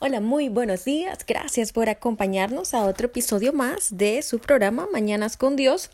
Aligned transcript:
Hola, 0.00 0.20
muy 0.20 0.48
buenos 0.48 0.84
días. 0.84 1.18
Gracias 1.26 1.72
por 1.72 1.88
acompañarnos 1.88 2.72
a 2.72 2.84
otro 2.84 3.06
episodio 3.06 3.52
más 3.52 3.96
de 3.96 4.22
su 4.22 4.38
programa 4.38 4.86
Mañanas 4.92 5.36
con 5.36 5.56
Dios. 5.56 5.90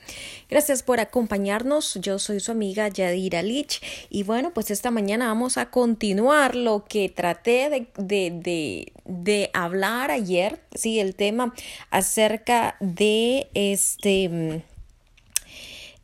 Gracias 0.50 0.82
por 0.82 1.00
acompañarnos. 1.00 1.94
Yo 2.02 2.18
soy 2.18 2.40
su 2.40 2.52
amiga 2.52 2.86
Yadira 2.88 3.40
Lich 3.40 3.80
y 4.10 4.22
bueno, 4.22 4.52
pues 4.52 4.70
esta 4.70 4.90
mañana 4.90 5.28
vamos 5.28 5.56
a 5.56 5.70
continuar 5.70 6.54
lo 6.54 6.84
que 6.84 7.08
traté 7.08 7.70
de, 7.70 7.86
de, 7.96 8.30
de, 8.30 8.92
de 9.06 9.50
hablar 9.54 10.10
ayer, 10.10 10.60
sí, 10.74 11.00
el 11.00 11.14
tema 11.14 11.54
acerca 11.88 12.76
de 12.80 13.48
este, 13.54 14.62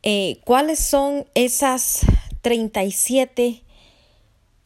eh, 0.01 0.39
cuáles 0.43 0.79
son 0.79 1.27
esas 1.35 1.99
37 2.41 3.61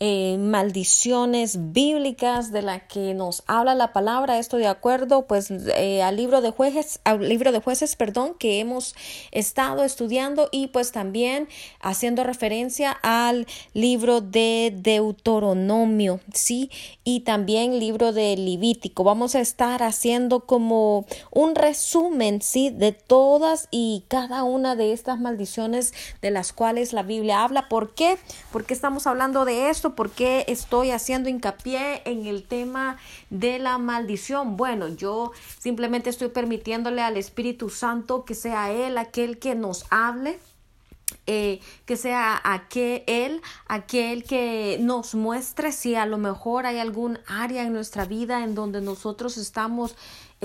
eh, 0.08 0.38
maldiciones 0.38 1.72
bíblicas 1.74 2.52
de 2.52 2.62
la 2.62 2.82
que 2.82 3.16
nos 3.16 3.42
habla 3.48 3.74
la 3.74 3.92
palabra, 3.92 4.38
esto 4.38 4.58
de 4.58 4.68
acuerdo 4.68 5.26
pues 5.26 5.50
eh, 5.50 6.04
al 6.04 6.16
libro 6.16 6.42
de 6.42 6.52
jueces, 6.52 7.00
al 7.06 7.28
libro 7.28 7.52
de 7.52 7.60
jueces, 7.60 7.96
perdón, 7.96 8.36
que 8.38 8.60
hemos 8.60 8.94
estado 9.32 9.84
estudiando 9.84 10.48
y 10.52 10.68
pues 10.68 10.92
también 10.92 11.48
haciendo 11.82 12.24
referencia 12.24 12.92
al 13.02 13.48
libro 13.74 14.22
de 14.22 14.76
Deuteronomio, 14.76 16.20
sí, 16.32 16.70
y 17.04 17.22
también 17.22 17.80
libro 17.80 18.14
de 18.14 18.38
Levítico. 18.38 19.04
Vamos 19.04 19.34
a 19.34 19.40
estar 19.40 19.82
haciendo 19.82 20.42
como 20.42 21.08
un 21.32 21.56
resumen, 21.56 22.44
sí, 22.44 22.70
de 22.70 22.92
todas 22.92 23.70
y 23.72 24.04
cada 24.08 24.44
una 24.44 24.76
de 24.76 24.94
estas 24.94 25.20
maldiciones 25.20 25.96
de 26.22 26.30
las 26.30 26.54
cuales 26.54 26.94
la 26.94 27.02
Biblia 27.02 27.44
habla. 27.44 27.70
¿Por 27.70 27.96
qué? 27.96 28.20
Porque 28.52 28.76
estamos 28.76 29.08
hablando 29.08 29.46
de 29.46 29.72
esto 29.72 29.95
¿Por 29.96 30.12
qué 30.12 30.46
estoy 30.48 30.92
haciendo 30.92 31.30
hincapié 31.30 32.02
en 32.06 32.26
el 32.26 32.44
tema 32.44 32.98
de 33.30 33.60
la 33.60 33.78
maldición? 33.78 34.58
Bueno, 34.58 34.88
yo 34.90 35.32
simplemente 35.58 36.10
estoy 36.10 36.30
permitiéndole 36.30 37.02
al 37.02 37.18
Espíritu 37.18 37.70
Santo 37.70 38.26
que 38.26 38.36
sea 38.36 38.72
Él 38.72 38.98
aquel 38.98 39.40
que 39.40 39.56
nos 39.56 39.86
hable. 39.90 40.40
Eh, 41.28 41.60
que 41.86 41.98
sea 41.98 42.40
aquel, 42.44 43.04
él, 43.08 43.42
aquel 43.68 44.24
que 44.24 44.78
nos 44.80 45.16
muestre 45.16 45.72
si 45.72 45.96
a 45.96 46.06
lo 46.06 46.18
mejor 46.18 46.68
hay 46.68 46.78
algún 46.78 47.20
área 47.26 47.64
en 47.64 47.74
nuestra 47.74 48.06
vida 48.06 48.44
en 48.44 48.54
donde 48.54 48.82
nosotros 48.82 49.38
estamos 49.38 49.96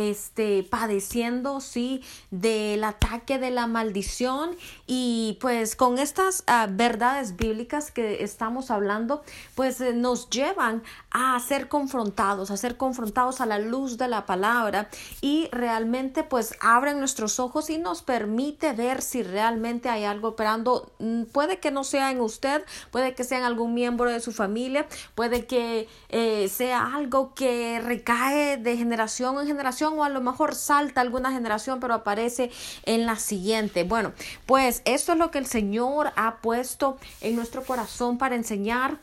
este, 0.00 0.62
padeciendo, 0.62 1.60
sí, 1.60 2.02
del 2.30 2.84
ataque 2.84 3.38
de 3.38 3.50
la 3.50 3.66
maldición 3.66 4.56
y 4.86 5.38
pues 5.40 5.76
con 5.76 5.98
estas 5.98 6.42
ah, 6.46 6.68
verdades 6.70 7.36
bíblicas 7.36 7.90
que 7.90 8.24
estamos 8.24 8.70
hablando, 8.70 9.22
pues 9.54 9.80
eh, 9.80 9.92
nos 9.92 10.30
llevan 10.30 10.82
a 11.10 11.38
ser 11.40 11.68
confrontados, 11.68 12.50
a 12.50 12.56
ser 12.56 12.76
confrontados 12.76 13.40
a 13.40 13.46
la 13.46 13.58
luz 13.58 13.98
de 13.98 14.08
la 14.08 14.26
palabra 14.26 14.88
y 15.20 15.48
realmente 15.52 16.22
pues 16.22 16.54
abren 16.60 16.98
nuestros 16.98 17.40
ojos 17.40 17.70
y 17.70 17.78
nos 17.78 18.02
permite 18.02 18.72
ver 18.72 19.02
si 19.02 19.22
realmente 19.22 19.88
hay 19.88 20.04
algo 20.04 20.28
operando. 20.28 20.90
Mm, 20.98 21.24
puede 21.24 21.58
que 21.58 21.70
no 21.70 21.84
sea 21.84 22.10
en 22.10 22.20
usted, 22.20 22.64
puede 22.90 23.14
que 23.14 23.24
sea 23.24 23.38
en 23.38 23.44
algún 23.44 23.74
miembro 23.74 24.10
de 24.10 24.20
su 24.20 24.32
familia, 24.32 24.86
puede 25.14 25.46
que 25.46 25.88
eh, 26.08 26.48
sea 26.48 26.94
algo 26.94 27.34
que 27.34 27.80
recae 27.80 28.56
de 28.56 28.76
generación 28.76 29.38
en 29.40 29.46
generación 29.46 29.89
o 29.98 30.04
a 30.04 30.08
lo 30.08 30.20
mejor 30.20 30.54
salta 30.54 31.00
alguna 31.00 31.32
generación 31.32 31.80
pero 31.80 31.94
aparece 31.94 32.50
en 32.84 33.06
la 33.06 33.16
siguiente. 33.16 33.84
Bueno, 33.84 34.12
pues 34.46 34.82
esto 34.84 35.12
es 35.12 35.18
lo 35.18 35.30
que 35.30 35.38
el 35.38 35.46
Señor 35.46 36.12
ha 36.16 36.36
puesto 36.36 36.98
en 37.20 37.36
nuestro 37.36 37.64
corazón 37.64 38.18
para 38.18 38.34
enseñar 38.34 38.98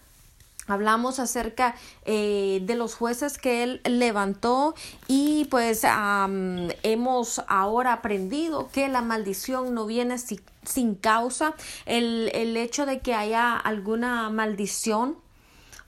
Hablamos 0.68 1.20
acerca 1.20 1.76
eh, 2.06 2.60
de 2.64 2.76
los 2.76 2.94
jueces 2.94 3.38
que 3.38 3.64
él 3.64 3.82
levantó 3.86 4.76
y 5.08 5.46
pues 5.46 5.84
hemos 6.84 7.42
ahora 7.48 7.94
aprendido 7.94 8.70
que 8.74 8.90
la 8.90 9.02
maldición 9.02 9.74
no 9.74 9.86
viene 9.86 10.18
sin 10.18 10.96
causa. 10.96 11.56
El, 11.86 12.30
el 12.34 12.58
hecho 12.58 12.86
de 12.86 13.00
que 13.00 13.14
haya 13.14 13.56
alguna 13.56 14.30
maldición 14.30 15.16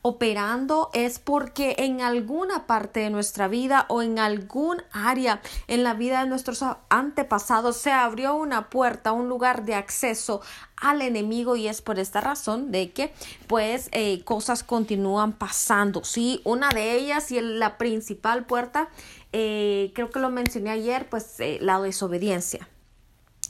operando 0.02 0.90
es 0.94 1.20
porque 1.20 1.76
en 1.80 2.02
alguna 2.02 2.68
parte 2.68 3.02
de 3.02 3.10
nuestra 3.10 3.48
vida 3.48 3.86
o 3.90 4.02
en 4.02 4.20
algún 4.20 4.82
área 4.92 5.42
en 5.68 5.84
la 5.84 5.94
vida 5.94 6.24
de 6.24 6.30
nuestros 6.30 6.64
antepasados 6.90 7.78
se 7.78 7.92
abrió 7.92 8.36
una 8.36 8.70
puerta, 8.70 9.12
un 9.12 9.28
lugar 9.28 9.66
de 9.66 9.76
acceso 9.76 10.42
al 10.78 11.02
enemigo 11.02 11.56
y 11.56 11.68
es 11.68 11.82
por 11.82 12.00
esta 12.00 12.22
razón 12.22 12.72
de 12.72 12.92
que 12.92 13.14
pues 13.48 13.90
eh, 13.92 14.24
cosas 14.24 14.64
continúan 14.64 15.34
pasando. 15.34 16.04
Sí, 16.04 16.42
una 16.46 16.70
de 16.70 16.94
ellas 16.96 17.32
y 17.32 17.42
la 17.42 17.78
principal 17.78 18.46
puerta, 18.46 18.90
eh, 19.34 19.92
creo 19.94 20.10
que 20.10 20.20
lo 20.20 20.30
mencioné 20.30 20.70
ayer, 20.70 21.08
pues 21.10 21.40
eh, 21.40 21.58
la 21.62 21.80
desobediencia. 21.82 22.68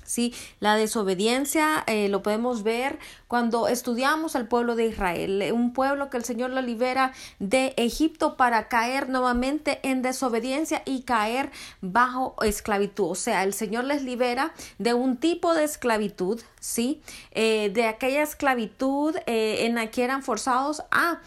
¿Sí? 0.09 0.33
La 0.59 0.75
desobediencia 0.75 1.83
eh, 1.85 2.09
lo 2.09 2.23
podemos 2.23 2.63
ver 2.63 2.97
cuando 3.27 3.67
estudiamos 3.67 4.35
al 4.35 4.47
pueblo 4.47 4.75
de 4.75 4.87
Israel, 4.87 5.39
eh, 5.43 5.51
un 5.51 5.71
pueblo 5.71 6.09
que 6.09 6.17
el 6.17 6.23
Señor 6.23 6.49
lo 6.49 6.63
libera 6.63 7.13
de 7.37 7.75
Egipto 7.77 8.35
para 8.35 8.67
caer 8.69 9.07
nuevamente 9.07 9.79
en 9.83 10.01
desobediencia 10.01 10.81
y 10.83 11.03
caer 11.03 11.51
bajo 11.81 12.35
esclavitud. 12.41 13.11
O 13.11 13.15
sea, 13.15 13.43
el 13.43 13.53
Señor 13.53 13.83
les 13.83 14.01
libera 14.01 14.51
de 14.79 14.95
un 14.95 15.17
tipo 15.17 15.53
de 15.53 15.63
esclavitud, 15.63 16.41
¿sí? 16.59 17.01
Eh, 17.31 17.69
de 17.71 17.85
aquella 17.85 18.23
esclavitud 18.23 19.15
en 19.27 19.75
la 19.75 19.91
que 19.91 20.03
eran 20.03 20.23
forzados 20.23 20.81
a, 20.89 21.21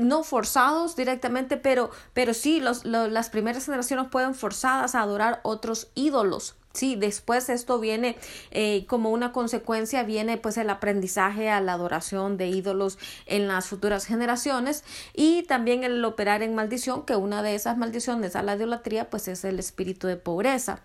no 0.00 0.22
forzados 0.24 0.96
directamente, 0.96 1.58
pero, 1.58 1.90
pero 2.14 2.32
sí, 2.32 2.60
los, 2.60 2.86
las 2.86 3.28
primeras 3.28 3.66
generaciones 3.66 4.06
pueden 4.10 4.34
forzadas 4.34 4.94
a 4.94 5.02
adorar 5.02 5.40
otros 5.42 5.88
ídolos. 5.94 6.56
Sí, 6.74 6.96
después 6.96 7.48
esto 7.50 7.78
viene 7.78 8.16
eh, 8.50 8.84
como 8.86 9.10
una 9.10 9.30
consecuencia, 9.30 10.02
viene 10.02 10.38
pues 10.38 10.56
el 10.58 10.68
aprendizaje 10.70 11.48
a 11.48 11.60
la 11.60 11.74
adoración 11.74 12.36
de 12.36 12.48
ídolos 12.48 12.98
en 13.26 13.46
las 13.46 13.68
futuras 13.68 14.06
generaciones 14.06 14.82
y 15.14 15.44
también 15.44 15.84
el 15.84 16.04
operar 16.04 16.42
en 16.42 16.56
maldición, 16.56 17.06
que 17.06 17.14
una 17.14 17.44
de 17.44 17.54
esas 17.54 17.78
maldiciones 17.78 18.34
a 18.34 18.42
la 18.42 18.56
idolatría 18.56 19.08
pues 19.08 19.28
es 19.28 19.44
el 19.44 19.60
espíritu 19.60 20.08
de 20.08 20.16
pobreza. 20.16 20.82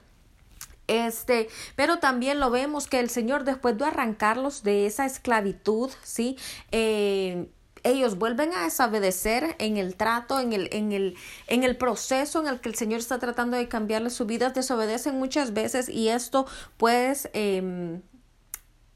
Este, 0.86 1.50
pero 1.76 1.98
también 1.98 2.40
lo 2.40 2.52
vemos 2.52 2.88
que 2.88 3.00
el 3.00 3.10
Señor 3.10 3.44
después 3.44 3.76
de 3.78 3.86
arrancarlos 3.86 4.62
de 4.62 4.86
esa 4.86 5.08
esclavitud, 5.08 5.90
sí, 6.04 6.38
eh, 6.72 7.48
ellos 7.84 8.18
vuelven 8.18 8.54
a 8.54 8.64
desobedecer 8.64 9.56
en 9.60 9.78
el 9.78 9.96
trato, 9.96 10.40
en 10.40 10.54
el, 10.54 10.70
en, 10.72 10.92
el, 10.92 11.16
en 11.48 11.64
el 11.64 11.78
proceso 11.78 12.42
en 12.42 12.48
el 12.48 12.60
que 12.60 12.70
el 12.70 12.76
Señor 12.76 13.00
está 13.00 13.20
tratando 13.20 13.58
de 13.58 13.68
cambiarle 13.68 14.10
su 14.10 14.26
vida, 14.26 14.50
desobedecen 14.50 15.18
muchas 15.18 15.54
veces 15.54 15.90
y 15.90 16.10
esto 16.10 16.46
pues 16.78 17.30
em, 17.34 18.02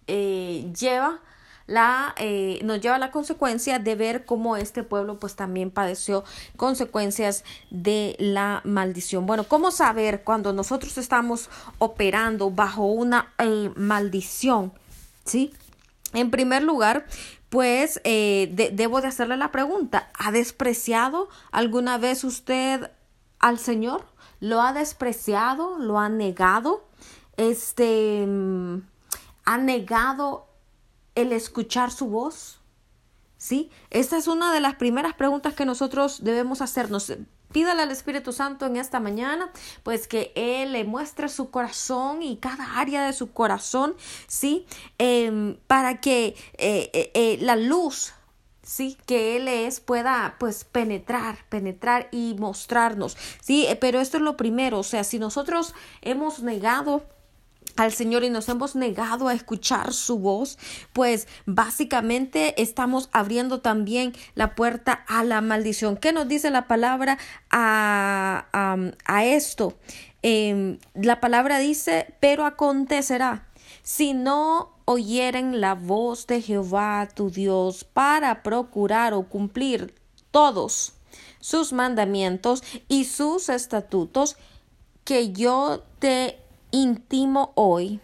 eh, 0.08 0.72
lleva 0.78 1.22
la, 1.66 2.14
eh, 2.18 2.60
nos 2.64 2.82
lleva 2.82 2.96
a 2.96 3.00
la 3.00 3.12
consecuencia 3.12 3.80
de 3.80 3.96
ver 3.96 4.26
cómo 4.26 4.58
este 4.58 4.84
pueblo 4.84 5.20
pues 5.20 5.36
también 5.36 5.72
padeció 5.72 6.24
consecuencias 6.58 7.44
de 7.70 8.16
la 8.20 8.62
maldición. 8.66 9.26
Bueno, 9.26 9.46
¿cómo 9.46 9.72
saber 9.72 10.24
cuando 10.24 10.54
nosotros 10.54 10.98
estamos 10.98 11.50
operando 11.78 12.52
bajo 12.52 12.86
una 12.86 13.34
eh, 13.38 13.72
maldición? 13.76 14.74
¿Sí? 15.26 15.54
En 16.14 16.30
primer 16.30 16.64
lugar, 16.64 17.06
pues 17.54 18.02
eh, 18.04 18.50
debo 18.74 19.00
de 19.00 19.10
hacerle 19.10 19.38
la 19.38 19.52
pregunta, 19.52 20.10
¿ha 20.18 20.32
despreciado 20.32 21.30
alguna 21.52 22.00
vez 22.00 22.24
usted 22.24 22.90
al 23.38 23.60
Señor? 23.60 24.08
¿Lo 24.40 24.60
ha 24.60 24.74
despreciado? 24.74 25.78
¿Lo 25.78 26.00
ha 26.00 26.10
negado? 26.10 26.84
Este, 27.38 28.26
mm, 28.26 28.78
¿ha 29.46 29.58
negado 29.60 30.48
el 31.14 31.32
escuchar 31.32 31.92
su 31.92 32.08
voz? 32.08 32.60
¿Sí? 33.38 33.70
Esta 33.92 34.18
es 34.18 34.28
una 34.28 34.52
de 34.52 34.60
las 34.60 34.74
primeras 34.74 35.14
preguntas 35.14 35.54
que 35.54 35.66
nosotros 35.66 36.24
debemos 36.24 36.60
hacernos. 36.60 37.14
Pídale 37.54 37.84
al 37.84 37.92
Espíritu 37.92 38.34
Santo 38.34 38.66
en 38.66 38.76
esta 38.76 39.00
mañana, 39.00 39.52
pues 39.84 40.08
que 40.08 40.34
Él 40.36 40.74
le 40.74 40.84
muestre 40.84 41.30
su 41.30 41.50
corazón 41.50 42.22
y 42.22 42.38
cada 42.38 42.80
área 42.80 43.06
de 43.06 43.14
su 43.14 43.32
corazón, 43.32 43.96
¿sí? 44.28 44.66
Em, 44.98 45.56
para 45.68 46.02
que 46.02 46.36
eh, 46.58 46.90
eh, 46.94 47.12
eh, 47.14 47.38
la 47.42 47.56
luz 47.56 48.14
sí 48.64 48.98
que 49.06 49.36
él 49.36 49.50
es 49.50 49.82
pueda 49.82 50.38
pues 50.40 50.64
penetrar 50.64 51.38
penetrar 51.50 52.08
y 52.12 52.34
mostrarnos 52.40 53.18
sí 53.42 53.68
pero 53.82 54.00
esto 54.00 54.16
es 54.16 54.24
lo 54.24 54.38
primero 54.38 54.80
o 54.80 54.84
sea 54.84 55.04
si 55.04 55.20
nosotros 55.20 55.76
hemos 56.02 56.42
negado 56.42 57.04
al 57.76 57.92
Señor 57.94 58.24
y 58.24 58.30
nos 58.30 58.50
hemos 58.50 58.76
negado 58.76 59.28
a 59.28 59.34
escuchar 59.34 59.94
su 59.94 60.20
voz, 60.20 60.58
pues 60.94 61.28
básicamente 61.46 62.62
estamos 62.62 63.10
abriendo 63.12 63.62
también 63.62 64.14
la 64.36 64.56
puerta 64.56 64.94
a 65.08 65.24
la 65.24 65.42
maldición. 65.42 65.98
¿Qué 65.98 66.14
nos 66.14 66.28
dice 66.28 66.52
la 66.52 66.68
palabra 66.68 67.18
a, 67.50 68.46
a, 69.06 69.26
esto? 69.26 69.78
Em, 70.22 70.78
la 70.94 71.20
palabra 71.20 71.60
dice, 71.60 72.16
pero 72.20 72.46
acontecerá, 72.46 73.48
si 73.82 74.14
no 74.14 74.74
oyeren 74.86 75.62
la 75.62 75.76
voz 75.76 76.28
de 76.28 76.42
Jehová 76.42 77.08
tu 77.14 77.30
Dios 77.30 77.84
para 77.84 78.44
procurar 78.44 79.14
o 79.14 79.24
cumplir 79.24 79.94
todos 80.32 80.94
sus 81.40 81.74
mandamientos 81.74 82.64
y 82.88 83.06
sus 83.06 83.50
estatutos 83.50 84.38
que 85.04 85.34
yo 85.34 85.84
te 86.00 86.40
intimo 86.74 87.54
hoy, 87.56 88.02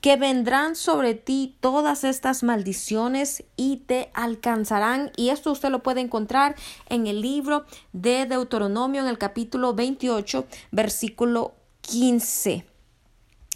que 0.00 0.16
vendrán 0.16 0.76
sobre 0.76 1.14
ti 1.14 1.58
todas 1.60 2.04
estas 2.04 2.44
maldiciones 2.44 3.44
y 3.56 3.78
te 3.78 4.10
alcanzarán. 4.14 5.10
Y 5.16 5.30
esto 5.30 5.50
usted 5.50 5.70
lo 5.70 5.82
puede 5.82 6.00
encontrar 6.00 6.54
en 6.88 7.08
el 7.08 7.20
libro 7.20 7.66
de 7.92 8.24
Deuteronomio 8.24 9.02
en 9.02 9.08
el 9.08 9.18
capítulo 9.18 9.74
28, 9.74 10.46
versículo 10.70 11.54
15. 11.80 12.75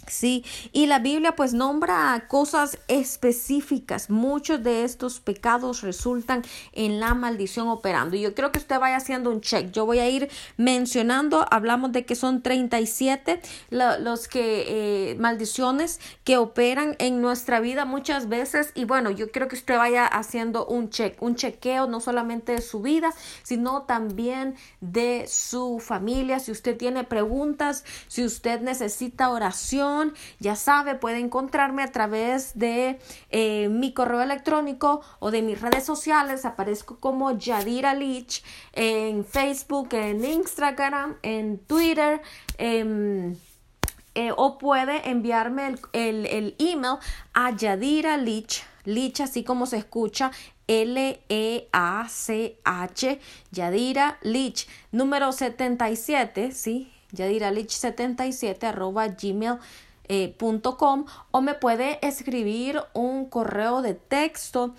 Sí, 0.07 0.43
y 0.73 0.87
la 0.87 0.99
Biblia 0.99 1.35
pues 1.35 1.53
nombra 1.53 2.25
cosas 2.27 2.79
específicas. 2.87 4.09
Muchos 4.09 4.63
de 4.63 4.83
estos 4.83 5.19
pecados 5.19 5.81
resultan 5.81 6.43
en 6.73 6.99
la 6.99 7.13
maldición 7.13 7.67
operando. 7.67 8.15
Y 8.15 8.21
yo 8.21 8.33
creo 8.33 8.51
que 8.51 8.59
usted 8.59 8.79
vaya 8.79 8.97
haciendo 8.97 9.29
un 9.29 9.41
check. 9.41 9.71
Yo 9.71 9.85
voy 9.85 9.99
a 9.99 10.09
ir 10.09 10.29
mencionando, 10.57 11.45
hablamos 11.51 11.91
de 11.91 12.05
que 12.05 12.15
son 12.15 12.41
37 12.41 13.41
los 13.69 14.27
que 14.27 15.11
eh, 15.11 15.15
maldiciones 15.15 15.99
que 16.23 16.37
operan 16.37 16.95
en 16.99 17.21
nuestra 17.21 17.59
vida 17.59 17.85
muchas 17.85 18.27
veces. 18.27 18.71
Y 18.75 18.85
bueno, 18.85 19.11
yo 19.11 19.31
creo 19.31 19.47
que 19.47 19.55
usted 19.55 19.77
vaya 19.77 20.05
haciendo 20.07 20.65
un 20.65 20.89
check, 20.89 21.21
un 21.21 21.35
chequeo 21.35 21.87
no 21.87 21.99
solamente 21.99 22.53
de 22.53 22.61
su 22.61 22.81
vida, 22.81 23.13
sino 23.43 23.83
también 23.83 24.55
de 24.81 25.25
su 25.27 25.79
familia. 25.79 26.39
Si 26.39 26.51
usted 26.51 26.75
tiene 26.77 27.03
preguntas, 27.03 27.85
si 28.07 28.25
usted 28.25 28.61
necesita 28.61 29.29
oración, 29.29 29.90
ya 30.39 30.55
sabe, 30.55 30.95
puede 30.95 31.19
encontrarme 31.19 31.83
a 31.83 31.91
través 31.91 32.57
de 32.57 32.99
eh, 33.29 33.69
mi 33.69 33.93
correo 33.93 34.21
electrónico 34.21 35.01
o 35.19 35.31
de 35.31 35.41
mis 35.41 35.61
redes 35.61 35.85
sociales. 35.85 36.45
Aparezco 36.45 36.99
como 36.99 37.37
Yadira 37.37 37.93
Lich 37.93 38.43
en 38.73 39.25
Facebook, 39.25 39.89
en 39.93 40.23
Instagram, 40.23 41.17
en 41.21 41.59
Twitter. 41.59 42.21
Em, 42.57 43.35
eh, 44.13 44.31
o 44.35 44.57
puede 44.57 45.09
enviarme 45.09 45.67
el, 45.67 45.79
el, 45.93 46.25
el, 46.25 46.55
email 46.59 46.97
a 47.33 47.51
Yadira 47.51 48.17
Lich, 48.17 48.61
Lich 48.83 49.21
así 49.21 49.45
como 49.45 49.65
se 49.65 49.77
escucha, 49.77 50.31
L-E-A-C-H, 50.67 51.69
Yadira 53.51 54.17
Lich, 54.21 54.67
número 54.91 55.31
77, 55.31 56.51
¿sí? 56.51 56.91
Yadiralich77 57.13 58.63
arroba 58.63 59.07
gmail.com 59.07 59.59
eh, 60.09 60.35
o 61.31 61.41
me 61.41 61.53
puede 61.53 62.05
escribir 62.05 62.81
un 62.93 63.25
correo 63.25 63.81
de 63.81 63.93
texto 63.93 64.73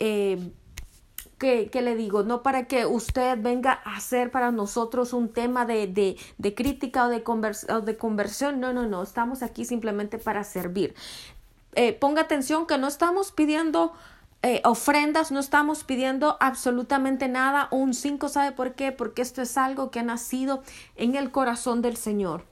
eh, 1.41 1.69
que, 1.71 1.83
le 1.83 1.95
digo, 1.95 2.23
no 2.23 2.43
para 2.43 2.67
que 2.67 2.87
usted 2.87 3.39
venga 3.41 3.81
a 3.85 3.97
hacer 3.97 4.31
para 4.31 4.51
nosotros 4.51 5.13
un 5.13 5.29
tema 5.29 5.67
de, 5.67 5.87
de, 5.87 6.17
de 6.39 6.55
crítica 6.55 7.07
o 7.07 7.09
de, 7.09 7.23
o 7.73 7.81
de 7.81 7.97
conversión. 7.97 8.61
No, 8.61 8.73
no, 8.73 8.87
no, 8.87 9.03
estamos 9.03 9.43
aquí 9.43 9.65
simplemente 9.65 10.19
para 10.19 10.45
servir. 10.45 10.95
Eh, 11.75 11.93
ponga 11.93 12.23
atención 12.23 12.67
que 12.67 12.79
no 12.79 12.89
estamos 12.89 13.31
pidiendo 13.31 13.93
eh, 14.43 14.63
ofrendas, 14.65 15.33
no 15.33 15.41
estamos 15.41 15.85
pidiendo 15.85 16.37
absolutamente 16.41 17.29
nada. 17.29 17.69
Un 17.71 17.95
cinco, 17.95 18.29
¿sabe 18.29 18.53
por 18.53 18.75
qué? 18.75 18.93
Porque 18.93 19.23
esto 19.23 19.43
es 19.43 19.57
algo 19.57 19.91
que 19.91 20.01
ha 20.01 20.05
nacido 20.05 20.63
en 20.97 21.17
el 21.17 21.31
corazón 21.31 21.83
del 21.83 21.97
Señor. 21.97 22.45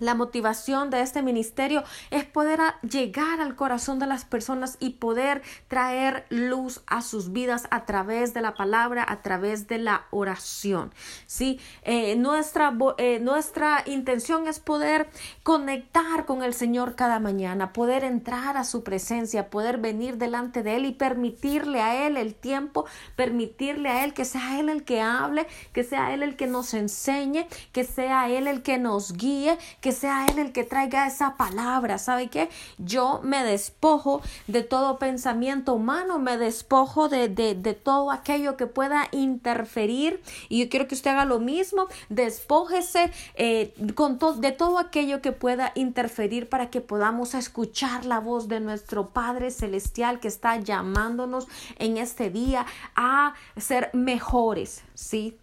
La 0.00 0.16
motivación 0.16 0.90
de 0.90 1.02
este 1.02 1.22
ministerio 1.22 1.84
es 2.10 2.24
poder 2.24 2.58
llegar 2.82 3.40
al 3.40 3.54
corazón 3.54 4.00
de 4.00 4.08
las 4.08 4.24
personas 4.24 4.76
y 4.80 4.90
poder 4.90 5.40
traer 5.68 6.26
luz 6.30 6.82
a 6.88 7.00
sus 7.00 7.30
vidas 7.30 7.68
a 7.70 7.84
través 7.84 8.34
de 8.34 8.40
la 8.40 8.54
palabra, 8.54 9.06
a 9.08 9.22
través 9.22 9.68
de 9.68 9.78
la 9.78 10.06
oración. 10.10 10.92
¿sí? 11.28 11.60
Eh, 11.82 12.16
nuestra, 12.16 12.76
eh, 12.98 13.20
nuestra 13.20 13.84
intención 13.86 14.48
es 14.48 14.58
poder 14.58 15.08
conectar 15.44 16.24
con 16.26 16.42
el 16.42 16.54
Señor 16.54 16.96
cada 16.96 17.20
mañana, 17.20 17.72
poder 17.72 18.02
entrar 18.02 18.56
a 18.56 18.64
su 18.64 18.82
presencia, 18.82 19.48
poder 19.48 19.78
venir 19.78 20.16
delante 20.16 20.64
de 20.64 20.74
Él 20.74 20.86
y 20.86 20.92
permitirle 20.92 21.80
a 21.80 22.04
Él 22.08 22.16
el 22.16 22.34
tiempo, 22.34 22.84
permitirle 23.14 23.90
a 23.90 24.04
Él 24.04 24.12
que 24.12 24.24
sea 24.24 24.58
Él 24.58 24.70
el 24.70 24.82
que 24.82 25.00
hable, 25.00 25.46
que 25.72 25.84
sea 25.84 26.12
Él 26.12 26.24
el 26.24 26.34
que 26.34 26.48
nos 26.48 26.74
enseñe, 26.74 27.46
que 27.70 27.84
sea 27.84 28.28
Él 28.28 28.48
el 28.48 28.62
que 28.62 28.78
nos 28.78 29.12
guíe 29.12 29.56
que 29.84 29.92
sea 29.92 30.24
Él 30.24 30.38
el 30.38 30.52
que 30.52 30.64
traiga 30.64 31.06
esa 31.06 31.36
palabra. 31.36 31.98
¿Sabe 31.98 32.28
qué? 32.28 32.48
Yo 32.78 33.20
me 33.22 33.44
despojo 33.44 34.22
de 34.46 34.62
todo 34.62 34.98
pensamiento 34.98 35.74
humano, 35.74 36.18
me 36.18 36.38
despojo 36.38 37.10
de, 37.10 37.28
de, 37.28 37.54
de 37.54 37.74
todo 37.74 38.10
aquello 38.10 38.56
que 38.56 38.66
pueda 38.66 39.08
interferir 39.12 40.22
y 40.48 40.62
yo 40.64 40.70
quiero 40.70 40.88
que 40.88 40.94
usted 40.94 41.10
haga 41.10 41.26
lo 41.26 41.38
mismo, 41.38 41.86
despójese 42.08 43.12
eh, 43.34 43.74
con 43.94 44.18
de 44.40 44.52
todo 44.52 44.78
aquello 44.78 45.20
que 45.20 45.32
pueda 45.32 45.72
interferir 45.74 46.48
para 46.48 46.70
que 46.70 46.80
podamos 46.80 47.34
escuchar 47.34 48.06
la 48.06 48.20
voz 48.20 48.48
de 48.48 48.60
nuestro 48.60 49.10
Padre 49.10 49.50
Celestial 49.50 50.18
que 50.18 50.28
está 50.28 50.56
llamándonos 50.56 51.46
en 51.78 51.98
este 51.98 52.30
día 52.30 52.64
a 52.96 53.34
ser 53.58 53.90
mejores, 53.92 54.82
¿sí? 54.94 55.36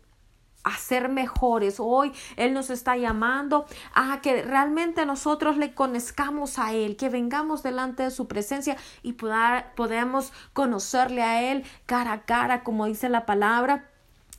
A 0.63 0.77
ser 0.77 1.09
mejores. 1.09 1.79
Hoy 1.79 2.11
Él 2.35 2.53
nos 2.53 2.69
está 2.69 2.97
llamando 2.97 3.65
a 3.93 4.21
que 4.21 4.41
realmente 4.43 5.05
nosotros 5.05 5.57
le 5.57 5.73
conozcamos 5.73 6.59
a 6.59 6.73
Él, 6.73 6.95
que 6.95 7.09
vengamos 7.09 7.63
delante 7.63 8.03
de 8.03 8.11
su 8.11 8.27
presencia 8.27 8.77
y 9.03 9.13
podamos 9.13 10.31
conocerle 10.53 11.21
a 11.23 11.51
Él 11.51 11.63
cara 11.85 12.13
a 12.13 12.21
cara, 12.21 12.63
como 12.63 12.85
dice 12.85 13.09
la 13.09 13.25
palabra. 13.25 13.87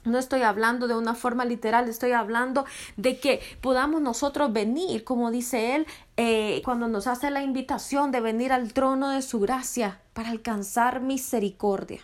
No 0.04 0.18
estoy 0.18 0.42
hablando 0.42 0.88
de 0.88 0.96
una 0.96 1.14
forma 1.14 1.44
literal, 1.44 1.88
estoy 1.88 2.10
hablando 2.10 2.64
de 2.96 3.20
que 3.20 3.40
podamos 3.60 4.02
nosotros 4.02 4.52
venir, 4.52 5.04
como 5.04 5.30
dice 5.30 5.76
Él, 5.76 5.86
eh, 6.16 6.60
cuando 6.64 6.88
nos 6.88 7.06
hace 7.06 7.30
la 7.30 7.44
invitación 7.44 8.10
de 8.10 8.20
venir 8.20 8.52
al 8.52 8.72
trono 8.72 9.10
de 9.10 9.22
su 9.22 9.38
gracia 9.38 10.00
para 10.12 10.30
alcanzar 10.30 11.00
misericordia. 11.00 12.00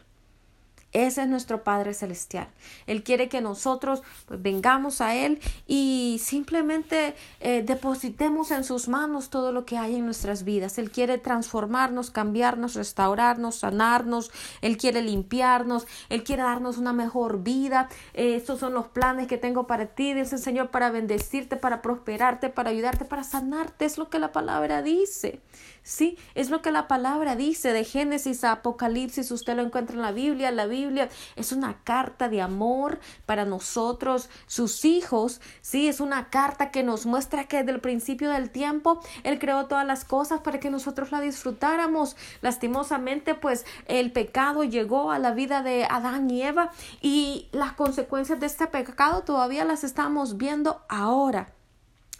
Ese 0.98 1.22
es 1.22 1.28
nuestro 1.28 1.62
Padre 1.62 1.94
Celestial. 1.94 2.48
Él 2.88 3.04
quiere 3.04 3.28
que 3.28 3.40
nosotros 3.40 4.02
pues, 4.26 4.42
vengamos 4.42 5.00
a 5.00 5.14
Él 5.14 5.38
y 5.68 6.20
simplemente 6.20 7.14
eh, 7.38 7.62
depositemos 7.64 8.50
en 8.50 8.64
sus 8.64 8.88
manos 8.88 9.30
todo 9.30 9.52
lo 9.52 9.64
que 9.64 9.78
hay 9.78 9.94
en 9.94 10.06
nuestras 10.06 10.42
vidas. 10.42 10.76
Él 10.76 10.90
quiere 10.90 11.18
transformarnos, 11.18 12.10
cambiarnos, 12.10 12.74
restaurarnos, 12.74 13.60
sanarnos. 13.60 14.32
Él 14.60 14.76
quiere 14.76 15.00
limpiarnos. 15.02 15.86
Él 16.08 16.24
quiere 16.24 16.42
darnos 16.42 16.78
una 16.78 16.92
mejor 16.92 17.44
vida. 17.44 17.88
Estos 18.12 18.58
son 18.58 18.74
los 18.74 18.88
planes 18.88 19.28
que 19.28 19.38
tengo 19.38 19.68
para 19.68 19.86
ti, 19.86 20.14
dice 20.14 20.34
el 20.34 20.42
Señor, 20.42 20.70
para 20.70 20.90
bendecirte, 20.90 21.54
para 21.54 21.80
prosperarte, 21.80 22.48
para 22.48 22.70
ayudarte, 22.70 23.04
para 23.04 23.22
sanarte. 23.22 23.84
Es 23.84 23.98
lo 23.98 24.10
que 24.10 24.18
la 24.18 24.32
palabra 24.32 24.82
dice. 24.82 25.40
Sí, 25.84 26.18
es 26.34 26.50
lo 26.50 26.60
que 26.60 26.72
la 26.72 26.88
palabra 26.88 27.36
dice 27.36 27.72
de 27.72 27.84
Génesis 27.84 28.42
a 28.42 28.52
Apocalipsis. 28.52 29.30
Usted 29.30 29.54
lo 29.54 29.62
encuentra 29.62 29.94
en 29.94 30.02
la 30.02 30.12
Biblia. 30.12 30.50
La 30.50 30.66
Biblia 30.66 30.87
es 31.36 31.52
una 31.52 31.82
carta 31.84 32.28
de 32.28 32.40
amor 32.40 33.00
para 33.26 33.44
nosotros, 33.44 34.30
sus 34.46 34.84
hijos. 34.84 35.40
Sí, 35.60 35.88
es 35.88 36.00
una 36.00 36.30
carta 36.30 36.70
que 36.70 36.82
nos 36.82 37.06
muestra 37.06 37.44
que 37.44 37.58
desde 37.58 37.72
el 37.72 37.80
principio 37.80 38.30
del 38.30 38.50
tiempo 38.50 39.00
Él 39.24 39.38
creó 39.38 39.66
todas 39.66 39.86
las 39.86 40.04
cosas 40.04 40.40
para 40.40 40.60
que 40.60 40.70
nosotros 40.70 41.12
la 41.12 41.20
disfrutáramos. 41.20 42.16
Lastimosamente, 42.40 43.34
pues 43.34 43.66
el 43.86 44.12
pecado 44.12 44.64
llegó 44.64 45.10
a 45.10 45.18
la 45.18 45.32
vida 45.32 45.62
de 45.62 45.84
Adán 45.84 46.30
y 46.30 46.42
Eva 46.42 46.70
y 47.00 47.48
las 47.52 47.72
consecuencias 47.72 48.40
de 48.40 48.46
este 48.46 48.66
pecado 48.66 49.22
todavía 49.22 49.64
las 49.64 49.84
estamos 49.84 50.36
viendo 50.36 50.82
ahora. 50.88 51.57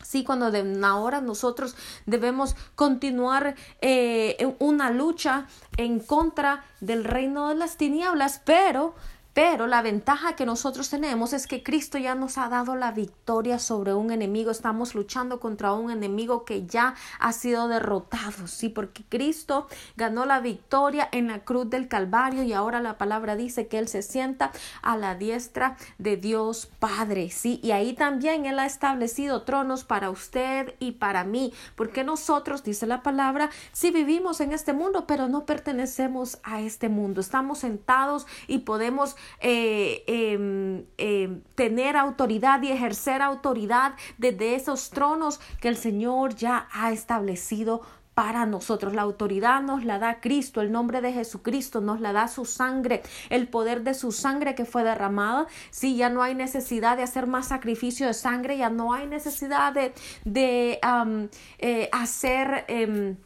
Sí, 0.03 0.25
cuando 0.25 0.51
de 0.51 0.81
ahora 0.85 1.21
nosotros 1.21 1.75
debemos 2.07 2.55
continuar 2.75 3.57
eh, 3.81 4.55
una 4.59 4.91
lucha 4.91 5.47
en 5.77 6.01
contra 6.01 6.65
del 6.81 7.05
reino 7.05 7.49
de 7.49 7.57
las 7.57 7.77
tinieblas, 7.77 8.41
pero 8.45 8.95
pero 9.39 9.69
la 9.69 9.83
ventaja 9.83 10.35
que 10.35 10.45
nosotros 10.45 10.91
tenemos 10.91 11.33
es 11.33 11.47
que 11.47 11.63
Cristo 11.63 11.97
ya 11.97 12.17
nos 12.17 12.39
ha 12.39 12.49
dado 12.49 12.75
la 12.75 12.91
victoria 12.91 13.61
sobre 13.61 13.95
un 13.95 14.11
enemigo. 14.11 14.51
Estamos 14.51 14.97
luchando 14.97 15.39
contra 15.39 15.75
un 15.75 15.93
enemigo 15.93 16.45
que 16.45 16.67
ya 16.67 16.97
ha 17.21 17.33
sido 17.33 17.69
derrotado, 17.69 18.49
sí, 18.49 18.69
porque 18.69 19.05
Cristo 19.09 19.69
ganó 19.97 20.25
la 20.25 20.41
victoria 20.41 21.09
en 21.13 21.29
la 21.29 21.45
cruz 21.45 21.71
del 21.71 21.87
Calvario 21.87 22.43
y 22.43 22.53
ahora 22.53 22.81
la 22.81 22.99
palabra 22.99 23.37
dice 23.37 23.69
que 23.69 23.79
Él 23.79 23.87
se 23.87 24.03
sienta 24.03 24.51
a 24.83 24.97
la 24.97 25.15
diestra 25.15 25.77
de 25.99 26.17
Dios 26.17 26.69
Padre, 26.81 27.31
sí, 27.31 27.61
y 27.63 27.71
ahí 27.71 27.93
también 27.93 28.45
Él 28.45 28.59
ha 28.59 28.67
establecido 28.67 29.43
tronos 29.43 29.85
para 29.85 30.11
usted 30.11 30.75
y 30.81 30.91
para 30.91 31.23
mí, 31.23 31.53
porque 31.77 32.03
nosotros, 32.03 32.65
dice 32.65 32.89
la 32.89 33.05
palabra, 33.05 33.51
sí 33.71 33.93
vivimos 33.93 34.41
en 34.41 34.51
este 34.51 34.73
mundo, 34.73 35.07
pero 35.07 35.29
no 35.29 35.47
pertenecemos 35.47 36.39
a 36.43 36.61
este 36.61 36.89
mundo. 36.89 37.21
Estamos 37.21 37.61
sentados 37.61 38.27
y 38.49 38.59
podemos 38.59 39.15
eh, 39.41 40.05
em, 40.07 40.85
em, 40.97 41.43
tener 41.55 41.97
autoridad 41.97 42.63
y 42.63 42.71
ejercer 42.71 43.23
autoridad 43.23 43.95
desde 44.17 44.55
esos 44.55 44.91
tronos 44.91 45.41
que 45.61 45.69
el 45.69 45.77
Señor 45.77 46.35
ya 46.35 46.69
ha 46.73 46.93
establecido 46.93 47.83
para 48.19 48.47
nosotros. 48.47 48.95
La 48.95 49.03
autoridad 49.03 49.63
nos 49.63 49.85
la 49.85 50.01
da 50.01 50.21
Cristo, 50.21 50.61
el 50.61 50.73
nombre 50.73 51.01
de 51.01 51.13
Jesucristo 51.13 51.81
nos 51.81 52.01
la 52.01 52.13
da 52.13 52.27
su 52.27 52.47
sangre, 52.47 53.05
el 53.31 53.47
poder 53.47 53.85
de 53.85 53.95
su 53.95 54.11
sangre 54.11 54.57
que 54.57 54.65
fue 54.65 54.83
derramada. 54.83 55.47
Sí, 55.71 55.95
ya 55.95 56.11
no 56.11 56.21
hay 56.21 56.35
necesidad 56.35 56.97
de 56.97 57.05
hacer 57.05 57.29
más 57.29 57.47
sacrificio 57.47 58.09
de 58.09 58.15
sangre, 58.15 58.59
ya 58.59 58.71
no 58.71 58.93
hay 58.93 59.07
necesidad 59.07 59.73
de, 59.73 59.93
de 60.25 60.81
eh, 61.61 61.89
hacer... 61.93 62.65
Em, 62.67 63.17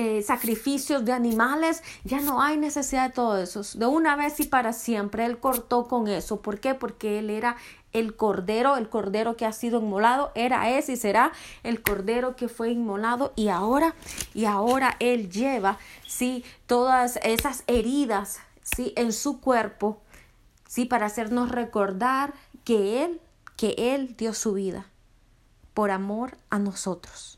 eh, 0.00 0.22
sacrificios 0.22 1.04
de 1.04 1.12
animales, 1.12 1.82
ya 2.04 2.20
no 2.20 2.40
hay 2.40 2.56
necesidad 2.56 3.08
de 3.08 3.14
todo 3.14 3.36
eso. 3.36 3.62
De 3.74 3.86
una 3.86 4.14
vez 4.14 4.38
y 4.38 4.44
para 4.44 4.72
siempre, 4.72 5.26
Él 5.26 5.40
cortó 5.40 5.88
con 5.88 6.06
eso. 6.06 6.40
¿Por 6.40 6.60
qué? 6.60 6.76
Porque 6.76 7.18
Él 7.18 7.30
era 7.30 7.56
el 7.92 8.14
cordero, 8.14 8.76
el 8.76 8.88
cordero 8.88 9.36
que 9.36 9.44
ha 9.44 9.52
sido 9.52 9.80
inmolado, 9.80 10.30
era, 10.36 10.70
es 10.70 10.88
y 10.88 10.94
será 10.94 11.32
el 11.64 11.82
cordero 11.82 12.36
que 12.36 12.46
fue 12.46 12.70
inmolado 12.70 13.32
y 13.34 13.48
ahora, 13.48 13.96
y 14.34 14.44
ahora 14.44 14.94
Él 15.00 15.32
lleva, 15.32 15.78
sí, 16.06 16.44
todas 16.68 17.18
esas 17.24 17.64
heridas, 17.66 18.38
sí, 18.62 18.92
en 18.94 19.12
su 19.12 19.40
cuerpo, 19.40 20.00
sí, 20.68 20.84
para 20.84 21.06
hacernos 21.06 21.50
recordar 21.50 22.34
que 22.62 23.02
Él, 23.02 23.20
que 23.56 23.74
Él 23.76 24.14
dio 24.16 24.32
su 24.32 24.52
vida 24.52 24.86
por 25.74 25.90
amor 25.90 26.36
a 26.50 26.60
nosotros. 26.60 27.37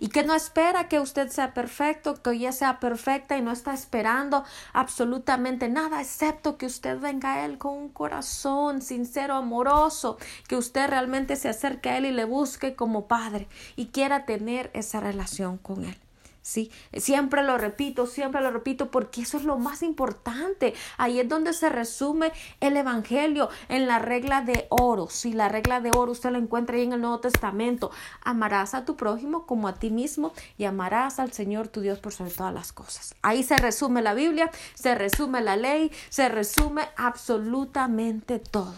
Y 0.00 0.08
que 0.08 0.24
no 0.24 0.34
espera 0.34 0.88
que 0.88 1.00
usted 1.00 1.28
sea 1.28 1.54
perfecto, 1.54 2.22
que 2.22 2.30
ella 2.30 2.52
sea 2.52 2.80
perfecta 2.80 3.36
y 3.36 3.42
no 3.42 3.52
está 3.52 3.74
esperando 3.74 4.44
absolutamente 4.72 5.68
nada, 5.68 6.00
excepto 6.00 6.56
que 6.56 6.66
usted 6.66 6.98
venga 6.98 7.34
a 7.34 7.44
Él 7.44 7.58
con 7.58 7.76
un 7.76 7.88
corazón 7.88 8.82
sincero, 8.82 9.34
amoroso, 9.34 10.18
que 10.48 10.56
usted 10.56 10.88
realmente 10.88 11.36
se 11.36 11.48
acerque 11.48 11.90
a 11.90 11.98
Él 11.98 12.06
y 12.06 12.12
le 12.12 12.24
busque 12.24 12.74
como 12.74 13.06
Padre 13.06 13.48
y 13.76 13.86
quiera 13.86 14.24
tener 14.24 14.70
esa 14.74 15.00
relación 15.00 15.58
con 15.58 15.84
Él. 15.84 16.01
¿Sí? 16.42 16.70
Siempre 16.94 17.42
lo 17.42 17.56
repito, 17.56 18.06
siempre 18.06 18.42
lo 18.42 18.50
repito, 18.50 18.90
porque 18.90 19.22
eso 19.22 19.38
es 19.38 19.44
lo 19.44 19.58
más 19.58 19.82
importante. 19.82 20.74
Ahí 20.98 21.20
es 21.20 21.28
donde 21.28 21.52
se 21.52 21.68
resume 21.68 22.32
el 22.60 22.76
Evangelio, 22.76 23.48
en 23.68 23.86
la 23.86 23.98
regla 23.98 24.42
de 24.42 24.66
oro. 24.68 25.08
Si 25.08 25.32
la 25.32 25.48
regla 25.48 25.80
de 25.80 25.90
oro 25.96 26.12
usted 26.12 26.30
la 26.30 26.38
encuentra 26.38 26.76
ahí 26.76 26.82
en 26.82 26.92
el 26.92 27.00
Nuevo 27.00 27.20
Testamento, 27.20 27.90
amarás 28.22 28.74
a 28.74 28.84
tu 28.84 28.96
prójimo 28.96 29.46
como 29.46 29.68
a 29.68 29.74
ti 29.74 29.90
mismo 29.90 30.32
y 30.58 30.64
amarás 30.64 31.18
al 31.18 31.32
Señor 31.32 31.68
tu 31.68 31.80
Dios 31.80 32.00
por 32.00 32.12
sobre 32.12 32.32
todas 32.32 32.52
las 32.52 32.72
cosas. 32.72 33.14
Ahí 33.22 33.42
se 33.42 33.56
resume 33.56 34.02
la 34.02 34.14
Biblia, 34.14 34.50
se 34.74 34.94
resume 34.94 35.40
la 35.40 35.56
ley, 35.56 35.92
se 36.10 36.28
resume 36.28 36.82
absolutamente 36.96 38.38
todo. 38.38 38.74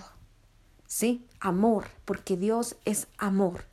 ¿Sí? 0.87 1.26
Amor, 1.40 1.87
porque 2.04 2.37
Dios 2.37 2.76
es 2.85 3.09
amor. 3.18 3.64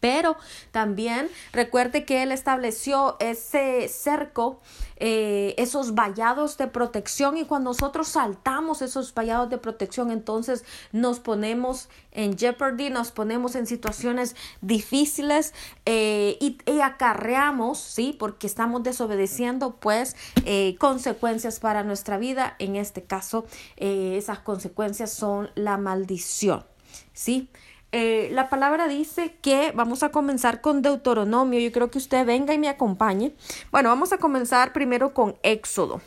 Pero 0.00 0.36
también 0.70 1.28
recuerde 1.52 2.04
que 2.04 2.22
Él 2.22 2.32
estableció 2.32 3.16
ese 3.18 3.88
cerco, 3.88 4.60
eh, 4.96 5.54
esos 5.58 5.94
vallados 5.94 6.56
de 6.56 6.68
protección 6.68 7.36
y 7.36 7.44
cuando 7.44 7.70
nosotros 7.70 8.08
saltamos 8.08 8.82
esos 8.82 9.12
vallados 9.12 9.50
de 9.50 9.58
protección, 9.58 10.10
entonces 10.10 10.64
nos 10.92 11.20
ponemos 11.20 11.88
en 12.12 12.36
jeopardy, 12.38 12.90
nos 12.90 13.10
ponemos 13.10 13.54
en 13.54 13.66
situaciones 13.66 14.36
difíciles 14.60 15.52
eh, 15.84 16.36
y, 16.40 16.80
acarreamos, 16.80 17.78
¿sí? 17.78 18.14
Porque 18.18 18.46
estamos 18.46 18.82
desobedeciendo, 18.82 19.76
pues, 19.76 20.16
eh, 20.44 20.76
consecuencias 20.78 21.60
para 21.60 21.82
nuestra 21.82 22.18
vida. 22.18 22.54
En 22.58 22.76
este 22.76 23.02
caso, 23.02 23.46
esas 23.76 24.38
consecuencias 24.40 25.12
son 25.12 25.50
la 25.54 25.76
maldición, 25.76 26.64
¿sí? 27.12 27.50
Eh, 27.90 28.28
la 28.32 28.50
palabra 28.50 28.86
dice 28.86 29.36
que 29.40 29.72
vamos 29.72 30.02
a 30.02 30.10
comenzar 30.10 30.60
con 30.60 30.82
Deuteronomio. 30.82 31.58
Yo 31.58 31.72
creo 31.72 31.90
que 31.90 31.98
usted 31.98 32.26
venga 32.26 32.52
y 32.52 32.58
me 32.58 32.68
acompañe. 32.68 33.34
Bueno, 33.70 33.88
vamos 33.88 34.12
a 34.12 34.18
comenzar 34.18 34.72
primero 34.72 35.14
con 35.14 35.36
Éxodo. 35.42 36.02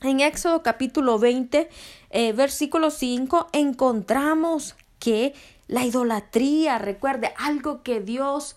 En 0.00 0.20
Éxodo 0.20 0.62
capítulo 0.62 1.18
20, 1.18 1.68
eh, 2.10 2.32
versículo 2.32 2.90
5, 2.90 3.48
encontramos 3.52 4.76
que 4.98 5.34
la 5.66 5.84
idolatría, 5.84 6.78
recuerde, 6.78 7.34
algo 7.38 7.82
que 7.82 8.00
Dios 8.00 8.56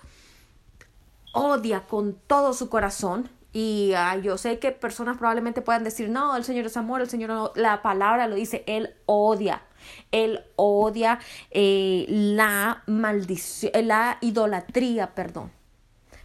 odia 1.34 1.86
con 1.86 2.16
todo 2.28 2.54
su 2.54 2.70
corazón. 2.70 3.30
Y 3.54 3.94
yo 4.22 4.38
sé 4.38 4.60
que 4.60 4.72
personas 4.72 5.18
probablemente 5.18 5.62
puedan 5.62 5.84
decir, 5.84 6.10
no, 6.10 6.36
el 6.36 6.44
Señor 6.44 6.66
es 6.68 6.78
amor, 6.78 7.02
el 7.02 7.10
Señor 7.10 7.30
no. 7.30 7.52
La 7.56 7.82
palabra 7.82 8.28
lo 8.28 8.36
dice, 8.36 8.64
Él 8.68 8.94
odia. 9.06 9.64
Él 10.12 10.44
odia 10.56 11.20
eh, 11.52 12.06
la 12.10 12.84
maldición, 12.88 13.72
eh, 13.76 13.84
la 13.84 14.18
idolatría, 14.22 15.14
perdón. 15.16 15.52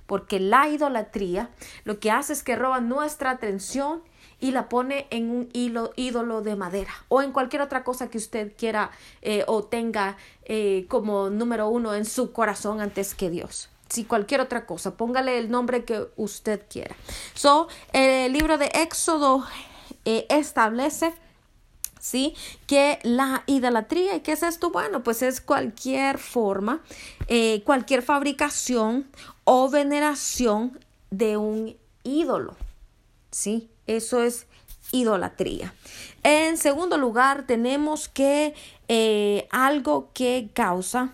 Porque 0.06 0.40
la 0.40 0.68
idolatría 0.68 1.50
lo 1.84 1.98
que 1.98 2.10
hace 2.10 2.32
es 2.32 2.42
que 2.42 2.56
roba 2.56 2.80
nuestra 2.80 3.30
atención 3.30 4.02
y 4.40 4.50
la 4.50 4.68
pone 4.68 5.06
en 5.10 5.30
un 5.30 5.48
hilo, 5.52 5.92
ídolo 5.96 6.42
de 6.42 6.56
madera 6.56 6.92
o 7.08 7.22
en 7.22 7.32
cualquier 7.32 7.62
otra 7.62 7.84
cosa 7.84 8.10
que 8.10 8.18
usted 8.18 8.52
quiera 8.56 8.90
eh, 9.22 9.44
o 9.46 9.62
tenga 9.64 10.16
como 10.88 11.30
número 11.30 11.68
uno 11.68 11.94
en 11.94 12.04
su 12.04 12.32
corazón 12.32 12.80
antes 12.80 13.14
que 13.14 13.30
Dios. 13.30 13.70
Si 13.88 14.04
cualquier 14.04 14.40
otra 14.40 14.66
cosa, 14.66 14.96
póngale 14.96 15.38
el 15.38 15.50
nombre 15.50 15.84
que 15.84 16.08
usted 16.16 16.62
quiera. 16.68 16.94
So, 17.32 17.68
el 17.92 18.32
libro 18.32 18.58
de 18.58 18.66
Éxodo 18.66 19.46
establece 20.04 21.14
¿sí? 22.02 22.34
Que 22.66 22.98
la 23.04 23.44
idolatría, 23.46 24.16
¿y 24.16 24.20
qué 24.20 24.32
es 24.32 24.42
esto? 24.42 24.70
Bueno, 24.70 25.04
pues 25.04 25.22
es 25.22 25.40
cualquier 25.40 26.18
forma, 26.18 26.82
eh, 27.28 27.62
cualquier 27.64 28.02
fabricación 28.02 29.06
o 29.44 29.70
veneración 29.70 30.78
de 31.10 31.36
un 31.36 31.76
ídolo, 32.02 32.56
¿sí? 33.30 33.70
Eso 33.86 34.20
es 34.20 34.46
idolatría. 34.90 35.72
En 36.24 36.58
segundo 36.58 36.98
lugar, 36.98 37.46
tenemos 37.46 38.08
que 38.08 38.54
eh, 38.88 39.46
algo 39.52 40.10
que 40.12 40.50
causa 40.52 41.12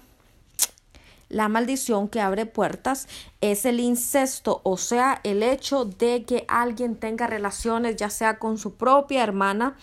la 1.28 1.48
maldición 1.48 2.08
que 2.08 2.20
abre 2.20 2.46
puertas 2.46 3.06
es 3.40 3.64
el 3.66 3.80
incesto, 3.80 4.60
o 4.64 4.76
sea, 4.76 5.20
el 5.24 5.42
hecho 5.42 5.84
de 5.84 6.24
que 6.24 6.44
alguien 6.48 6.96
tenga 6.96 7.26
relaciones 7.26 7.96
ya 7.96 8.10
sea 8.10 8.38
con 8.38 8.58
su 8.58 8.74
propia 8.74 9.22
hermana, 9.22 9.76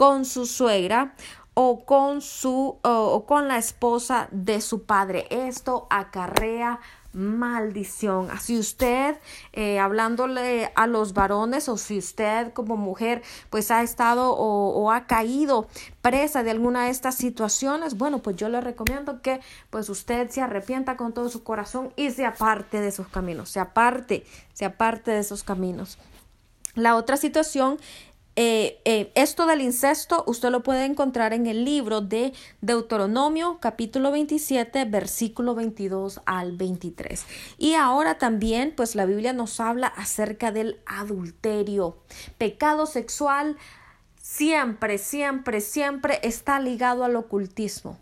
con 0.00 0.24
su 0.24 0.46
suegra 0.46 1.12
o 1.52 1.84
con 1.84 2.22
su 2.22 2.78
o 2.80 3.26
con 3.26 3.48
la 3.48 3.58
esposa 3.58 4.28
de 4.30 4.62
su 4.62 4.84
padre. 4.84 5.26
Esto 5.28 5.86
acarrea 5.90 6.80
maldición. 7.12 8.30
Así 8.30 8.58
usted, 8.58 9.18
eh, 9.52 9.78
hablándole 9.78 10.72
a 10.74 10.86
los 10.86 11.12
varones 11.12 11.68
o 11.68 11.76
si 11.76 11.98
usted 11.98 12.54
como 12.54 12.78
mujer 12.78 13.20
pues 13.50 13.70
ha 13.70 13.82
estado 13.82 14.32
o, 14.32 14.90
ha 14.90 15.06
caído 15.06 15.68
presa 16.00 16.42
de 16.42 16.52
alguna 16.52 16.84
de 16.84 16.92
estas 16.92 17.16
situaciones, 17.16 17.98
bueno, 17.98 18.20
pues 18.20 18.36
yo 18.36 18.48
le 18.48 18.62
recomiendo 18.62 19.20
que 19.20 19.40
pues 19.68 19.90
usted 19.90 20.30
se 20.30 20.40
arrepienta 20.40 20.96
con 20.96 21.12
todo 21.12 21.28
su 21.28 21.44
corazón 21.44 21.92
y 21.94 22.10
se 22.10 22.24
aparte 22.24 22.80
de 22.80 22.88
esos 22.88 23.08
caminos, 23.08 23.50
se 23.50 23.60
aparte, 23.60 24.24
se 24.54 24.64
aparte 24.64 25.10
de 25.10 25.18
esos 25.18 25.44
caminos. 25.44 25.98
La 26.74 26.94
otra 26.94 27.16
situación 27.16 27.78
eh, 28.42 28.80
eh, 28.86 29.12
esto 29.16 29.44
del 29.44 29.60
incesto 29.60 30.24
usted 30.26 30.48
lo 30.48 30.62
puede 30.62 30.86
encontrar 30.86 31.34
en 31.34 31.46
el 31.46 31.62
libro 31.62 32.00
de 32.00 32.32
Deuteronomio 32.62 33.58
capítulo 33.60 34.10
27 34.12 34.86
versículo 34.86 35.54
22 35.54 36.22
al 36.24 36.56
23. 36.56 37.26
Y 37.58 37.74
ahora 37.74 38.16
también 38.16 38.72
pues 38.74 38.94
la 38.94 39.04
Biblia 39.04 39.34
nos 39.34 39.60
habla 39.60 39.88
acerca 39.88 40.52
del 40.52 40.80
adulterio. 40.86 41.98
Pecado 42.38 42.86
sexual 42.86 43.58
siempre, 44.16 44.96
siempre, 44.96 45.60
siempre 45.60 46.18
está 46.22 46.60
ligado 46.60 47.04
al 47.04 47.16
ocultismo. 47.16 47.98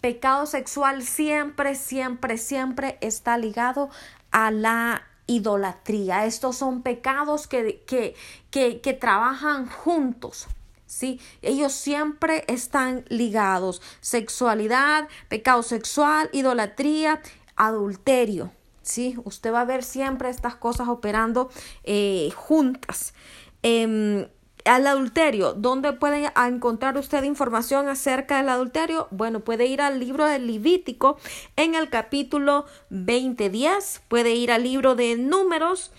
Pecado 0.00 0.46
sexual 0.46 1.02
siempre, 1.02 1.74
siempre, 1.74 2.38
siempre 2.38 2.96
está 3.02 3.36
ligado 3.36 3.90
a 4.30 4.50
la 4.50 5.02
idolatría. 5.26 6.26
Estos 6.26 6.56
son 6.56 6.82
pecados 6.82 7.46
que, 7.46 7.82
que, 7.86 8.14
que, 8.50 8.80
que 8.80 8.92
trabajan 8.92 9.68
juntos. 9.68 10.46
¿sí? 10.86 11.20
Ellos 11.42 11.72
siempre 11.72 12.44
están 12.48 13.04
ligados. 13.08 13.82
Sexualidad, 14.00 15.08
pecado 15.28 15.62
sexual, 15.62 16.30
idolatría, 16.32 17.20
adulterio. 17.56 18.52
¿sí? 18.82 19.16
Usted 19.24 19.52
va 19.52 19.62
a 19.62 19.64
ver 19.64 19.82
siempre 19.82 20.28
estas 20.30 20.54
cosas 20.54 20.88
operando 20.88 21.50
eh, 21.82 22.30
juntas. 22.36 23.14
Em, 23.62 24.28
al 24.64 24.86
adulterio, 24.86 25.52
¿dónde 25.52 25.92
puede 25.92 26.30
encontrar 26.36 26.96
usted 26.96 27.22
información 27.24 27.88
acerca 27.88 28.38
del 28.38 28.48
adulterio? 28.48 29.08
Bueno, 29.10 29.40
puede 29.40 29.66
ir 29.66 29.80
al 29.80 30.00
libro 30.00 30.24
del 30.24 30.46
Levítico 30.46 31.18
en 31.56 31.74
el 31.74 31.90
capítulo 31.90 32.64
20 32.90 33.50
días, 33.50 34.02
puede 34.08 34.34
ir 34.34 34.50
al 34.50 34.62
libro 34.62 34.94
de 34.94 35.16
Números 35.16 35.92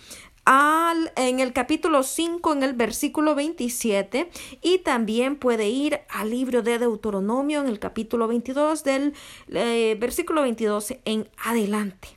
al, 0.46 1.12
en 1.16 1.40
el 1.40 1.54
capítulo 1.54 2.04
5, 2.04 2.54
en 2.54 2.64
el 2.64 2.74
versículo 2.74 3.36
27, 3.36 4.30
y 4.62 4.78
también 4.80 5.38
puede 5.38 5.70
ir 5.70 6.02
al 6.10 6.30
libro 6.30 6.62
de 6.62 6.78
Deuteronomio 6.78 7.62
en 7.62 7.68
el 7.68 7.80
capítulo 7.80 8.28
22 8.28 8.84
del 8.84 9.14
eh, 9.50 9.98
versículo 10.00 10.44
22 10.44 10.94
en 11.06 11.28
adelante. 11.44 12.10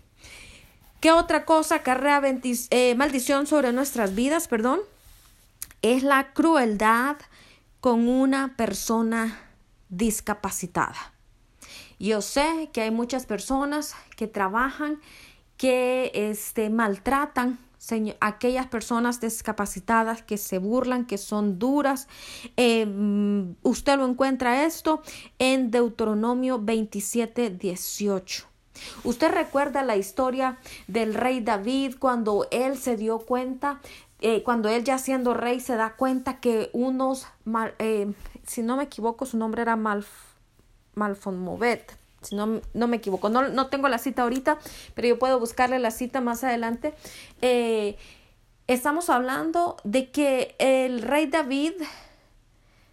¿Qué 1.01 1.13
otra 1.13 1.45
cosa 1.45 1.77
acarrea 1.77 2.21
eh, 2.71 2.95
maldición 2.97 3.47
sobre 3.47 3.73
nuestras 3.73 4.15
vidas? 4.15 4.49
Perdón. 4.49 4.81
Es 5.83 6.03
la 6.03 6.33
crueldad 6.33 7.17
con 7.81 8.09
una 8.09 8.57
persona 8.57 9.41
discapacitada. 9.89 11.15
Yo 11.99 12.23
sé 12.23 12.71
que 12.73 12.83
hay 12.83 12.91
muchas 12.91 13.27
personas 13.27 13.95
que 14.17 14.27
trabajan 14.27 15.01
que 15.57 16.11
este, 16.15 16.71
maltratan 16.71 17.59
aquellas 18.21 18.67
personas 18.67 19.21
discapacitadas 19.21 20.23
que 20.23 20.37
se 20.37 20.59
burlan, 20.59 21.07
que 21.07 21.19
son 21.19 21.59
duras. 21.59 22.09
Em, 22.57 23.55
usted 23.63 23.97
lo 23.97 24.07
encuentra 24.07 24.65
esto 24.65 25.03
en 25.39 25.71
Deuteronomio 25.71 26.59
27, 26.61 27.51
18. 27.51 28.45
Usted 29.05 29.33
recuerda 29.33 29.83
la 29.83 29.97
historia 29.97 30.59
del 30.87 31.15
rey 31.15 31.41
David 31.41 31.97
cuando 31.99 32.47
él 32.51 32.77
se 32.77 32.97
dio 32.97 33.19
cuenta, 33.19 33.81
eh, 34.21 34.43
cuando 34.43 34.69
él 34.69 34.85
ya 34.85 34.99
siendo 34.99 35.35
rey 35.35 35.61
se 35.61 35.77
da 35.77 35.95
cuenta 35.95 36.41
que 36.41 36.71
unos, 36.73 37.27
eh, 37.79 38.13
si 38.47 38.63
no 38.63 38.77
me 38.77 38.85
equivoco, 38.85 39.27
su 39.27 39.39
nombre 39.39 39.63
era 39.63 39.77
Malf, 39.77 40.09
Malfonmovet, 40.95 41.97
si 42.23 42.35
no, 42.35 42.61
no 42.75 42.89
me 42.89 42.97
equivoco, 42.97 43.29
no, 43.29 43.49
no, 43.49 43.69
tengo 43.69 43.89
la 43.89 43.99
cita 43.99 44.23
ahorita, 44.23 44.59
pero 44.95 45.07
yo 45.07 45.19
puedo 45.21 45.39
buscarle 45.39 45.79
la 45.79 45.93
cita 45.93 46.21
más 46.21 46.43
adelante. 46.43 46.95
Eh, 47.43 47.97
estamos 48.67 49.09
hablando 49.09 49.77
de 49.85 50.11
que 50.11 50.57
el 50.59 51.03
rey 51.03 51.27
David 51.27 51.75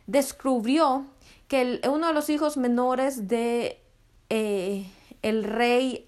descubrió 0.05 1.07
que 1.47 1.81
uno 1.89 2.07
de 2.07 2.13
los 2.13 2.29
hijos 2.29 2.55
menores 2.57 3.27
de 3.27 3.81
el 4.29 5.43
rey 5.43 6.03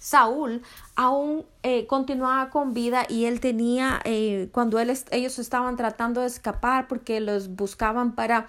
Saúl 0.00 0.62
aún 0.96 1.44
eh, 1.62 1.86
continuaba 1.86 2.48
con 2.48 2.72
vida 2.72 3.04
y 3.08 3.26
él 3.26 3.38
tenía, 3.38 4.00
eh, 4.04 4.48
cuando 4.50 4.80
él, 4.80 4.90
ellos 5.10 5.38
estaban 5.38 5.76
tratando 5.76 6.22
de 6.22 6.26
escapar 6.26 6.88
porque 6.88 7.20
los 7.20 7.54
buscaban 7.54 8.14
para 8.14 8.46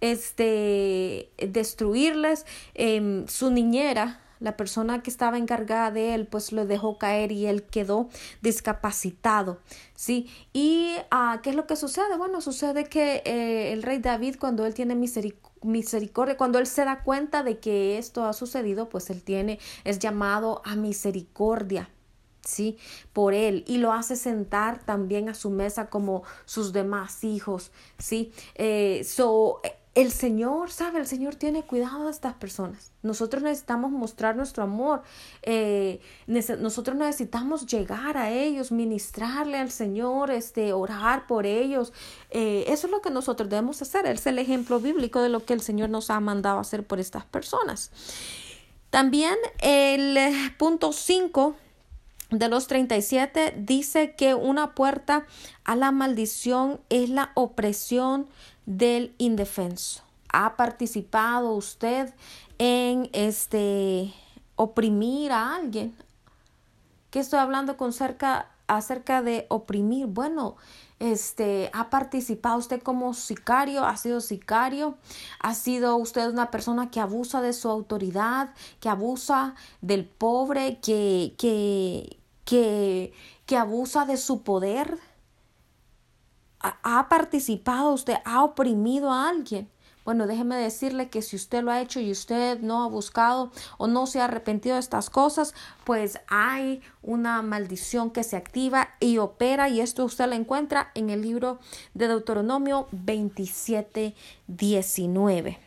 este, 0.00 1.30
destruirles, 1.38 2.46
em, 2.74 3.26
su 3.28 3.50
niñera, 3.52 4.20
la 4.40 4.56
persona 4.56 5.02
que 5.02 5.10
estaba 5.10 5.38
encargada 5.38 5.90
de 5.90 6.14
él, 6.14 6.26
pues 6.26 6.52
lo 6.52 6.66
dejó 6.66 6.98
caer 6.98 7.32
y 7.32 7.46
él 7.46 7.62
quedó 7.64 8.08
discapacitado, 8.42 9.58
¿sí? 9.94 10.30
¿Y 10.52 10.94
uh, 11.12 11.40
qué 11.42 11.50
es 11.50 11.56
lo 11.56 11.66
que 11.66 11.76
sucede? 11.76 12.16
Bueno, 12.16 12.40
sucede 12.40 12.84
que 12.84 13.22
eh, 13.24 13.72
el 13.72 13.82
rey 13.82 13.98
David, 13.98 14.36
cuando 14.38 14.66
él 14.66 14.74
tiene 14.74 14.94
misericordia, 14.94 16.36
cuando 16.36 16.58
él 16.58 16.66
se 16.66 16.84
da 16.84 17.02
cuenta 17.02 17.42
de 17.42 17.58
que 17.58 17.98
esto 17.98 18.24
ha 18.24 18.32
sucedido, 18.32 18.88
pues 18.88 19.10
él 19.10 19.22
tiene, 19.22 19.58
es 19.84 19.98
llamado 19.98 20.62
a 20.64 20.76
misericordia, 20.76 21.90
¿sí? 22.42 22.78
Por 23.12 23.34
él 23.34 23.64
y 23.66 23.78
lo 23.78 23.92
hace 23.92 24.16
sentar 24.16 24.84
también 24.84 25.28
a 25.28 25.34
su 25.34 25.50
mesa 25.50 25.90
como 25.90 26.22
sus 26.44 26.72
demás 26.72 27.24
hijos, 27.24 27.72
¿sí? 27.98 28.32
Eh, 28.54 29.02
so, 29.04 29.60
el 29.94 30.12
Señor, 30.12 30.70
¿sabe? 30.70 31.00
El 31.00 31.06
Señor 31.06 31.34
tiene 31.34 31.64
cuidado 31.64 32.04
de 32.04 32.10
estas 32.10 32.34
personas. 32.34 32.92
Nosotros 33.02 33.42
necesitamos 33.42 33.90
mostrar 33.90 34.36
nuestro 34.36 34.62
amor. 34.62 35.02
Eh, 35.42 36.00
nosotros 36.26 36.96
necesitamos 36.96 37.66
llegar 37.66 38.16
a 38.16 38.30
ellos, 38.30 38.70
ministrarle 38.70 39.58
al 39.58 39.70
Señor, 39.70 40.30
este, 40.30 40.72
orar 40.72 41.26
por 41.26 41.46
ellos. 41.46 41.92
Eh, 42.30 42.64
eso 42.68 42.86
es 42.86 42.90
lo 42.90 43.00
que 43.00 43.10
nosotros 43.10 43.48
debemos 43.48 43.82
hacer. 43.82 44.06
Es 44.06 44.26
el 44.26 44.38
ejemplo 44.38 44.78
bíblico 44.78 45.20
de 45.20 45.30
lo 45.30 45.44
que 45.44 45.54
el 45.54 45.60
Señor 45.60 45.90
nos 45.90 46.10
ha 46.10 46.20
mandado 46.20 46.60
hacer 46.60 46.86
por 46.86 47.00
estas 47.00 47.24
personas. 47.24 47.90
También 48.90 49.36
el 49.60 50.18
punto 50.56 50.92
5 50.92 51.56
de 52.30 52.48
los 52.48 52.66
37 52.66 53.54
dice 53.56 54.14
que 54.14 54.34
una 54.34 54.74
puerta 54.74 55.26
a 55.64 55.76
la 55.76 55.92
maldición 55.92 56.80
es 56.90 57.08
la 57.08 57.32
opresión 57.34 58.28
del 58.68 59.14
indefenso. 59.16 60.02
¿Ha 60.30 60.56
participado 60.56 61.52
usted 61.52 62.12
en 62.58 63.08
este 63.14 64.12
oprimir 64.56 65.32
a 65.32 65.54
alguien? 65.54 65.96
¿Qué 67.10 67.20
estoy 67.20 67.38
hablando 67.38 67.78
con 67.78 67.94
cerca, 67.94 68.50
acerca 68.66 69.22
de 69.22 69.46
oprimir? 69.48 70.06
Bueno, 70.06 70.56
este, 70.98 71.70
ha 71.72 71.88
participado 71.88 72.58
usted 72.58 72.82
como 72.82 73.14
sicario, 73.14 73.86
ha 73.86 73.96
sido 73.96 74.20
sicario, 74.20 74.98
ha 75.40 75.54
sido 75.54 75.96
usted 75.96 76.28
una 76.28 76.50
persona 76.50 76.90
que 76.90 77.00
abusa 77.00 77.40
de 77.40 77.54
su 77.54 77.70
autoridad, 77.70 78.52
que 78.80 78.90
abusa 78.90 79.54
del 79.80 80.04
pobre, 80.04 80.78
que, 80.80 81.34
que, 81.38 82.18
que, 82.44 83.14
que 83.46 83.56
abusa 83.56 84.04
de 84.04 84.18
su 84.18 84.42
poder, 84.42 84.98
ha 86.60 87.08
participado, 87.08 87.92
usted 87.92 88.16
ha 88.24 88.42
oprimido 88.42 89.12
a 89.12 89.28
alguien. 89.28 89.68
Bueno, 90.08 90.26
déjeme 90.26 90.56
decirle 90.56 91.10
que 91.10 91.20
si 91.20 91.36
usted 91.36 91.62
lo 91.62 91.70
ha 91.70 91.82
hecho 91.82 92.00
y 92.00 92.10
usted 92.10 92.60
no 92.60 92.82
ha 92.82 92.88
buscado 92.88 93.52
o 93.76 93.88
no 93.88 94.06
se 94.06 94.22
ha 94.22 94.24
arrepentido 94.24 94.76
de 94.76 94.80
estas 94.80 95.10
cosas, 95.10 95.52
pues 95.84 96.18
hay 96.28 96.80
una 97.02 97.42
maldición 97.42 98.10
que 98.10 98.24
se 98.24 98.38
activa 98.38 98.88
y 99.00 99.18
opera 99.18 99.68
y 99.68 99.82
esto 99.82 100.06
usted 100.06 100.26
lo 100.26 100.32
encuentra 100.32 100.92
en 100.94 101.10
el 101.10 101.20
libro 101.20 101.58
de 101.92 102.08
Deuteronomio 102.08 102.88
27, 102.92 104.14
19. 104.46 105.58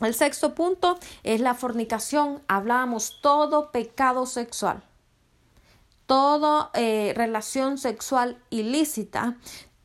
El 0.00 0.14
sexto 0.14 0.52
punto 0.56 0.98
es 1.22 1.40
la 1.40 1.54
fornicación. 1.54 2.42
Hablábamos 2.48 3.20
todo 3.22 3.70
pecado 3.70 4.26
sexual. 4.26 4.82
Toda 6.06 6.72
eh, 6.74 7.12
relación 7.14 7.78
sexual 7.78 8.42
ilícita 8.50 9.36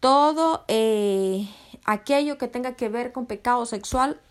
todo 0.06 0.66
eh, 0.68 1.50
aquello 1.84 2.38
que 2.38 2.48
tenga 2.48 2.76
que 2.76 2.90
ver 2.90 3.12
con 3.12 3.26
pecado 3.26 3.66
sexual, 3.66 4.22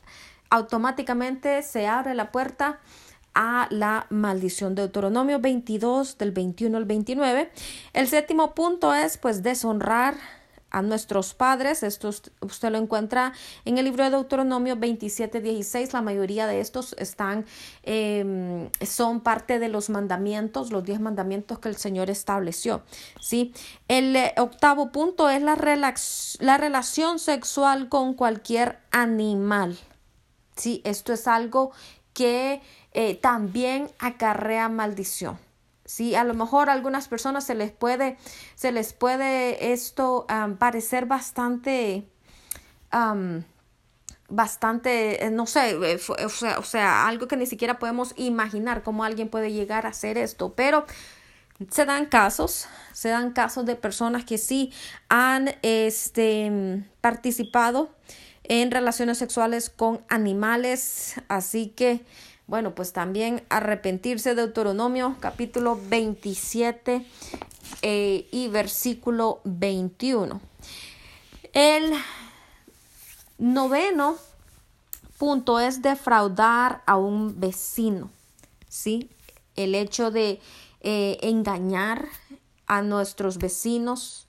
automáticamente 0.48 1.64
se 1.64 1.88
abre 1.88 2.14
la 2.14 2.30
puerta 2.30 2.78
a 3.34 3.66
la 3.70 4.06
maldición. 4.08 4.76
Deuteronomio 4.76 5.40
22 5.40 6.16
del 6.16 6.30
21 6.30 6.76
al 6.76 6.84
29. 6.84 7.50
El 7.92 8.06
séptimo 8.06 8.54
punto 8.54 8.94
es 8.94 9.18
pues 9.18 9.42
deshonrar 9.42 10.14
a 10.74 10.82
nuestros 10.82 11.34
padres. 11.34 11.82
Esto 11.84 12.10
usted 12.40 12.70
lo 12.70 12.78
encuentra 12.78 13.32
en 13.64 13.78
el 13.78 13.84
libro 13.84 14.04
de 14.04 14.10
Deuteronomio 14.10 14.76
27, 14.76 15.40
16. 15.40 15.92
La 15.92 16.02
mayoría 16.02 16.48
de 16.48 16.60
estos 16.60 16.94
están, 16.98 17.46
em, 17.84 18.68
son 18.84 19.20
parte 19.20 19.60
de 19.60 19.68
los 19.68 19.88
mandamientos, 19.88 20.72
los 20.72 20.82
diez 20.84 21.00
mandamientos 21.00 21.60
que 21.60 21.68
el 21.68 21.76
Señor 21.76 22.10
estableció. 22.10 22.82
¿sí? 23.20 23.54
El 23.86 24.16
eh, 24.16 24.34
octavo 24.36 24.90
punto 24.90 25.30
es 25.30 25.42
la, 25.42 25.56
la 26.40 26.58
relación 26.58 27.20
sexual 27.20 27.88
con 27.88 28.14
cualquier 28.14 28.80
animal. 28.90 29.78
¿sí? 30.56 30.82
Esto 30.84 31.12
es 31.12 31.28
algo 31.28 31.70
que 32.12 32.60
eh, 32.92 33.14
también 33.14 33.90
acarrea 34.00 34.68
maldición. 34.68 35.38
Sí, 35.84 36.14
a 36.14 36.24
lo 36.24 36.34
mejor 36.34 36.70
a 36.70 36.72
algunas 36.72 37.08
personas 37.08 37.44
se 37.44 37.54
les 37.54 37.70
puede, 37.70 38.16
se 38.54 38.72
les 38.72 38.92
puede 38.94 39.72
esto 39.72 40.26
parecer 40.58 41.06
bastante, 41.06 42.08
bastante, 44.28 45.24
eh, 45.24 45.30
no 45.30 45.46
sé, 45.46 45.70
eh, 45.70 46.00
o 46.24 46.28
sea, 46.28 46.58
o 46.58 46.62
sea, 46.62 47.06
algo 47.06 47.28
que 47.28 47.36
ni 47.36 47.46
siquiera 47.46 47.78
podemos 47.78 48.14
imaginar 48.16 48.82
cómo 48.82 49.04
alguien 49.04 49.28
puede 49.28 49.52
llegar 49.52 49.86
a 49.86 49.90
hacer 49.90 50.18
esto, 50.18 50.54
pero 50.54 50.86
se 51.70 51.84
dan 51.84 52.06
casos, 52.06 52.66
se 52.92 53.10
dan 53.10 53.32
casos 53.32 53.64
de 53.66 53.76
personas 53.76 54.24
que 54.24 54.38
sí 54.38 54.72
han 55.08 55.54
este, 55.62 56.82
participado 57.00 57.94
en 58.42 58.70
relaciones 58.70 59.18
sexuales 59.18 59.70
con 59.70 60.04
animales, 60.08 61.14
así 61.28 61.68
que 61.68 62.04
bueno, 62.46 62.74
pues 62.74 62.92
también 62.92 63.42
arrepentirse 63.48 64.30
de 64.30 64.42
Deuteronomio 64.42 65.16
capítulo 65.20 65.80
27 65.88 67.06
eh, 67.82 68.28
y 68.30 68.48
versículo 68.48 69.40
21. 69.44 70.40
El 71.52 71.92
noveno 73.38 74.16
punto 75.18 75.58
es 75.60 75.80
defraudar 75.80 76.82
a 76.86 76.96
un 76.96 77.40
vecino, 77.40 78.10
¿sí? 78.68 79.10
El 79.56 79.74
hecho 79.74 80.10
de 80.10 80.40
eh, 80.80 81.18
engañar 81.22 82.06
a 82.66 82.82
nuestros 82.82 83.38
vecinos 83.38 84.23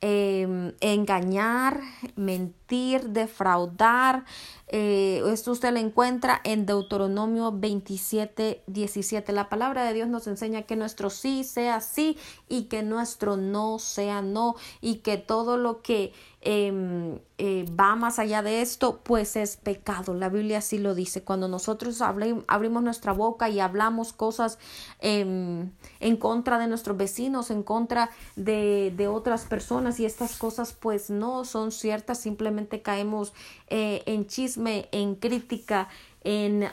em, 0.00 0.74
engañar, 0.80 1.80
mentir, 2.16 3.10
defraudar. 3.10 4.24
Eh, 4.68 5.22
esto 5.32 5.52
usted 5.52 5.72
lo 5.72 5.78
encuentra 5.78 6.40
en 6.44 6.66
Deuteronomio 6.66 7.52
27, 7.52 8.62
17. 8.66 9.32
La 9.32 9.48
palabra 9.48 9.84
de 9.84 9.94
Dios 9.94 10.08
nos 10.08 10.26
enseña 10.26 10.62
que 10.62 10.76
nuestro 10.76 11.10
sí 11.10 11.42
sea 11.42 11.80
sí 11.80 12.16
y 12.48 12.64
que 12.64 12.82
nuestro 12.82 13.36
no 13.36 13.78
sea 13.78 14.22
no 14.22 14.56
y 14.80 14.96
que 14.96 15.16
todo 15.16 15.56
lo 15.56 15.82
que 15.82 16.12
Em, 16.50 17.18
eh, 17.36 17.66
va 17.78 17.94
más 17.94 18.18
allá 18.18 18.40
de 18.40 18.62
esto, 18.62 19.00
pues 19.02 19.36
es 19.36 19.58
pecado. 19.58 20.14
La 20.14 20.30
Biblia 20.30 20.58
así 20.58 20.78
lo 20.78 20.94
dice. 20.94 21.22
Cuando 21.22 21.46
nosotros 21.46 22.00
abrimos 22.00 22.82
nuestra 22.82 23.12
boca 23.12 23.50
y 23.50 23.60
hablamos 23.60 24.14
cosas 24.14 24.58
em, 25.00 25.70
en 26.00 26.16
contra 26.16 26.58
de 26.58 26.66
nuestros 26.66 26.96
vecinos, 26.96 27.50
en 27.50 27.62
contra 27.62 28.08
de, 28.34 29.10
otras 29.12 29.44
personas 29.44 30.00
y 30.00 30.06
estas 30.06 30.38
cosas 30.38 30.72
pues 30.72 31.10
no 31.10 31.44
son 31.44 31.70
ciertas, 31.70 32.18
simplemente 32.18 32.80
caemos 32.80 33.34
eh, 33.66 34.02
en 34.06 34.26
chisme, 34.26 34.88
en 34.90 35.16
crítica, 35.16 35.88
en 36.24 36.64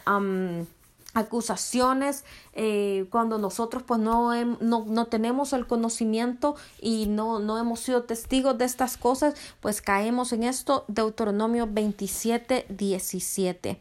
acusaciones 1.15 2.23
eh, 2.53 3.07
cuando 3.09 3.39
nosotros 3.39 3.81
pues 3.81 3.99
no, 3.99 4.31
no, 4.61 4.85
no, 4.85 5.05
tenemos 5.07 5.53
el 5.53 5.65
conocimiento 5.65 6.55
y 6.79 7.07
no, 7.07 7.39
no 7.39 7.57
hemos 7.57 7.79
sido 7.79 8.03
testigos 8.03 8.57
de 8.57 8.65
estas 8.65 8.97
cosas 8.97 9.33
pues 9.59 9.81
caemos 9.81 10.31
en 10.33 10.43
esto 10.43 10.85
Deuteronomio 10.87 11.67
27 11.67 12.67
17 12.69 13.79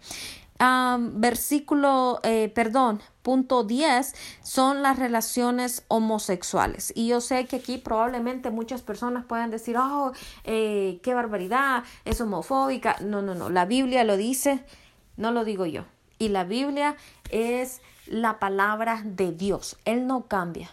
versículo, 1.14 2.20
eh, 2.23 2.51
perdón, 2.55 3.01
punto 3.23 3.64
10 3.64 4.14
son 4.42 4.83
las 4.83 4.99
relaciones 4.99 5.85
homosexuales. 5.88 6.92
Y 6.94 7.09
yo 7.09 7.20
sé 7.20 7.47
que 7.47 7.57
aquí 7.57 7.79
probablemente 7.79 8.51
muchas 8.51 8.83
personas 8.83 9.25
pueden 9.25 9.51
decir, 9.51 9.77
oh, 9.77 10.12
eh, 10.44 11.01
qué 11.03 11.14
barbaridad, 11.14 11.85
es 12.05 12.20
homofóbica. 12.20 12.97
No, 13.01 13.23
no, 13.23 13.35
no, 13.35 13.51
la 13.51 13.64
Biblia 13.66 14.05
lo 14.05 14.16
dice, 14.16 14.64
no 15.16 15.33
lo 15.33 15.44
digo 15.44 15.66
yo. 15.66 15.85
Y 16.25 16.31
la 16.31 16.45
Biblia 16.45 16.97
es 17.29 17.83
la 18.07 18.39
palabra 18.39 19.03
de 19.05 19.33
Dios. 19.33 19.77
Él 19.85 20.07
no 20.07 20.27
cambia. 20.27 20.71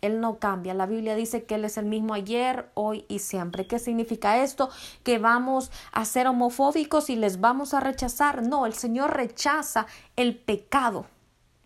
Él 0.00 0.20
no 0.20 0.38
cambia. 0.38 0.74
La 0.74 0.86
Biblia 0.86 1.16
dice 1.16 1.42
que 1.42 1.56
Él 1.56 1.64
es 1.64 1.76
el 1.76 1.86
mismo 1.86 2.14
ayer, 2.14 2.70
hoy 2.74 3.04
y 3.08 3.18
siempre. 3.18 3.66
¿Qué 3.66 3.80
significa 3.80 4.44
esto? 4.44 4.70
Que 5.02 5.18
vamos 5.18 5.72
a 5.90 6.04
ser 6.04 6.28
homofóbicos 6.28 7.10
y 7.10 7.16
les 7.16 7.40
vamos 7.40 7.74
a 7.74 7.80
rechazar. 7.80 8.46
No, 8.46 8.64
el 8.64 8.74
Señor 8.74 9.16
rechaza 9.16 9.88
el 10.14 10.38
pecado, 10.38 11.06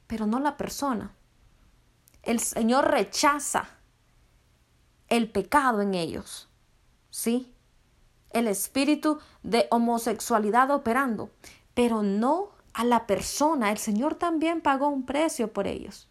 pero 0.07 0.25
no 0.25 0.41
la 0.41 0.57
persona. 0.57 1.13
El 2.23 2.41
Señor 2.41 2.91
rechaza 2.91 3.69
el 5.09 5.31
pecado 5.31 5.83
en 5.83 5.93
ellos. 5.93 6.49
¿Sí? 7.11 7.53
El 8.31 8.49
espíritu 8.49 9.19
de 9.43 9.67
homosexualidad 9.71 10.71
operando, 10.71 11.29
pero 11.75 12.03
no 12.03 12.56
a 12.77 12.85
la 12.85 13.07
persona. 13.07 13.71
El 13.71 13.79
Señor 13.79 14.17
también 14.17 14.61
pagó 14.61 14.89
un 14.89 15.07
precio 15.07 15.51
por 15.51 15.67
ellos. 15.67 16.09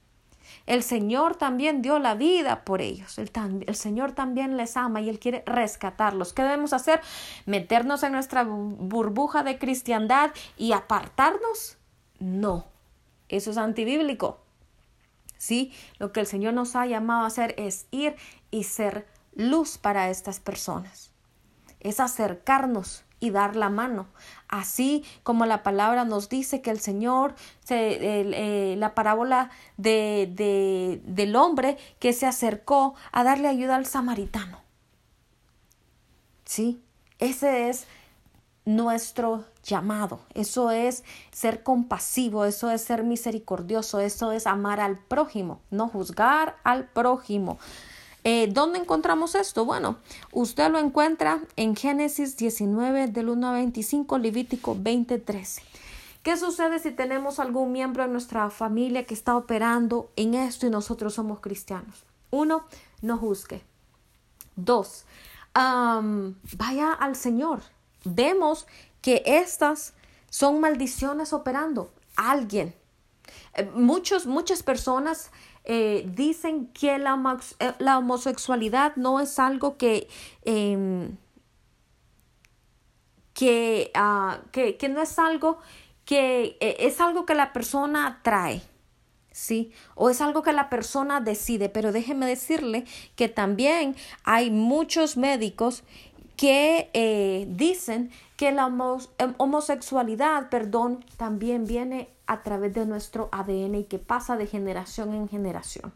El 0.66 0.82
Señor 0.82 1.36
también 1.36 1.84
dio 1.84 2.00
la 2.00 2.16
vida 2.16 2.66
por 2.66 2.82
ellos. 2.82 3.20
El, 3.20 3.32
el, 3.68 3.76
Señor 3.76 4.14
también 4.14 4.58
les 4.58 4.76
ama 4.76 5.00
y 5.00 5.10
Él 5.10 5.20
quiere 5.20 5.44
rescatarlos. 5.46 6.34
¿Qué 6.34 6.42
debemos 6.42 6.74
hacer? 6.74 7.02
¿Meternos 7.46 8.02
en 8.02 8.14
nuestra 8.14 8.44
burbuja 8.44 9.44
de 9.44 9.60
cristiandad 9.60 10.32
y 10.58 10.72
apartarnos? 10.72 11.78
No, 12.18 12.66
eso 13.30 13.52
es 13.52 13.58
antibíblico. 13.58 14.40
Sí, 15.38 15.72
lo 16.00 16.12
que 16.12 16.22
el 16.22 16.26
Señor 16.26 16.56
nos 16.56 16.76
ha 16.76 16.88
llamado 16.88 17.26
a 17.26 17.28
hacer 17.28 17.54
es 17.60 17.86
ir 17.92 18.16
y 18.50 18.64
ser 18.64 19.08
luz 19.36 19.78
para 19.78 20.10
estas 20.10 20.40
personas. 20.40 21.12
Es 21.80 22.00
acercarnos 22.00 23.05
y 23.26 23.32
dar 23.32 23.56
la 23.56 23.70
mano. 23.70 24.08
Así 24.48 25.04
como 25.24 25.46
la 25.46 25.64
palabra 25.64 26.06
nos 26.06 26.30
dice 26.30 26.62
que 26.62 26.72
el 26.72 26.80
Señor, 26.80 27.36
se, 27.64 27.98
eh, 28.00 28.76
la 28.78 28.96
parábola 28.96 29.50
de, 29.78 30.32
de, 30.32 31.02
del 31.06 31.36
hombre 31.36 31.78
que 32.00 32.14
se 32.14 32.26
acercó 32.26 32.96
a 33.12 33.24
darle 33.24 33.48
ayuda 33.48 33.76
al 33.76 33.86
samaritano. 33.86 34.62
Sí, 36.46 36.82
ese 37.20 37.70
es 37.70 37.88
nuestro 38.66 39.46
llamado. 39.64 40.20
Eso 40.34 40.72
es 40.72 41.04
ser 41.32 41.64
compasivo, 41.64 42.46
eso 42.46 42.70
es 42.70 42.82
ser 42.82 43.04
misericordioso, 43.04 44.00
eso 44.00 44.32
es 44.32 44.48
amar 44.48 44.80
al 44.80 44.98
prójimo, 44.98 45.62
no 45.72 45.88
juzgar 45.88 46.58
al 46.64 46.86
prójimo. 46.86 47.58
Eh, 48.28 48.50
¿Dónde 48.52 48.80
encontramos 48.80 49.36
esto? 49.36 49.66
Bueno, 49.66 49.98
usted 50.32 50.72
lo 50.72 50.80
encuentra 50.80 51.42
en 51.58 51.76
Génesis 51.76 52.36
19 52.38 53.06
del 53.06 53.30
1 53.30 53.48
a 53.50 53.54
25, 53.54 54.18
Levítico 54.18 54.76
20, 54.78 55.20
13. 55.20 55.62
¿Qué 56.24 56.36
sucede 56.36 56.80
si 56.80 56.90
tenemos 56.90 57.40
algún 57.40 57.72
miembro 57.72 58.02
de 58.02 58.10
nuestra 58.10 58.50
familia 58.50 59.06
que 59.06 59.14
está 59.14 59.38
operando 59.38 60.10
en 60.16 60.34
esto 60.34 60.66
y 60.66 60.72
nosotros 60.72 61.14
somos 61.14 61.40
cristianos? 61.40 62.04
Uno, 62.32 62.66
no 63.04 63.20
juzgue. 63.20 63.62
Dos, 64.56 65.06
vaya 65.54 66.94
al 66.94 67.16
Señor. 67.16 67.62
Vemos 68.06 68.66
que 69.04 69.22
estas 69.24 69.94
son 70.32 70.60
maldiciones 70.60 71.32
operando. 71.32 71.92
Alguien. 72.16 72.74
Eh, 73.54 73.70
muchos, 73.76 74.26
muchas 74.26 74.64
personas 74.64 75.30
eh, 75.68 76.06
dicen 76.14 76.68
que 76.68 77.00
la, 77.00 77.40
eh, 77.60 77.74
la, 77.80 77.98
homosexualidad 77.98 78.96
no 78.98 79.20
es 79.20 79.40
algo 79.40 79.78
que, 79.78 80.08
em, 80.44 81.18
ah, 83.96 84.40
que, 84.52 84.78
que, 84.78 84.90
no 84.90 85.02
es 85.02 85.18
algo 85.18 85.58
que 86.06 86.58
eh, 86.60 86.78
es 86.80 87.02
algo 87.02 87.26
que 87.26 87.34
la 87.34 87.52
persona 87.52 88.20
trae. 88.22 88.62
¿sí? 89.32 89.72
O 89.96 90.12
es 90.12 90.22
algo 90.22 90.44
que 90.44 90.54
la 90.54 90.70
persona 90.70 91.20
decide, 91.20 91.68
pero 91.68 91.92
déjeme 91.92 92.28
decirle 92.28 92.86
que 93.16 93.28
también 93.28 93.96
hay 94.24 94.52
muchos 94.52 95.18
médicos 95.18 95.84
que 96.38 97.46
dicen 97.50 98.12
que 98.38 98.52
la 98.52 98.68
homosexualidad, 99.38 100.50
perdón, 100.50 101.04
también 101.18 101.66
viene 101.66 102.15
a 102.28 102.44
través 102.44 102.74
de 102.74 102.86
nuestro 102.86 103.30
ADN 103.32 103.76
y 103.76 103.84
que 103.86 104.00
pasa 104.00 104.38
de 104.38 104.48
generación 104.48 105.14
en 105.14 105.28
generación. 105.28 105.94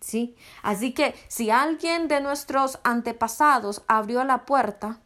¿Sí? 0.00 0.36
Así 0.62 0.92
que 0.92 1.14
si 1.28 1.50
alguien 1.50 2.08
de 2.08 2.20
nuestros 2.20 2.78
antepasados 2.84 3.82
abrió 3.88 4.22
la 4.24 4.44
puerta 4.44 5.00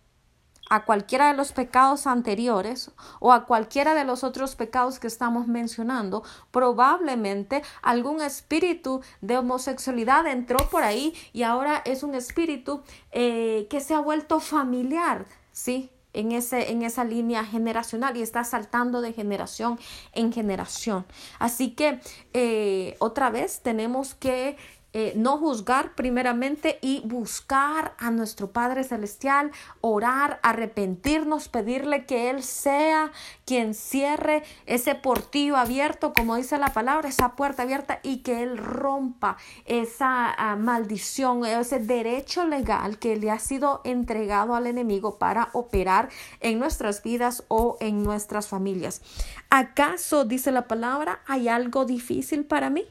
a 0.70 0.84
cualquiera 0.84 1.28
de 1.28 1.36
los 1.36 1.52
pecados 1.52 2.06
anteriores 2.06 2.90
o 3.20 3.32
a 3.32 3.46
cualquiera 3.46 3.94
de 3.94 4.04
los 4.04 4.24
otros 4.24 4.56
pecados 4.56 4.98
que 4.98 5.06
estamos 5.06 5.46
mencionando, 5.46 6.22
probablemente 6.50 7.62
algún 7.82 8.20
espíritu 8.20 9.00
de 9.20 9.38
homosexualidad 9.38 10.26
entró 10.26 10.58
por 10.68 10.82
ahí 10.82 11.14
y 11.32 11.42
ahora 11.42 11.82
es 11.84 12.02
un 12.02 12.14
espíritu 12.14 12.82
eh, 13.12 13.66
que 13.70 13.80
se 13.80 13.94
ha 13.94 14.00
vuelto 14.00 14.40
familiar, 14.40 15.26
¿sí? 15.52 15.90
En, 16.12 16.32
ese, 16.32 16.70
en 16.70 16.82
esa 16.82 17.04
línea 17.04 17.44
generacional 17.44 18.16
y 18.16 18.22
está 18.22 18.44
saltando 18.44 19.00
de 19.00 19.12
generación 19.12 19.78
en 20.12 20.32
generación. 20.32 21.06
Así 21.38 21.70
que 21.70 22.00
eh, 22.32 22.96
otra 22.98 23.30
vez 23.30 23.60
tenemos 23.62 24.14
que 24.14 24.56
eh, 24.98 25.12
no 25.14 25.38
juzgar 25.38 25.94
primeramente 25.94 26.80
y 26.82 27.02
buscar 27.04 27.94
a 27.98 28.10
nuestro 28.10 28.50
Padre 28.50 28.82
Celestial, 28.82 29.52
orar, 29.80 30.40
arrepentirnos, 30.42 31.48
pedirle 31.48 32.04
que 32.04 32.30
Él 32.30 32.42
sea 32.42 33.12
quien 33.46 33.74
cierre 33.74 34.42
ese 34.66 34.96
portillo 34.96 35.56
abierto, 35.56 36.12
como 36.12 36.34
dice 36.34 36.58
la 36.58 36.72
palabra, 36.72 37.08
esa 37.08 37.36
puerta 37.36 37.62
abierta 37.62 38.00
y 38.02 38.18
que 38.18 38.42
Él 38.42 38.58
rompa 38.58 39.36
esa 39.66 40.34
ah, 40.36 40.56
maldición, 40.56 41.46
ese 41.46 41.78
derecho 41.78 42.44
legal 42.44 42.98
que 42.98 43.16
le 43.16 43.30
ha 43.30 43.38
sido 43.38 43.82
entregado 43.84 44.56
al 44.56 44.66
enemigo 44.66 45.16
para 45.16 45.50
operar 45.52 46.08
en 46.40 46.58
nuestras 46.58 47.04
vidas 47.04 47.44
o 47.46 47.76
en 47.78 48.02
nuestras 48.02 48.48
familias. 48.48 49.00
¿Acaso, 49.48 50.24
dice 50.24 50.50
la 50.50 50.66
palabra, 50.66 51.20
hay 51.28 51.46
algo 51.46 51.84
difícil 51.84 52.44
para 52.44 52.68
mí? 52.68 52.84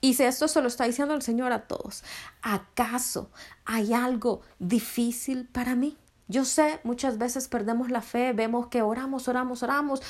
Y 0.00 0.14
si 0.14 0.24
esto 0.24 0.48
se 0.48 0.62
lo 0.62 0.68
está 0.68 0.84
diciendo 0.84 1.14
el 1.14 1.22
Señor 1.22 1.52
a 1.52 1.66
todos, 1.66 2.04
¿acaso 2.42 3.30
hay 3.66 3.92
algo 3.92 4.40
difícil 4.58 5.46
para 5.46 5.74
mí? 5.74 5.98
Yo 6.30 6.44
sé, 6.44 6.78
muchas 6.84 7.18
veces 7.18 7.48
perdemos 7.48 7.90
la 7.90 8.02
fe, 8.02 8.32
vemos 8.32 8.68
que 8.68 8.82
oramos, 8.82 9.26
oramos, 9.26 9.64
oramos 9.64 10.00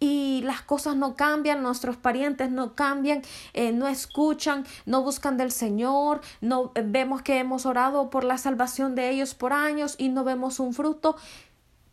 y 0.00 0.42
las 0.42 0.60
cosas 0.60 0.96
no 0.96 1.14
cambian, 1.14 1.62
nuestros 1.62 1.96
parientes 1.96 2.50
no 2.50 2.74
cambian, 2.74 3.22
eh, 3.54 3.70
no 3.70 3.86
escuchan, 3.86 4.66
no 4.86 5.04
buscan 5.04 5.36
del 5.36 5.52
Señor, 5.52 6.20
no 6.40 6.72
eh, 6.74 6.82
vemos 6.84 7.22
que 7.22 7.38
hemos 7.38 7.64
orado 7.64 8.10
por 8.10 8.24
la 8.24 8.38
salvación 8.38 8.96
de 8.96 9.08
ellos 9.10 9.36
por 9.36 9.52
años 9.52 9.94
y 9.98 10.08
no 10.08 10.24
vemos 10.24 10.58
un 10.58 10.74
fruto. 10.74 11.14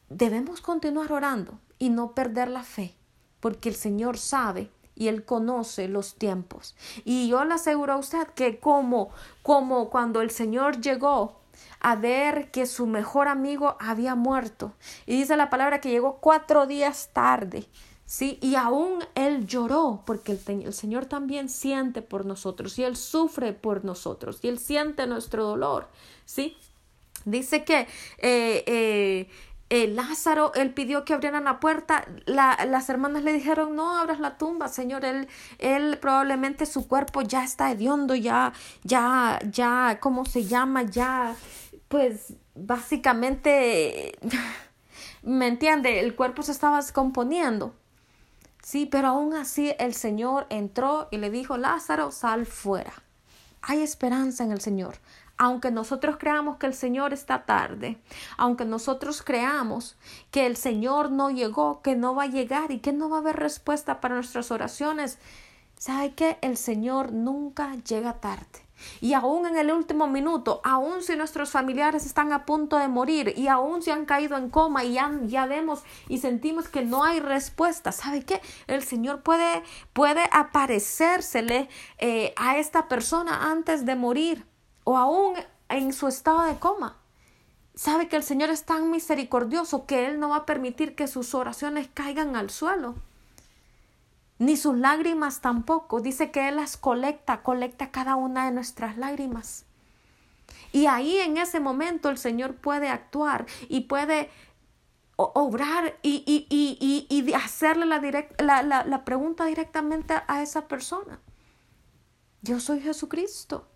Debemos 0.10 0.62
continuar 0.62 1.12
orando 1.12 1.60
y 1.78 1.90
no 1.90 2.14
perder 2.14 2.50
la 2.50 2.64
fe, 2.64 2.96
porque 3.40 3.70
el 3.70 3.76
Señor 3.76 4.18
sabe 4.18 4.72
y 4.96 5.08
Él 5.08 5.26
conoce 5.26 5.88
los 5.88 6.16
tiempos. 6.16 6.76
Y 7.04 7.28
yo 7.28 7.44
le 7.44 7.54
aseguro 7.54 7.94
a 7.94 7.98
usted 7.98 8.28
que 8.30 8.60
como, 8.60 9.10
como 9.44 9.90
cuando 9.90 10.22
el 10.22 10.32
Señor 10.32 10.82
llegó 10.82 11.40
a 11.80 11.96
ver 11.96 12.52
que 12.52 12.66
su 12.66 12.88
mejor 12.88 13.28
amigo 13.28 13.78
había 13.80 14.16
muerto, 14.16 14.74
y 15.06 15.18
dice 15.18 15.38
la 15.38 15.50
palabra 15.50 15.82
que 15.82 15.90
llegó 15.90 16.18
cuatro 16.20 16.66
días 16.66 17.10
tarde, 17.14 17.68
¿sí? 18.06 18.40
Y 18.42 18.56
aún 18.56 19.04
Él 19.14 19.46
lloró, 19.46 20.02
porque 20.06 20.32
el, 20.32 20.62
el 20.64 20.74
Señor 20.74 21.06
también 21.06 21.48
siente 21.48 22.02
por 22.02 22.26
nosotros, 22.26 22.80
y 22.80 22.84
Él 22.84 22.96
sufre 22.96 23.54
por 23.54 23.86
nosotros, 23.86 24.40
y 24.42 24.48
Él 24.48 24.60
siente 24.60 25.06
nuestro 25.06 25.46
dolor, 25.46 25.88
¿sí? 26.26 26.58
Dice 27.26 27.64
que 27.64 27.88
eh, 28.20 28.64
eh, 28.68 29.28
eh, 29.70 29.88
Lázaro, 29.88 30.54
él 30.54 30.74
pidió 30.74 31.06
que 31.06 31.14
abrieran 31.14 31.46
la 31.46 31.60
puerta, 31.60 32.06
las 32.28 32.90
hermanas 32.90 33.24
le 33.24 33.34
dijeron, 33.34 33.76
no 33.76 33.98
abras 33.98 34.20
la 34.20 34.38
tumba, 34.38 34.68
Señor, 34.68 35.04
él, 35.06 35.28
él 35.58 35.98
probablemente 36.00 36.68
su 36.68 36.88
cuerpo 36.88 37.22
ya 37.22 37.44
está 37.44 37.72
hediondo, 37.72 38.14
ya, 38.14 38.54
ya, 38.84 39.40
ya, 39.50 39.98
¿cómo 40.00 40.26
se 40.26 40.46
llama? 40.46 40.84
Ya, 40.84 41.36
pues 41.88 42.34
básicamente, 42.54 44.18
¿me 45.24 45.48
entiende? 45.48 46.00
El 46.00 46.16
cuerpo 46.16 46.44
se 46.44 46.52
estaba 46.52 46.78
descomponiendo. 46.78 47.74
Sí, 48.62 48.86
pero 48.86 49.10
aún 49.10 49.34
así 49.34 49.74
el 49.80 49.94
Señor 49.94 50.46
entró 50.50 51.08
y 51.12 51.18
le 51.18 51.32
dijo, 51.32 51.58
Lázaro, 51.58 52.12
sal 52.12 52.46
fuera. 52.46 52.94
Hay 53.62 53.82
esperanza 53.82 54.44
en 54.44 54.52
el 54.52 54.62
Señor 54.62 55.00
aunque 55.38 55.72
nosotros 55.72 56.18
creamos 56.18 56.58
que 56.58 56.68
el 56.68 56.74
Señor 56.74 57.14
está 57.14 57.46
tarde, 57.46 57.98
aunque 58.38 58.66
nosotros 58.66 59.22
creamos 59.22 59.98
que 60.32 60.46
el 60.46 60.56
Señor 60.56 61.12
no 61.12 61.30
llegó, 61.30 61.82
que 61.82 61.96
no 61.96 62.16
va 62.16 62.24
a 62.24 62.28
llegar 62.28 62.72
y 62.72 62.80
que 62.80 62.94
no 62.94 63.10
va 63.10 63.18
a 63.18 63.20
haber 63.20 63.36
respuesta 63.36 64.00
para 64.00 64.16
nuestras 64.16 64.52
oraciones, 64.52 65.20
¿sabe 65.78 66.14
que 66.14 66.38
El 66.42 66.58
Señor 66.58 67.12
nunca 67.12 67.76
llega 67.76 68.20
tarde. 68.20 68.66
Y 69.00 69.14
aún 69.14 69.46
en 69.46 69.58
el 69.58 69.72
último 69.72 70.08
minuto, 70.08 70.60
aún 70.64 71.02
si 71.02 71.16
nuestros 71.16 71.50
familiares 71.50 72.06
están 72.06 72.34
a 72.34 72.46
punto 72.46 72.78
de 72.78 72.88
morir 72.88 73.34
y 73.36 73.48
aún 73.48 73.82
si 73.82 73.92
han 73.92 74.06
caído 74.06 74.38
en 74.38 74.50
coma 74.50 74.84
y 74.84 74.94
ya, 74.94 75.12
ya 75.24 75.46
vemos 75.46 75.84
y 76.10 76.18
sentimos 76.18 76.68
que 76.68 76.84
no 76.84 77.04
hay 77.04 77.20
respuesta, 77.22 77.92
¿sabe 77.92 78.24
qué? 78.24 78.42
El 78.68 78.84
Señor 78.84 79.22
puede, 79.22 79.64
puede 79.94 80.24
aparecérsele 80.32 81.70
eh, 82.00 82.34
a 82.36 82.58
esta 82.58 82.88
persona 82.88 83.50
antes 83.50 83.86
de 83.86 83.96
morir 83.96 84.46
o 84.86 84.98
aún 84.98 85.36
en 85.68 85.92
su 85.92 86.08
estado 86.08 86.44
de 86.44 86.58
coma. 86.58 86.96
Sabe 87.76 88.08
que 88.08 88.16
el 88.16 88.24
Señor 88.24 88.50
es 88.52 88.64
tan 88.64 88.90
misericordioso 88.90 89.86
que 89.86 90.08
Él 90.08 90.20
no 90.20 90.30
va 90.30 90.38
a 90.38 90.46
permitir 90.46 90.96
que 90.96 91.08
sus 91.08 91.36
oraciones 91.36 91.90
caigan 91.94 92.38
al 92.38 92.50
suelo. 92.50 92.96
Ni 94.40 94.56
sus 94.56 94.78
lágrimas 94.78 95.42
tampoco. 95.42 96.00
Dice 96.00 96.32
que 96.32 96.48
Él 96.48 96.56
las 96.56 96.78
colecta, 96.78 97.42
colecta 97.42 97.92
cada 97.92 98.16
una 98.16 98.46
de 98.46 98.52
nuestras 98.52 98.98
lágrimas. 98.98 99.66
Y 100.72 100.86
ahí 100.86 101.18
en 101.18 101.38
ese 101.38 101.60
momento 101.60 102.10
el 102.10 102.18
Señor 102.18 102.56
puede 102.56 102.90
actuar 102.90 103.46
y 103.68 103.82
puede 103.82 104.30
obrar 105.18 105.98
y, 106.02 106.24
y, 106.26 106.48
y, 106.50 107.08
y 107.10 107.34
hacerle 107.34 107.86
la, 107.86 108.00
la, 108.64 108.84
la 108.86 109.06
pregunta 109.06 109.46
directamente 109.46 110.14
a 110.28 110.42
esa 110.42 110.68
persona. 110.68 111.20
Yo 112.42 112.60
soy 112.60 112.82
Jesucristo 112.82 113.68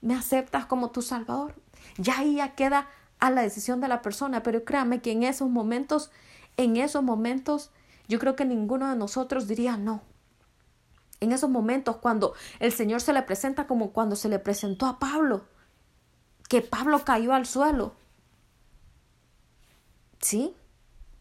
me 0.00 0.14
aceptas 0.14 0.66
como 0.66 0.90
tu 0.90 1.02
Salvador. 1.02 1.54
Ya 1.96 2.18
ahí 2.18 2.36
ya 2.36 2.54
queda 2.54 2.88
a 3.18 3.30
la 3.30 3.42
decisión 3.42 3.80
de 3.80 3.88
la 3.88 4.02
persona, 4.02 4.42
pero 4.42 4.64
créame 4.64 5.00
que 5.00 5.12
en 5.12 5.22
esos 5.22 5.48
momentos, 5.48 6.10
en 6.56 6.76
esos 6.76 7.02
momentos, 7.02 7.70
yo 8.06 8.18
creo 8.18 8.36
que 8.36 8.44
ninguno 8.44 8.88
de 8.88 8.96
nosotros 8.96 9.48
diría 9.48 9.76
no. 9.76 10.02
En 11.20 11.32
esos 11.32 11.50
momentos, 11.50 11.96
cuando 11.96 12.34
el 12.60 12.72
Señor 12.72 13.00
se 13.00 13.12
le 13.12 13.22
presenta 13.22 13.66
como 13.66 13.92
cuando 13.92 14.14
se 14.14 14.28
le 14.28 14.38
presentó 14.38 14.86
a 14.86 14.98
Pablo, 14.98 15.46
que 16.48 16.62
Pablo 16.62 17.04
cayó 17.04 17.34
al 17.34 17.46
suelo. 17.46 17.94
¿Sí? 20.20 20.54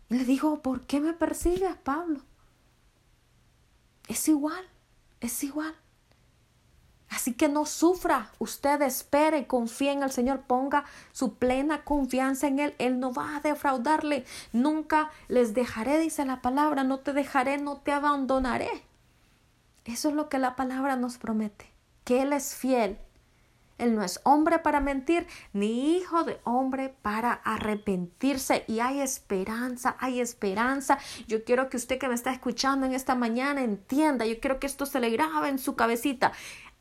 Le 0.09 0.23
dijo, 0.23 0.61
¿por 0.61 0.85
qué 0.85 0.99
me 0.99 1.13
persigues, 1.13 1.75
Pablo? 1.77 2.21
Es 4.07 4.27
igual, 4.27 4.63
es 5.19 5.43
igual. 5.43 5.75
Así 7.09 7.33
que 7.33 7.47
no 7.47 7.65
sufra, 7.65 8.31
usted 8.37 8.81
espere, 8.81 9.47
confíe 9.47 9.91
en 9.91 10.03
el 10.03 10.11
Señor, 10.11 10.41
ponga 10.41 10.83
su 11.13 11.35
plena 11.35 11.83
confianza 11.83 12.47
en 12.47 12.59
Él. 12.59 12.75
Él 12.79 12.99
no 12.99 13.13
va 13.13 13.37
a 13.37 13.39
defraudarle. 13.39 14.25
Nunca 14.51 15.09
les 15.29 15.53
dejaré, 15.53 15.99
dice 15.99 16.25
la 16.25 16.41
palabra, 16.41 16.83
no 16.83 16.99
te 16.99 17.13
dejaré, 17.13 17.57
no 17.59 17.77
te 17.77 17.93
abandonaré. 17.93 18.83
Eso 19.85 20.09
es 20.09 20.15
lo 20.15 20.27
que 20.27 20.37
la 20.37 20.57
palabra 20.57 20.97
nos 20.97 21.17
promete, 21.17 21.71
que 22.03 22.21
Él 22.21 22.33
es 22.33 22.55
fiel. 22.55 22.97
Él 23.77 23.95
no 23.95 24.03
es 24.03 24.19
hombre 24.23 24.59
para 24.59 24.79
mentir, 24.79 25.27
ni 25.53 25.95
hijo 25.95 26.23
de 26.23 26.39
hombre 26.43 26.95
para 27.03 27.31
arrepentirse. 27.31 28.65
Y 28.67 28.79
hay 28.79 28.99
esperanza, 28.99 29.95
hay 29.99 30.19
esperanza. 30.19 30.97
Yo 31.27 31.43
quiero 31.43 31.69
que 31.69 31.77
usted 31.77 31.99
que 31.99 32.07
me 32.07 32.15
está 32.15 32.31
escuchando 32.31 32.87
en 32.87 32.93
esta 32.93 33.13
mañana 33.13 33.63
entienda, 33.63 34.25
yo 34.25 34.39
quiero 34.39 34.59
que 34.59 34.67
esto 34.67 34.85
se 34.85 34.99
le 34.99 35.11
grabe 35.11 35.49
en 35.49 35.59
su 35.59 35.75
cabecita 35.75 36.31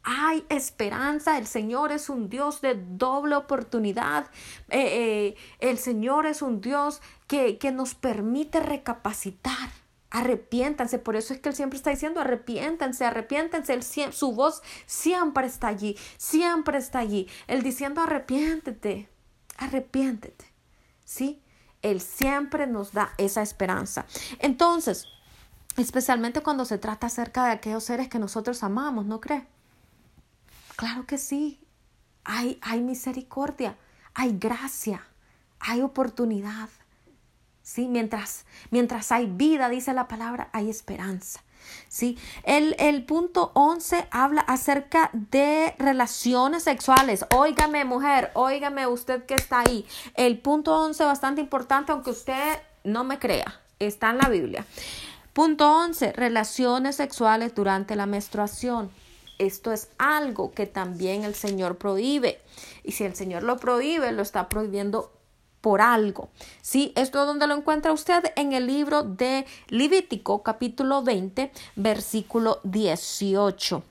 hay 0.09 0.47
esperanza, 0.51 1.37
el 1.37 1.49
Señor 1.49 1.90
es 1.90 2.09
un 2.09 2.29
Dios 2.29 2.61
de 2.61 2.77
doble 2.77 3.35
oportunidad, 3.35 4.31
eh, 4.71 5.35
eh, 5.35 5.37
el 5.59 5.79
Señor 5.79 6.27
es 6.27 6.42
un 6.42 6.61
Dios 6.61 7.03
que, 7.27 7.59
que 7.59 7.73
nos 7.73 7.97
permite 7.97 8.61
recapacitar. 8.61 9.71
Arrepiéntanse, 10.11 11.01
por 11.01 11.16
eso 11.16 11.35
es 11.35 11.40
que 11.40 11.49
Él 11.49 11.57
siempre 11.57 11.77
está 11.77 11.90
diciendo 11.90 12.21
arrepiéntanse, 12.21 13.05
arrepiéntanse, 13.05 13.75
él, 13.75 13.83
su 13.83 14.33
voz 14.33 14.62
siempre 14.87 15.49
está 15.49 15.66
allí, 15.66 15.99
siempre 16.16 16.79
está 16.79 17.01
allí, 17.01 17.29
Él 17.49 17.62
diciendo 17.62 18.01
arrepiéntete, 18.01 19.09
arrepiéntete, 19.59 20.45
¿sí? 21.05 21.42
Él 21.83 22.01
siempre 22.01 22.69
nos 22.69 22.92
da 22.92 23.12
esa 23.19 23.42
esperanza. 23.42 24.07
Entonces, 24.38 25.07
especialmente 25.77 26.42
cuando 26.42 26.64
se 26.64 26.79
trata 26.79 27.09
acerca 27.09 27.47
de 27.47 27.51
aquellos 27.51 27.83
seres 27.83 28.09
que 28.09 28.21
nosotros 28.21 28.62
amamos, 28.62 29.05
¿no 29.05 29.21
cree? 29.21 29.49
Claro 30.77 31.07
que 31.07 31.19
sí. 31.19 31.61
Hay, 32.25 32.59
hay 32.61 32.81
misericordia, 32.81 33.77
hay 34.15 34.37
gracia, 34.39 35.07
hay 35.61 35.81
oportunidad. 35.83 36.69
Sí, 37.62 37.89
mientras, 37.89 38.47
mientras 38.71 39.11
hay 39.12 39.27
vida, 39.27 39.69
dice 39.69 39.93
la 39.93 40.09
palabra, 40.09 40.49
hay 40.53 40.69
esperanza. 40.69 41.41
¿sí? 41.89 42.19
El, 42.45 42.77
el, 42.79 43.05
punto 43.05 43.53
11 43.55 44.09
habla 44.11 44.41
acerca 44.43 45.11
de 45.12 45.75
relaciones 45.79 46.65
sexuales. 46.65 47.25
Óigame, 47.35 47.85
mujer, 47.85 48.31
óigame 48.35 48.87
usted 48.87 49.25
que 49.25 49.35
está 49.35 49.61
ahí. 49.61 49.87
El 50.15 50.39
punto 50.39 50.77
11 50.77 51.05
bastante 51.05 51.41
importante, 51.41 51.93
aunque 51.93 52.11
usted 52.11 52.61
no 52.85 53.05
me 53.05 53.19
crea, 53.19 53.61
está 53.79 54.11
en 54.11 54.19
la 54.19 54.29
Biblia. 54.29 54.65
Punto 55.33 55.71
11, 55.71 56.12
relaciones 56.12 56.97
sexuales 56.97 57.55
durante 57.55 57.95
la 57.97 58.07
menstruación. 58.07 58.91
Esto 59.38 59.72
es 59.72 59.88
algo 59.99 60.53
que 60.53 60.66
también 60.66 61.25
el 61.25 61.35
Señor 61.35 61.77
prohíbe. 61.77 62.40
Y 62.83 62.92
si 62.92 63.05
el 63.05 63.14
Señor 63.14 63.42
lo 63.42 63.59
prohíbe, 63.59 64.12
lo 64.12 64.22
está 64.22 64.49
prohibiendo 64.49 65.12
por 65.61 65.81
algo. 65.81 66.29
¿Sí? 66.62 66.92
Esto 66.94 67.20
es 67.20 67.27
donde 67.27 67.46
lo 67.46 67.55
encuentra 67.55 67.92
usted 67.92 68.25
en 68.37 68.53
el 68.53 68.66
libro 68.66 69.03
de 69.03 69.46
Levítico, 69.68 70.42
capítulo 70.42 71.03
20, 71.03 71.51
versículo 71.75 72.61
18. 72.64 73.83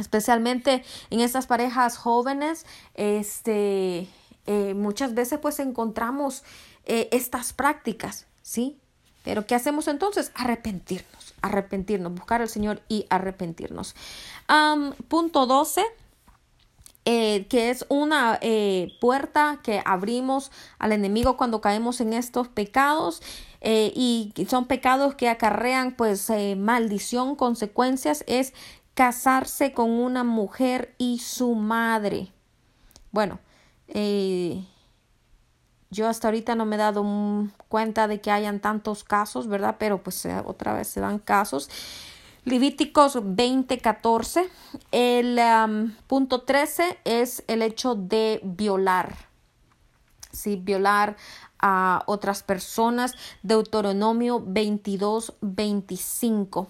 Especialmente 0.00 0.82
en 1.10 1.20
estas 1.20 1.46
parejas 1.46 1.98
jóvenes, 1.98 2.66
este, 2.94 4.08
eh, 4.46 4.74
muchas 4.74 5.14
veces 5.14 5.38
pues 5.38 5.60
encontramos 5.60 6.42
eh, 6.84 7.08
estas 7.12 7.52
prácticas, 7.52 8.26
¿sí? 8.42 8.78
Pero 9.24 9.46
¿qué 9.46 9.56
hacemos 9.56 9.88
entonces? 9.88 10.30
Arrepentirnos, 10.34 11.34
arrepentirnos, 11.42 12.14
buscar 12.14 12.42
al 12.42 12.48
Señor 12.48 12.82
y 12.88 13.06
arrepentirnos 13.10 13.96
punto 15.08 15.46
12. 15.46 15.82
Eh, 17.06 17.46
que 17.50 17.68
es 17.68 17.84
una 17.90 18.38
eh, 18.40 18.96
puerta 18.98 19.60
que 19.62 19.82
abrimos 19.84 20.50
al 20.78 20.90
enemigo 20.92 21.36
cuando 21.36 21.60
caemos 21.60 22.00
en 22.00 22.14
estos 22.14 22.48
pecados 22.48 23.20
eh, 23.60 23.92
y 23.94 24.32
son 24.48 24.64
pecados 24.64 25.14
que 25.14 25.28
acarrean 25.28 25.92
pues 25.92 26.32
maldición, 26.56 27.36
consecuencias, 27.36 28.24
es 28.26 28.54
casarse 28.94 29.74
con 29.74 29.90
una 29.90 30.24
mujer 30.24 30.94
y 30.96 31.18
su 31.18 31.54
madre. 31.54 32.32
Bueno, 33.12 33.38
yo 35.94 36.08
hasta 36.08 36.26
ahorita 36.28 36.56
no 36.56 36.66
me 36.66 36.76
he 36.76 36.78
dado 36.78 37.04
cuenta 37.68 38.06
de 38.08 38.20
que 38.20 38.30
hayan 38.30 38.60
tantos 38.60 39.04
casos, 39.04 39.46
¿verdad? 39.46 39.76
Pero 39.78 40.02
pues 40.02 40.26
otra 40.44 40.74
vez 40.74 40.88
se 40.88 41.00
dan 41.00 41.18
casos. 41.18 41.70
Levíticos 42.44 43.16
20:14. 43.16 44.50
El 44.92 45.40
punto 46.06 46.42
13 46.42 46.98
es 47.04 47.42
el 47.46 47.62
hecho 47.62 47.94
de 47.94 48.40
violar. 48.42 49.16
Sí, 50.32 50.56
violar 50.56 51.16
a 51.58 52.02
otras 52.06 52.42
personas. 52.42 53.14
Deuteronomio 53.42 54.40
22:25. 54.40 56.68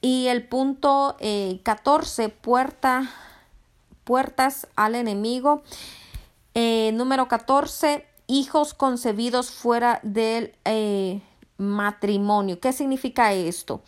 Y 0.00 0.26
el 0.26 0.46
punto 0.46 1.16
14, 1.62 2.24
eh, 2.24 2.28
puerta, 2.28 3.10
puertas 4.04 4.68
al 4.76 4.94
enemigo. 4.94 5.62
Eh, 6.54 6.92
número 6.94 7.28
14, 7.28 8.07
hijos 8.28 8.74
concebidos 8.74 9.50
fuera 9.50 9.98
del 10.04 10.54
eh, 10.64 11.20
matrimonio. 11.56 12.60
¿Qué 12.60 12.72
significa 12.72 13.32
esto? 13.32 13.82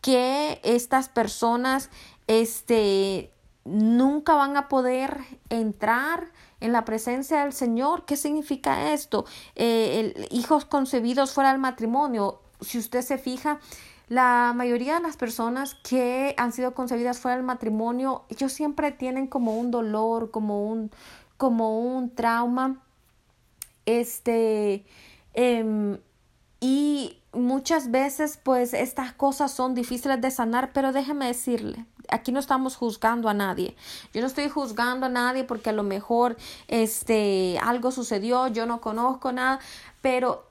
Que 0.00 0.60
estas 0.64 1.08
personas 1.08 1.90
este, 2.26 3.30
nunca 3.64 4.34
van 4.34 4.56
a 4.56 4.68
poder 4.68 5.18
entrar 5.50 6.32
en 6.60 6.72
la 6.72 6.84
presencia 6.84 7.44
del 7.44 7.52
Señor. 7.52 8.04
¿Qué 8.04 8.16
significa 8.16 8.92
esto? 8.92 9.24
Eh, 9.54 10.26
hijos 10.30 10.64
concebidos 10.64 11.32
fuera 11.32 11.52
del 11.52 11.60
matrimonio. 11.60 12.40
Si 12.60 12.78
usted 12.78 13.02
se 13.02 13.18
fija, 13.18 13.60
la 14.08 14.52
mayoría 14.54 14.96
de 14.96 15.00
las 15.00 15.16
personas 15.16 15.74
que 15.74 16.34
han 16.36 16.52
sido 16.52 16.74
concebidas 16.74 17.18
fuera 17.18 17.36
del 17.36 17.44
matrimonio, 17.44 18.24
ellos 18.28 18.52
siempre 18.52 18.92
tienen 18.92 19.26
como 19.26 19.58
un 19.58 19.70
dolor, 19.70 20.30
como 20.30 20.66
un, 20.66 20.90
como 21.36 21.78
un 21.78 22.14
trauma. 22.14 22.80
Este, 23.86 24.84
em, 25.34 25.98
y 26.60 27.18
muchas 27.32 27.90
veces 27.90 28.38
pues 28.42 28.74
estas 28.74 29.12
cosas 29.12 29.50
son 29.52 29.74
difíciles 29.74 30.20
de 30.20 30.30
sanar, 30.30 30.72
pero 30.72 30.92
déjeme 30.92 31.26
decirle, 31.26 31.86
aquí 32.08 32.30
no 32.32 32.40
estamos 32.40 32.76
juzgando 32.76 33.28
a 33.28 33.34
nadie. 33.34 33.76
Yo 34.12 34.20
no 34.20 34.26
estoy 34.26 34.48
juzgando 34.48 35.06
a 35.06 35.08
nadie 35.08 35.44
porque 35.44 35.70
a 35.70 35.72
lo 35.72 35.82
mejor 35.82 36.36
este 36.68 37.58
algo 37.62 37.90
sucedió, 37.90 38.48
yo 38.48 38.66
no 38.66 38.80
conozco 38.80 39.32
nada, 39.32 39.58
pero 40.00 40.46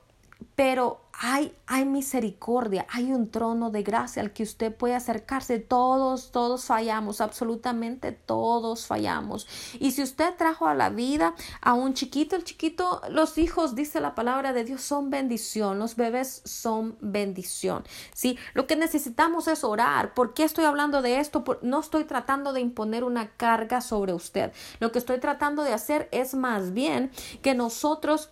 pero 0.55 1.01
hay, 1.23 1.55
hay 1.67 1.85
misericordia, 1.85 2.87
hay 2.89 3.11
un 3.11 3.29
trono 3.29 3.69
de 3.69 3.83
gracia 3.83 4.23
al 4.23 4.33
que 4.33 4.41
usted 4.41 4.75
puede 4.75 4.95
acercarse. 4.95 5.59
Todos, 5.59 6.31
todos 6.31 6.65
fallamos, 6.65 7.21
absolutamente 7.21 8.11
todos 8.11 8.87
fallamos. 8.87 9.47
Y 9.79 9.91
si 9.91 10.01
usted 10.01 10.33
trajo 10.35 10.65
a 10.65 10.73
la 10.73 10.89
vida 10.89 11.35
a 11.61 11.73
un 11.73 11.93
chiquito, 11.93 12.35
el 12.35 12.43
chiquito, 12.43 13.03
los 13.11 13.37
hijos, 13.37 13.75
dice 13.75 14.01
la 14.01 14.15
palabra 14.15 14.51
de 14.51 14.63
Dios, 14.63 14.81
son 14.81 15.11
bendición, 15.11 15.77
los 15.77 15.95
bebés 15.95 16.41
son 16.43 16.97
bendición. 17.01 17.83
¿sí? 18.15 18.39
Lo 18.55 18.65
que 18.65 18.75
necesitamos 18.75 19.47
es 19.47 19.63
orar. 19.63 20.15
¿Por 20.15 20.33
qué 20.33 20.43
estoy 20.43 20.65
hablando 20.65 21.03
de 21.03 21.19
esto? 21.19 21.43
no 21.61 21.81
estoy 21.81 22.05
tratando 22.05 22.51
de 22.51 22.61
imponer 22.61 23.03
una 23.03 23.29
carga 23.37 23.81
sobre 23.81 24.13
usted. 24.13 24.53
Lo 24.79 24.91
que 24.91 24.97
estoy 24.97 25.19
tratando 25.19 25.61
de 25.61 25.73
hacer 25.73 26.09
es 26.11 26.33
más 26.33 26.73
bien 26.73 27.11
que 27.43 27.53
nosotros 27.53 28.31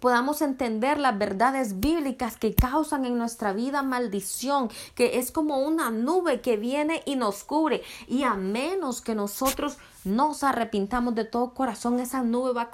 podamos 0.00 0.42
entender 0.42 0.98
las 0.98 1.18
verdades 1.18 1.80
bíblicas 1.80 2.36
que 2.36 2.54
causan 2.54 3.04
en 3.04 3.18
nuestra 3.18 3.52
vida 3.52 3.82
maldición, 3.82 4.70
que 4.94 5.18
es 5.18 5.30
como 5.30 5.58
una 5.58 5.90
nube 5.90 6.40
que 6.40 6.56
viene 6.56 7.02
y 7.06 7.16
nos 7.16 7.44
cubre. 7.44 7.82
Y 8.08 8.24
a 8.24 8.34
menos 8.34 9.00
que 9.00 9.14
nosotros 9.14 9.78
nos 10.04 10.42
arrepintamos 10.42 11.14
de 11.14 11.24
todo 11.24 11.54
corazón, 11.54 12.00
esa 12.00 12.22
nube 12.22 12.52
va, 12.52 12.70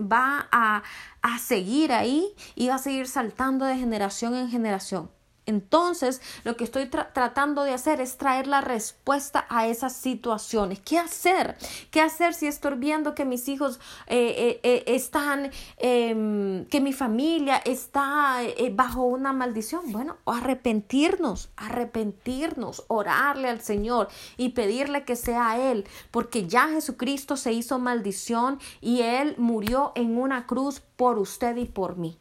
va 0.00 0.48
a, 0.52 0.82
a 1.22 1.38
seguir 1.38 1.92
ahí 1.92 2.32
y 2.54 2.68
va 2.68 2.76
a 2.76 2.78
seguir 2.78 3.08
saltando 3.08 3.64
de 3.64 3.76
generación 3.76 4.34
en 4.34 4.48
generación. 4.48 5.17
Entonces, 5.48 6.20
lo 6.44 6.58
que 6.58 6.64
estoy 6.64 6.90
tratando 6.90 7.64
de 7.64 7.72
hacer 7.72 8.02
es 8.02 8.18
traer 8.18 8.46
la 8.46 8.60
respuesta 8.60 9.46
a 9.48 9.66
esas 9.66 9.94
situaciones. 9.94 10.78
¿Qué 10.80 10.98
hacer? 10.98 11.56
¿Qué 11.90 12.02
hacer 12.02 12.34
si 12.34 12.46
estoy 12.46 12.74
viendo 12.76 13.14
que 13.14 13.24
mis 13.24 13.48
hijos 13.48 13.80
eh, 14.08 14.34
eh, 14.36 14.60
eh, 14.62 14.84
están, 14.94 15.50
em, 15.78 16.66
que 16.66 16.82
mi 16.82 16.92
familia 16.92 17.56
está 17.56 18.40
bajo 18.72 19.04
una 19.04 19.32
maldición? 19.32 19.90
Bueno, 19.90 20.18
arrepentirnos, 20.26 21.48
arrepentirnos, 21.56 22.84
orarle 22.88 23.48
al 23.48 23.62
Señor 23.62 24.08
y 24.36 24.50
pedirle 24.50 25.06
que 25.06 25.16
sea 25.16 25.70
Él, 25.70 25.86
porque 26.10 26.46
ya 26.46 26.68
Jesucristo 26.68 27.38
se 27.38 27.54
hizo 27.54 27.78
maldición 27.78 28.58
y 28.82 29.00
Él 29.00 29.34
murió 29.38 29.92
en 29.94 30.18
una 30.18 30.46
cruz 30.46 30.80
por 30.80 31.18
usted 31.18 31.56
y 31.56 31.64
por 31.64 31.96
mí. 31.96 32.18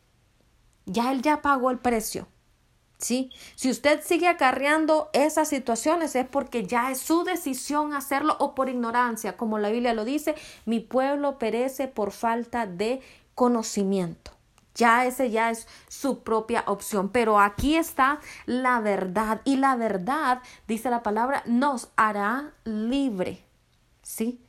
Ya 0.86 1.12
Él 1.12 1.22
ya 1.22 1.42
pagó 1.42 1.72
el 1.72 1.80
precio. 1.80 2.30
¿Sí? 2.97 3.31
Si 3.55 3.69
usted 3.69 4.01
sigue 4.03 4.27
acarreando 4.27 5.10
esas 5.13 5.49
situaciones 5.49 6.15
es 6.15 6.27
porque 6.27 6.65
ya 6.65 6.89
es 6.89 6.99
su 6.99 7.23
decisión 7.23 7.93
hacerlo 7.93 8.36
o 8.39 8.55
por 8.55 8.69
ignorancia, 8.69 9.38
como 9.38 9.60
la 9.60 9.69
Biblia 9.69 9.93
lo 9.93 10.03
dice, 10.03 10.33
mi 10.65 10.79
pueblo 10.79 11.38
perece 11.38 11.88
por 11.88 12.12
falta 12.12 12.65
de 12.65 13.01
conocimiento. 13.36 14.31
Ya 14.73 15.05
ese 15.05 15.29
ya 15.31 15.51
es 15.51 15.67
su 15.88 16.23
propia 16.23 16.63
opción, 16.67 17.10
pero 17.10 17.39
aquí 17.39 17.75
está 17.75 18.19
la 18.45 18.79
verdad 18.79 19.41
y 19.43 19.57
la 19.57 19.75
verdad, 19.75 20.41
dice 20.67 20.89
la 20.89 21.03
palabra, 21.03 21.43
nos 21.45 21.89
hará 21.95 22.53
libre. 22.63 23.43
¿Sí? 24.01 24.39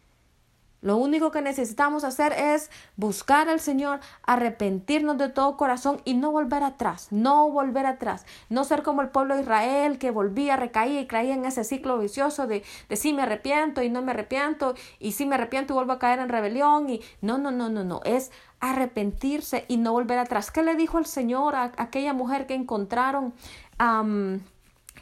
Lo 0.81 0.97
único 0.97 1.31
que 1.31 1.43
necesitamos 1.43 2.05
hacer 2.05 2.33
es 2.33 2.71
buscar 2.97 3.49
al 3.49 3.61
Señor, 3.61 4.01
arrepentirnos 4.23 5.19
de 5.19 5.29
todo 5.29 5.57
corazón 5.57 6.01
y 6.05 6.15
no 6.15 6.31
volver 6.31 6.63
atrás, 6.63 7.09
no 7.11 7.51
volver 7.51 7.87
atrás, 7.87 8.27
no 8.49 8.65
ser 8.65 8.83
como 8.83 9.03
el 9.03 9.09
pueblo 9.09 9.35
de 9.35 9.43
Israel 9.43 9.99
que 9.99 10.11
volvía, 10.11 10.57
recaía 10.57 11.01
y 11.01 11.07
caía 11.07 11.35
en 11.35 11.45
ese 11.45 11.65
ciclo 11.65 11.99
vicioso 11.99 12.47
de, 12.47 12.63
de 12.89 12.97
sí 12.97 13.13
me 13.13 13.23
arrepiento 13.23 13.83
y 13.83 13.91
no 13.91 14.03
me 14.03 14.13
arrepiento 14.13 14.75
y 15.01 15.13
sí 15.13 15.27
me 15.27 15.35
arrepiento 15.35 15.73
y 15.73 15.75
vuelvo 15.75 15.93
a 15.93 15.99
caer 15.99 16.21
en 16.21 16.29
rebelión 16.29 16.89
y 16.89 17.01
no, 17.21 17.39
no, 17.39 17.51
no, 17.51 17.69
no, 17.69 17.83
no, 17.85 18.01
es 18.05 18.31
arrepentirse 18.61 19.65
y 19.69 19.77
no 19.77 19.93
volver 19.93 20.19
atrás. 20.19 20.51
¿Qué 20.51 20.63
le 20.63 20.77
dijo 20.77 20.99
el 20.99 21.07
Señor 21.07 21.55
a, 21.55 21.73
aquella 21.77 22.13
mujer 22.13 22.47
que 22.47 22.55
encontraron? 22.55 23.35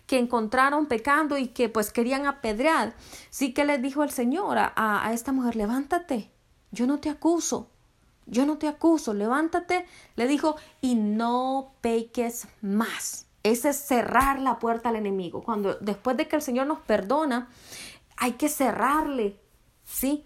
Que 0.07 0.19
encontraron 0.19 0.87
pecando 0.87 1.37
y 1.37 1.49
que 1.49 1.69
pues 1.69 1.93
querían 1.93 2.27
apedrear. 2.27 2.95
Sí 3.31 3.53
que 3.53 3.65
le 3.65 3.79
dijo 3.79 4.03
el 4.03 4.11
Señor 4.11 4.59
a, 4.59 4.73
a 4.77 5.13
esta 5.13 5.33
mujer, 5.33 5.57
levántate, 5.57 6.31
yo 6.71 6.87
no 6.87 6.99
te 6.99 7.11
acuso, 7.11 7.71
yo 8.27 8.47
no 8.47 8.59
te 8.59 8.69
acuso, 8.69 9.15
levántate, 9.15 9.87
le 10.17 10.27
dijo, 10.27 10.57
y 10.81 10.95
no 10.95 11.75
peques 11.81 12.49
más. 12.61 13.27
Ese 13.43 13.69
es 13.69 13.77
cerrar 13.77 14.41
la 14.41 14.59
puerta 14.59 14.89
al 14.89 14.97
enemigo. 14.97 15.43
Cuando 15.43 15.75
después 15.75 16.17
de 16.17 16.27
que 16.27 16.37
el 16.37 16.43
Señor 16.43 16.67
nos 16.67 16.81
perdona, 16.81 17.49
hay 18.17 18.33
que 18.33 18.49
cerrarle, 18.49 19.41
¿sí? 19.85 20.25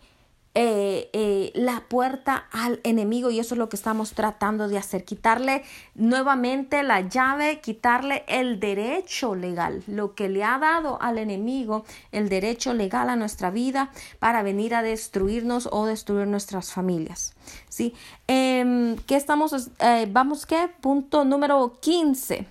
Eh, 0.57 1.11
eh, 1.13 1.53
la 1.55 1.85
puerta 1.87 2.49
al 2.51 2.81
enemigo 2.83 3.31
y 3.31 3.39
eso 3.39 3.55
es 3.55 3.59
lo 3.61 3.69
que 3.69 3.77
estamos 3.77 4.15
tratando 4.15 4.67
de 4.67 4.79
hacer, 4.79 5.05
quitarle 5.05 5.63
nuevamente 5.95 6.83
la 6.83 7.03
llave, 7.03 7.61
quitarle 7.61 8.25
el 8.27 8.59
derecho 8.59 9.37
legal, 9.37 9.85
lo 9.87 10.17
que 10.17 10.29
le 10.29 10.43
ha 10.43 10.59
dado 10.59 11.01
al 11.01 11.19
enemigo, 11.19 11.85
el 12.11 12.29
derecho 12.29 12.75
legal 12.75 13.11
a 13.11 13.15
nuestra 13.15 13.53
vida 13.53 13.93
para 14.19 14.43
venir 14.43 14.75
a 14.75 14.83
destruirnos 14.83 15.69
o 15.71 15.87
destruir 15.87 16.27
nuestras 16.27 16.73
familias. 16.73 17.33
¿sí? 17.69 17.95
Em, 18.27 18.97
¿Qué 19.07 19.15
estamos? 19.15 19.71
Eh, 19.79 20.09
vamos, 20.11 20.47
¿qué? 20.47 20.69
Punto 20.81 21.25
número 21.25 21.79
15 21.79 22.45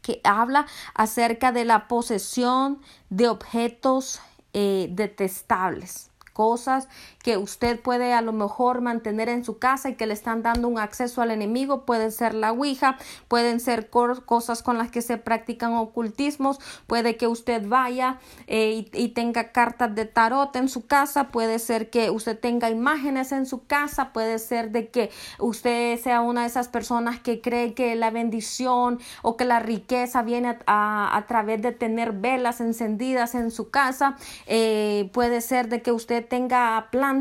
que 0.00 0.20
habla 0.24 0.66
acerca 0.94 1.52
de 1.52 1.66
la 1.66 1.88
posesión 1.88 2.80
de 3.10 3.28
objetos 3.28 4.20
detestables 4.54 6.11
cosas 6.32 6.88
que 7.22 7.36
usted 7.36 7.80
puede 7.80 8.12
a 8.12 8.20
lo 8.20 8.32
mejor 8.32 8.80
mantener 8.80 9.28
en 9.28 9.44
su 9.44 9.58
casa 9.58 9.88
y 9.88 9.94
que 9.94 10.06
le 10.06 10.14
están 10.14 10.42
dando 10.42 10.68
un 10.68 10.78
acceso 10.78 11.22
al 11.22 11.30
enemigo. 11.30 11.84
Puede 11.84 12.10
ser 12.10 12.34
la 12.34 12.52
Ouija, 12.52 12.98
pueden 13.28 13.60
ser 13.60 13.90
cosas 13.90 14.62
con 14.62 14.76
las 14.76 14.90
que 14.90 15.02
se 15.02 15.16
practican 15.18 15.74
ocultismos, 15.74 16.58
puede 16.86 17.16
que 17.16 17.28
usted 17.28 17.66
vaya 17.66 18.18
eh, 18.46 18.88
y, 18.92 19.08
tenga 19.12 19.52
cartas 19.52 19.94
de 19.94 20.06
tarot 20.06 20.56
en 20.56 20.68
su 20.68 20.86
casa, 20.86 21.28
puede 21.28 21.58
ser 21.58 21.90
que 21.90 22.10
usted 22.10 22.38
tenga 22.38 22.70
imágenes 22.70 23.30
en 23.32 23.46
su 23.46 23.66
casa, 23.66 24.12
puede 24.12 24.38
ser 24.38 24.70
de 24.70 24.88
que 24.88 25.10
usted 25.38 26.00
sea 26.00 26.22
una 26.22 26.42
de 26.42 26.46
esas 26.46 26.68
personas 26.68 27.20
que 27.20 27.40
cree 27.40 27.74
que 27.74 27.94
la 27.94 28.10
bendición 28.10 28.98
o 29.20 29.36
que 29.36 29.44
la 29.44 29.60
riqueza 29.60 30.22
viene 30.22 30.56
a, 30.66 31.16
a, 31.16 31.26
través 31.26 31.60
de 31.60 31.72
tener 31.72 32.12
velas 32.12 32.60
encendidas 32.60 33.34
en 33.34 33.50
su 33.50 33.70
casa, 33.70 34.16
eh, 34.46 35.10
puede 35.12 35.40
ser 35.40 35.68
de 35.68 35.82
que 35.82 35.92
usted 35.92 36.26
tenga 36.26 36.88
plantas 36.90 37.11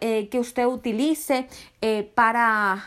eh, 0.00 0.28
que 0.30 0.38
usted 0.38 0.66
utilice 0.66 1.48
eh, 1.80 2.10
para 2.14 2.84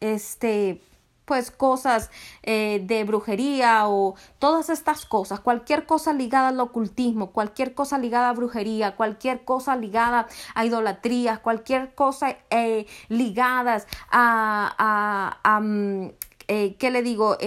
este 0.00 0.80
pues 1.26 1.52
cosas 1.52 2.10
eh, 2.42 2.82
de 2.84 3.04
brujería 3.04 3.86
o 3.86 4.16
todas 4.40 4.68
estas 4.68 5.06
cosas, 5.06 5.38
cualquier 5.38 5.86
cosa 5.86 6.12
ligada 6.12 6.48
al 6.48 6.58
ocultismo, 6.58 7.30
cualquier 7.30 7.72
cosa 7.72 7.98
ligada 7.98 8.30
a 8.30 8.32
brujería, 8.32 8.96
cualquier 8.96 9.44
cosa 9.44 9.76
ligada 9.76 10.26
a 10.56 10.64
idolatría, 10.64 11.36
cualquier 11.36 11.94
cosa 11.94 12.36
eh, 12.50 12.86
ligadas 13.08 13.86
a, 14.10 15.38
a, 15.44 15.60
mm, 15.60 16.08
¿qué 16.48 16.90
le 16.90 17.02
digo? 17.02 17.38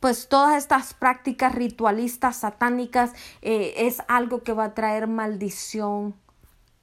pues 0.00 0.28
todas 0.28 0.56
estas 0.56 0.92
prácticas 0.92 1.54
ritualistas 1.54 2.38
satánicas 2.38 3.12
es 3.42 4.02
algo 4.08 4.42
que 4.42 4.52
va 4.52 4.64
a 4.64 4.74
traer 4.74 5.06
maldición 5.06 6.16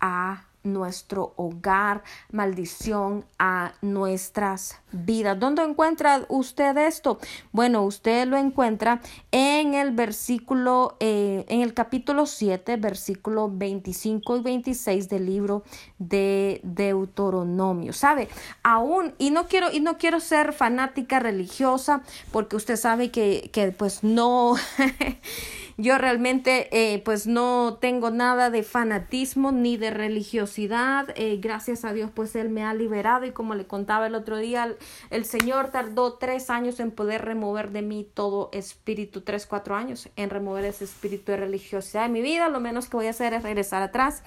a 0.02 0.48
nuestro 0.64 1.34
hogar, 1.38 2.04
maldición 2.32 3.26
a 3.40 3.74
nuestras 3.82 4.76
vidas. 4.92 5.40
¿Dónde 5.40 5.64
encuentra 5.64 6.26
usted 6.30 6.78
esto? 6.78 7.20
Bueno, 7.52 7.84
usted 7.84 8.28
lo 8.28 8.38
encuentra 8.38 9.02
en 9.32 9.74
el 9.74 9.92
versículo, 9.92 10.98
eh, 11.00 11.46
en 11.48 11.62
el 11.62 11.74
capítulo 11.74 12.26
7, 12.26 12.78
versículo 12.78 13.50
25 13.52 14.38
y 14.38 14.42
26 14.42 15.10
del 15.10 15.26
libro 15.26 15.64
de 15.98 16.62
Deuteronomio. 16.64 17.94
¿Sabe? 17.94 18.28
Aún, 18.64 19.16
y 19.18 19.32
no 19.32 19.48
quiero, 19.48 19.72
y 19.72 19.80
no 19.80 19.98
quiero 19.98 20.20
ser 20.20 20.54
fanática 20.54 21.20
religiosa, 21.20 22.04
porque 22.32 22.56
usted 22.56 22.76
sabe 22.76 23.10
que, 23.10 23.50
que 23.52 23.72
pues 23.72 24.04
no. 24.04 24.56
Yo 25.82 25.98
realmente 25.98 26.70
eh, 26.72 27.02
pues 27.04 27.26
no 27.26 27.80
tengo 27.82 28.12
nada 28.12 28.52
de 28.52 28.62
fanatismo 28.62 29.52
ni 29.52 29.78
de 29.78 29.90
religiosidad. 29.90 31.08
Eh, 31.16 31.40
gracias 31.42 31.86
a 31.86 31.92
Dios 31.92 32.12
pues 32.14 32.36
Él 32.36 32.50
me 32.50 32.64
ha 32.64 32.76
liberado 32.76 33.26
y 33.26 33.32
como 33.32 33.56
le 33.56 33.66
contaba 33.66 34.06
el 34.06 34.14
otro 34.14 34.38
día, 34.38 34.76
el, 35.10 35.26
Señor 35.26 35.72
tardó 35.72 36.20
tres 36.20 36.52
años 36.52 36.80
en 36.80 36.92
poder 36.92 37.26
remover 37.26 37.72
de 37.72 37.82
mí 37.82 38.08
todo 38.14 38.52
espíritu, 38.54 39.22
tres, 39.22 39.48
cuatro 39.48 39.74
años 39.74 40.08
en 40.18 40.30
remover 40.30 40.66
ese 40.66 40.84
espíritu 40.84 41.32
de 41.32 41.38
religiosidad 41.38 42.04
de 42.04 42.10
mi 42.10 42.22
vida. 42.22 42.48
Lo 42.48 42.60
menos 42.60 42.88
que 42.88 42.98
voy 42.98 43.08
a 43.08 43.10
hacer 43.10 43.34
es 43.34 43.42
regresar 43.42 43.82
atrás 43.82 44.22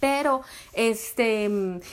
pero 0.00 0.42
este 0.72 1.50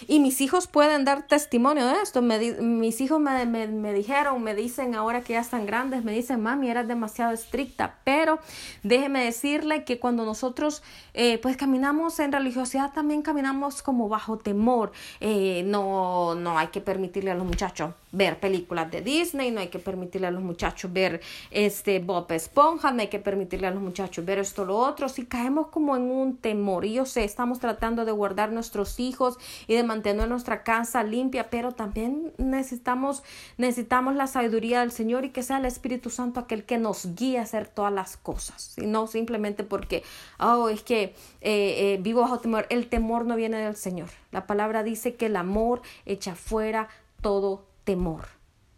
y 0.08 0.20
mis 0.20 0.42
hijos 0.42 0.68
pueden 0.68 1.06
dar 1.06 1.28
testimonio 1.28 1.88
de 1.88 2.02
esto. 2.02 2.22
Mis 2.22 3.02
hijos 3.02 3.20
me, 3.20 3.46
me, 3.46 3.68
me, 3.68 3.94
dijeron 3.94 4.44
me 4.44 4.56
dicen 4.56 4.96
ahora 4.96 5.22
que 5.22 5.34
ya 5.34 5.40
están 5.40 5.66
grandes 5.66 6.04
me 6.04 6.12
dicen 6.12 6.42
mami 6.42 6.70
eras 6.70 6.88
demasiado 6.88 7.34
estricta 7.34 7.96
pero 8.04 8.40
déjeme 8.84 9.26
decirle 9.26 9.84
que 9.84 10.00
cuando 10.00 10.26
nosotros 10.26 10.84
eh, 11.14 11.38
pues 11.40 11.58
caminamos 11.58 12.20
en 12.20 12.32
religiosidad 12.32 12.92
también 12.94 13.22
caminamos 13.22 13.82
como 13.82 14.10
bajo 14.10 14.38
temor. 14.38 14.92
Eh, 15.20 15.64
no 15.66 16.36
no 16.36 16.58
hay 16.58 16.68
que 16.68 16.82
permitirle 16.82 17.32
a 17.32 17.36
los 17.36 17.46
muchachos 17.46 17.94
ver 18.12 18.40
películas 18.40 18.92
de 18.92 19.02
Disney 19.02 19.50
no 19.52 19.60
hay 19.60 19.70
que 19.70 19.80
permitirle 19.80 20.28
a 20.28 20.32
los 20.32 20.44
muchachos 20.44 20.94
ver 20.94 21.20
este 21.50 22.00
Bob 22.00 22.32
Esponja 22.32 22.92
no 22.92 23.02
hay 23.02 23.08
que 23.08 23.20
permitirle 23.20 23.68
a 23.68 23.72
los 23.72 23.82
muchachos 23.82 24.24
ver 24.26 24.40
esto 24.40 24.66
lo 24.66 24.78
otro. 24.78 25.10
Si 25.10 25.26
caemos 25.26 25.68
como 25.68 25.96
en 25.96 26.04
un 26.04 26.38
temor 26.38 26.86
y 26.86 26.94
yo 26.94 27.06
sé 27.06 27.24
estamos 27.24 27.60
tratando 27.60 27.93
de 27.96 28.12
guardar 28.12 28.52
nuestros 28.52 29.00
hijos 29.00 29.38
y 29.68 29.76
de 29.76 29.84
mantener 29.84 30.28
nuestra 30.28 30.64
casa 30.64 31.04
limpia, 31.04 31.50
pero 31.50 31.72
también 31.72 32.34
necesitamos, 32.38 33.24
necesitamos 33.58 34.16
la 34.16 34.28
sabiduría 34.28 34.82
del 34.82 34.92
Señor 34.92 35.26
y 35.26 35.30
que 35.30 35.44
sea 35.44 35.58
el 35.58 35.66
Espíritu 35.66 36.10
Santo 36.10 36.40
aquel 36.40 36.66
que 36.66 36.78
nos 36.78 37.16
guíe 37.16 37.40
a 37.40 37.44
hacer 37.44 37.68
todas 37.68 37.94
las 37.94 38.18
cosas, 38.18 38.76
y 38.78 38.86
no 38.86 39.08
simplemente 39.08 39.64
porque, 39.64 40.04
oh, 40.40 40.70
es 40.70 40.82
que 40.82 41.16
eh, 41.42 41.94
eh, 41.94 42.00
vivo 42.02 42.22
bajo 42.22 42.40
temor. 42.40 42.66
El 42.70 42.88
temor 42.88 43.26
no 43.26 43.36
viene 43.36 43.58
del 43.58 43.76
Señor. 43.76 44.10
La 44.32 44.48
palabra 44.48 44.84
dice 44.84 45.16
que 45.16 45.28
el 45.28 45.36
amor 45.36 45.82
echa 46.06 46.36
fuera 46.36 46.90
todo 47.22 47.66
temor. 47.84 48.26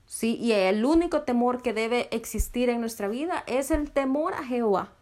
¿sí? 0.05 0.37
Y 0.41 0.53
el 0.53 0.85
único 0.85 1.21
temor 1.21 1.61
que 1.61 1.73
debe 1.73 2.07
existir 2.11 2.69
en 2.69 2.79
nuestra 2.79 3.07
vida 3.07 3.43
es 3.47 3.71
el 3.71 3.91
temor 3.91 4.33
a 4.33 4.43
Jehová. 4.43 4.94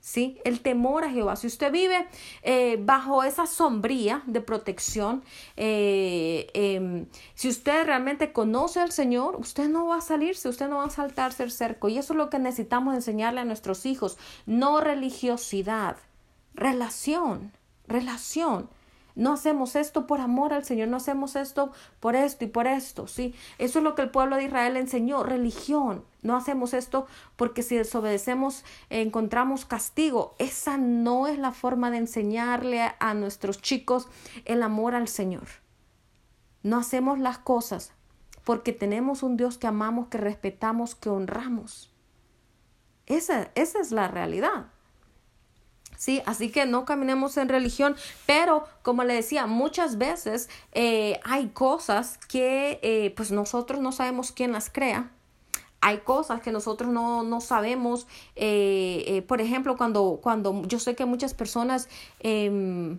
¿Sí? 0.00 0.38
El 0.44 0.60
temor 0.60 1.04
a 1.04 1.10
Jehová. 1.10 1.36
Si 1.36 1.46
usted 1.46 1.70
vive 1.70 2.06
eh, 2.42 2.78
bajo 2.80 3.22
esa 3.22 3.46
sombría 3.46 4.22
de 4.26 4.40
protección, 4.40 5.22
eh, 5.56 6.48
em, 6.54 7.06
si 7.34 7.48
usted 7.48 7.84
realmente 7.84 8.32
conoce 8.32 8.80
al 8.80 8.92
Señor, 8.92 9.36
usted 9.36 9.68
no 9.68 9.86
va 9.86 9.96
a 9.96 10.00
salirse, 10.00 10.48
usted 10.48 10.68
no 10.68 10.78
va 10.78 10.86
a 10.86 10.90
saltarse 10.90 11.42
el 11.42 11.50
cerco. 11.50 11.88
Y 11.88 11.98
eso 11.98 12.14
es 12.14 12.16
lo 12.16 12.30
que 12.30 12.38
necesitamos 12.38 12.94
enseñarle 12.94 13.40
a 13.40 13.44
nuestros 13.44 13.86
hijos. 13.86 14.18
No 14.46 14.80
religiosidad, 14.80 15.96
relación, 16.54 17.52
relación. 17.86 18.68
No 19.14 19.32
hacemos 19.32 19.76
esto 19.76 20.06
por 20.06 20.20
amor 20.20 20.52
al 20.52 20.64
Señor, 20.64 20.88
no 20.88 20.96
hacemos 20.96 21.36
esto 21.36 21.72
por 22.00 22.16
esto 22.16 22.44
y 22.44 22.48
por 22.48 22.66
esto, 22.66 23.06
¿sí? 23.06 23.34
Eso 23.58 23.78
es 23.78 23.84
lo 23.84 23.94
que 23.94 24.02
el 24.02 24.10
pueblo 24.10 24.36
de 24.36 24.44
Israel 24.44 24.76
enseñó, 24.76 25.22
religión. 25.22 26.04
No 26.22 26.36
hacemos 26.36 26.74
esto 26.74 27.06
porque 27.36 27.62
si 27.62 27.76
desobedecemos 27.76 28.64
encontramos 28.90 29.64
castigo. 29.64 30.34
Esa 30.38 30.76
no 30.78 31.26
es 31.26 31.38
la 31.38 31.52
forma 31.52 31.90
de 31.90 31.98
enseñarle 31.98 32.82
a 32.98 33.14
nuestros 33.14 33.60
chicos 33.60 34.08
el 34.44 34.62
amor 34.62 34.94
al 34.94 35.08
Señor. 35.08 35.48
No 36.62 36.78
hacemos 36.78 37.18
las 37.18 37.38
cosas 37.38 37.92
porque 38.44 38.72
tenemos 38.72 39.22
un 39.22 39.36
Dios 39.36 39.58
que 39.58 39.66
amamos, 39.66 40.08
que 40.08 40.18
respetamos, 40.18 40.94
que 40.94 41.08
honramos. 41.08 41.92
Esa, 43.06 43.50
esa 43.54 43.80
es 43.80 43.90
la 43.90 44.08
realidad. 44.08 44.66
¿Sí? 46.00 46.22
Así 46.24 46.48
que 46.48 46.64
no 46.64 46.86
caminemos 46.86 47.36
en 47.36 47.50
religión, 47.50 47.94
pero 48.24 48.64
como 48.80 49.04
le 49.04 49.12
decía, 49.12 49.46
muchas 49.46 49.98
veces 49.98 50.48
eh, 50.72 51.20
hay 51.24 51.48
cosas 51.48 52.16
que 52.16 52.80
eh, 52.82 53.12
pues 53.14 53.30
nosotros 53.30 53.80
no 53.80 53.92
sabemos 53.92 54.32
quién 54.32 54.50
las 54.52 54.70
crea. 54.70 55.10
Hay 55.82 55.98
cosas 55.98 56.40
que 56.40 56.52
nosotros 56.52 56.90
no, 56.90 57.22
no 57.22 57.42
sabemos. 57.42 58.06
Eh, 58.34 59.22
por 59.28 59.42
ejemplo, 59.42 59.76
cuando, 59.76 60.20
cuando 60.22 60.62
yo 60.62 60.78
sé 60.78 60.94
que 60.96 61.04
muchas 61.04 61.34
personas 61.34 61.88
em, 62.20 62.98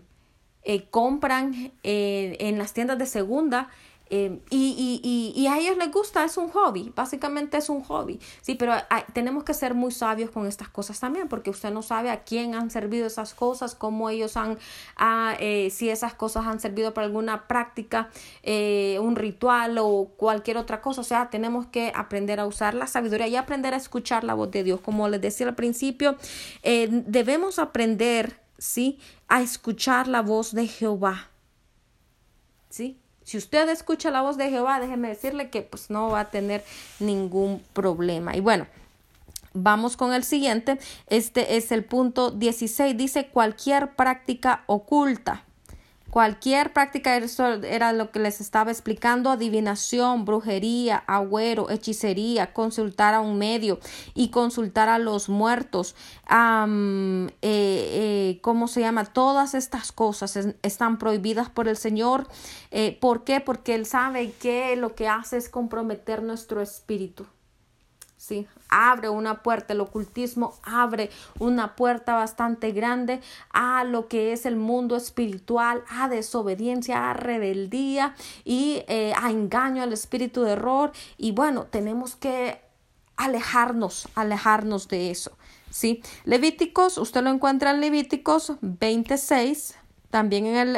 compran 0.91 1.71
en 1.81 2.57
las 2.59 2.73
tiendas 2.73 2.99
de 2.99 3.07
segunda 3.07 3.69
Em, 4.13 4.41
y, 4.49 4.99
y, 5.01 5.41
y, 5.41 5.47
a 5.47 5.57
ellos 5.57 5.77
les 5.77 5.89
gusta, 5.89 6.25
es 6.25 6.35
un 6.35 6.49
hobby, 6.49 6.91
básicamente 6.93 7.55
es 7.55 7.69
un 7.69 7.81
hobby, 7.81 8.19
sí, 8.41 8.55
pero 8.55 8.73
tenemos 9.13 9.45
que 9.45 9.53
ser 9.53 9.73
muy 9.73 9.93
sabios 9.93 10.29
con 10.31 10.45
estas 10.47 10.67
cosas 10.67 10.99
también, 10.99 11.29
porque 11.29 11.49
usted 11.49 11.71
no 11.71 11.81
sabe 11.81 12.09
a 12.09 12.25
quién 12.25 12.53
han 12.53 12.71
servido 12.71 13.07
esas 13.07 13.33
cosas, 13.33 13.73
cómo 13.73 14.09
ellos 14.09 14.35
han, 14.35 14.57
eh, 15.39 15.69
si 15.71 15.89
esas 15.89 16.13
cosas 16.13 16.45
han 16.45 16.59
servido 16.59 16.93
para 16.93 17.07
alguna 17.07 17.47
práctica, 17.47 18.09
eh, 18.43 18.99
un 19.01 19.15
ritual 19.15 19.77
o 19.77 20.09
cualquier 20.17 20.57
otra 20.57 20.81
cosa, 20.81 20.99
o 20.99 21.05
sea, 21.05 21.29
tenemos 21.29 21.67
que 21.67 21.93
aprender 21.95 22.41
a 22.41 22.45
usar 22.45 22.73
la 22.73 22.87
sabiduría 22.87 23.29
y 23.29 23.37
aprender 23.37 23.73
a 23.73 23.77
escuchar 23.77 24.25
la 24.25 24.33
voz 24.33 24.51
de 24.51 24.65
Dios, 24.65 24.81
como 24.81 25.07
les 25.07 25.21
decía 25.21 25.47
al 25.47 25.55
principio, 25.55 26.17
eh, 26.63 26.89
debemos 26.91 27.59
aprender, 27.59 28.41
sí, 28.57 28.99
a 29.29 29.41
escuchar 29.41 30.09
la 30.09 30.21
voz 30.21 30.53
de 30.53 30.67
Jehová, 30.67 31.29
sí, 32.69 33.00
si 33.31 33.37
usted 33.37 33.69
escucha 33.69 34.11
la 34.11 34.21
voz 34.21 34.35
de 34.35 34.49
Jehová, 34.49 34.81
déjeme 34.81 35.07
decirle 35.07 35.49
que 35.49 35.61
pues 35.61 35.89
no 35.89 36.09
va 36.09 36.19
a 36.19 36.29
tener 36.29 36.65
ningún 36.99 37.63
problema. 37.71 38.35
Y 38.35 38.41
bueno, 38.41 38.67
Vamos 39.53 39.97
con 39.97 40.13
el 40.13 40.23
siguiente. 40.23 40.79
Este 41.07 41.57
es 41.57 41.73
el 41.73 41.83
punto 41.83 42.31
16. 42.31 42.95
Dice 42.95 43.27
cualquier 43.27 43.97
práctica 43.97 44.63
oculta. 44.65 45.43
Cualquier 46.11 46.73
práctica, 46.73 47.15
era 47.15 47.93
lo 47.93 48.11
que 48.11 48.19
les 48.19 48.41
estaba 48.41 48.69
explicando, 48.69 49.29
adivinación, 49.29 50.25
brujería, 50.25 50.97
agüero, 51.07 51.69
hechicería, 51.69 52.51
consultar 52.51 53.13
a 53.13 53.21
un 53.21 53.37
medio 53.37 53.79
y 54.13 54.29
consultar 54.29 54.89
a 54.89 54.99
los 54.99 55.29
muertos, 55.29 55.95
eh, 56.29 57.29
eh, 57.41 58.39
¿cómo 58.41 58.67
se 58.67 58.81
llama? 58.81 59.05
Todas 59.05 59.53
estas 59.53 59.93
cosas 59.93 60.37
están 60.61 60.97
prohibidas 60.97 61.49
por 61.49 61.69
el 61.69 61.77
Señor. 61.77 62.27
Eh, 62.71 62.97
¿Por 62.99 63.23
qué? 63.23 63.39
Porque 63.39 63.73
Él 63.73 63.85
sabe 63.85 64.33
que 64.33 64.75
lo 64.75 64.95
que 64.95 65.07
hace 65.07 65.37
es 65.37 65.47
comprometer 65.47 66.23
nuestro 66.23 66.61
espíritu. 66.61 67.25
¿Sí? 68.21 68.45
Abre 68.69 69.09
una 69.09 69.41
puerta, 69.41 69.73
el 69.73 69.81
ocultismo 69.81 70.53
abre 70.61 71.09
una 71.39 71.75
puerta 71.75 72.13
bastante 72.13 72.71
grande 72.71 73.19
a 73.51 73.83
lo 73.83 74.07
que 74.07 74.31
es 74.31 74.45
el 74.45 74.55
mundo 74.55 74.95
espiritual, 74.95 75.83
a 75.89 76.07
desobediencia, 76.07 77.09
a 77.09 77.13
rebeldía 77.15 78.13
y 78.45 78.83
eh, 78.87 79.13
a 79.19 79.31
engaño 79.31 79.81
al 79.81 79.91
espíritu 79.91 80.43
de 80.43 80.51
error. 80.51 80.91
Y 81.17 81.31
bueno, 81.31 81.65
tenemos 81.65 82.15
que 82.15 82.61
alejarnos, 83.17 84.07
alejarnos 84.13 84.87
de 84.87 85.09
eso. 85.09 85.31
¿sí? 85.71 86.03
Levíticos, 86.23 86.99
usted 86.99 87.23
lo 87.23 87.31
encuentra 87.31 87.71
en 87.71 87.81
Levíticos 87.81 88.53
26, 88.61 89.77
también 90.11 90.45
en 90.45 90.55
el 90.57 90.77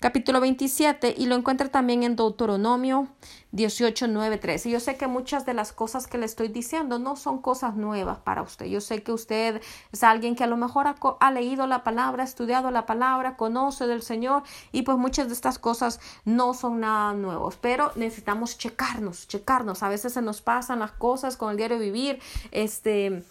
capítulo 0.00 0.40
27 0.40 1.14
y 1.16 1.26
lo 1.26 1.34
encuentra 1.34 1.68
también 1.68 2.02
en 2.02 2.16
Deuteronomio 2.16 3.08
18, 3.56 4.08
9, 4.08 4.36
13. 4.36 4.70
Yo 4.70 4.80
sé 4.80 4.96
que 4.96 5.06
muchas 5.06 5.46
de 5.46 5.54
las 5.54 5.72
cosas 5.72 6.06
que 6.06 6.18
le 6.18 6.26
estoy 6.26 6.48
diciendo 6.48 6.98
no 6.98 7.16
son 7.16 7.40
cosas 7.40 7.74
nuevas 7.74 8.18
para 8.18 8.42
usted. 8.42 8.66
Yo 8.66 8.82
sé 8.82 9.02
que 9.02 9.12
usted 9.12 9.62
es 9.92 10.02
alguien 10.02 10.36
que 10.36 10.44
a 10.44 10.46
lo 10.46 10.58
mejor 10.58 10.86
ha, 10.86 11.30
leído 11.30 11.66
la 11.66 11.82
palabra, 11.82 12.22
ha 12.22 12.26
estudiado 12.26 12.70
la 12.70 12.84
palabra, 12.84 13.36
conoce 13.36 13.86
del 13.86 14.02
Señor 14.02 14.42
y 14.72 14.82
pues 14.82 14.98
muchas 14.98 15.28
de 15.28 15.32
estas 15.32 15.58
cosas 15.58 16.00
no 16.26 16.52
son 16.52 16.80
nada 16.80 17.14
nuevos, 17.14 17.56
pero 17.56 17.92
necesitamos 17.96 18.58
checarnos, 18.58 19.26
checarnos. 19.26 19.82
A 19.82 19.88
veces 19.88 20.12
se 20.12 20.20
nos 20.20 20.42
pasan 20.42 20.80
las 20.80 20.92
cosas 20.92 21.38
con 21.38 21.50
el 21.50 21.56
diario 21.56 21.78
vivir, 21.78 22.20
este 22.50 23.24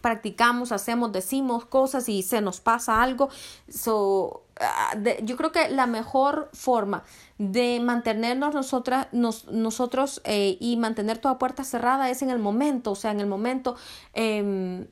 practicamos, 0.00 0.72
hacemos, 0.72 1.12
decimos 1.12 1.64
cosas 1.64 2.08
y 2.08 2.22
se 2.22 2.40
nos 2.40 2.60
pasa 2.60 3.02
algo. 3.02 3.28
So, 3.68 4.44
ah, 4.60 4.96
yo 5.22 5.36
creo 5.36 5.52
que 5.52 5.68
la 5.68 5.86
mejor 5.86 6.50
forma 6.52 7.04
de 7.38 7.80
mantenernos 7.80 8.54
nosotras, 8.54 9.08
nosotros 9.12 10.20
eh, 10.24 10.56
y 10.60 10.76
mantener 10.76 11.18
toda 11.18 11.38
puerta 11.38 11.64
cerrada 11.64 12.10
es 12.10 12.22
en 12.22 12.30
el 12.30 12.38
momento, 12.38 12.92
o 12.92 12.96
sea, 12.96 13.10
en 13.10 13.20
el 13.20 13.26
momento 13.26 13.76
em, 14.14 14.86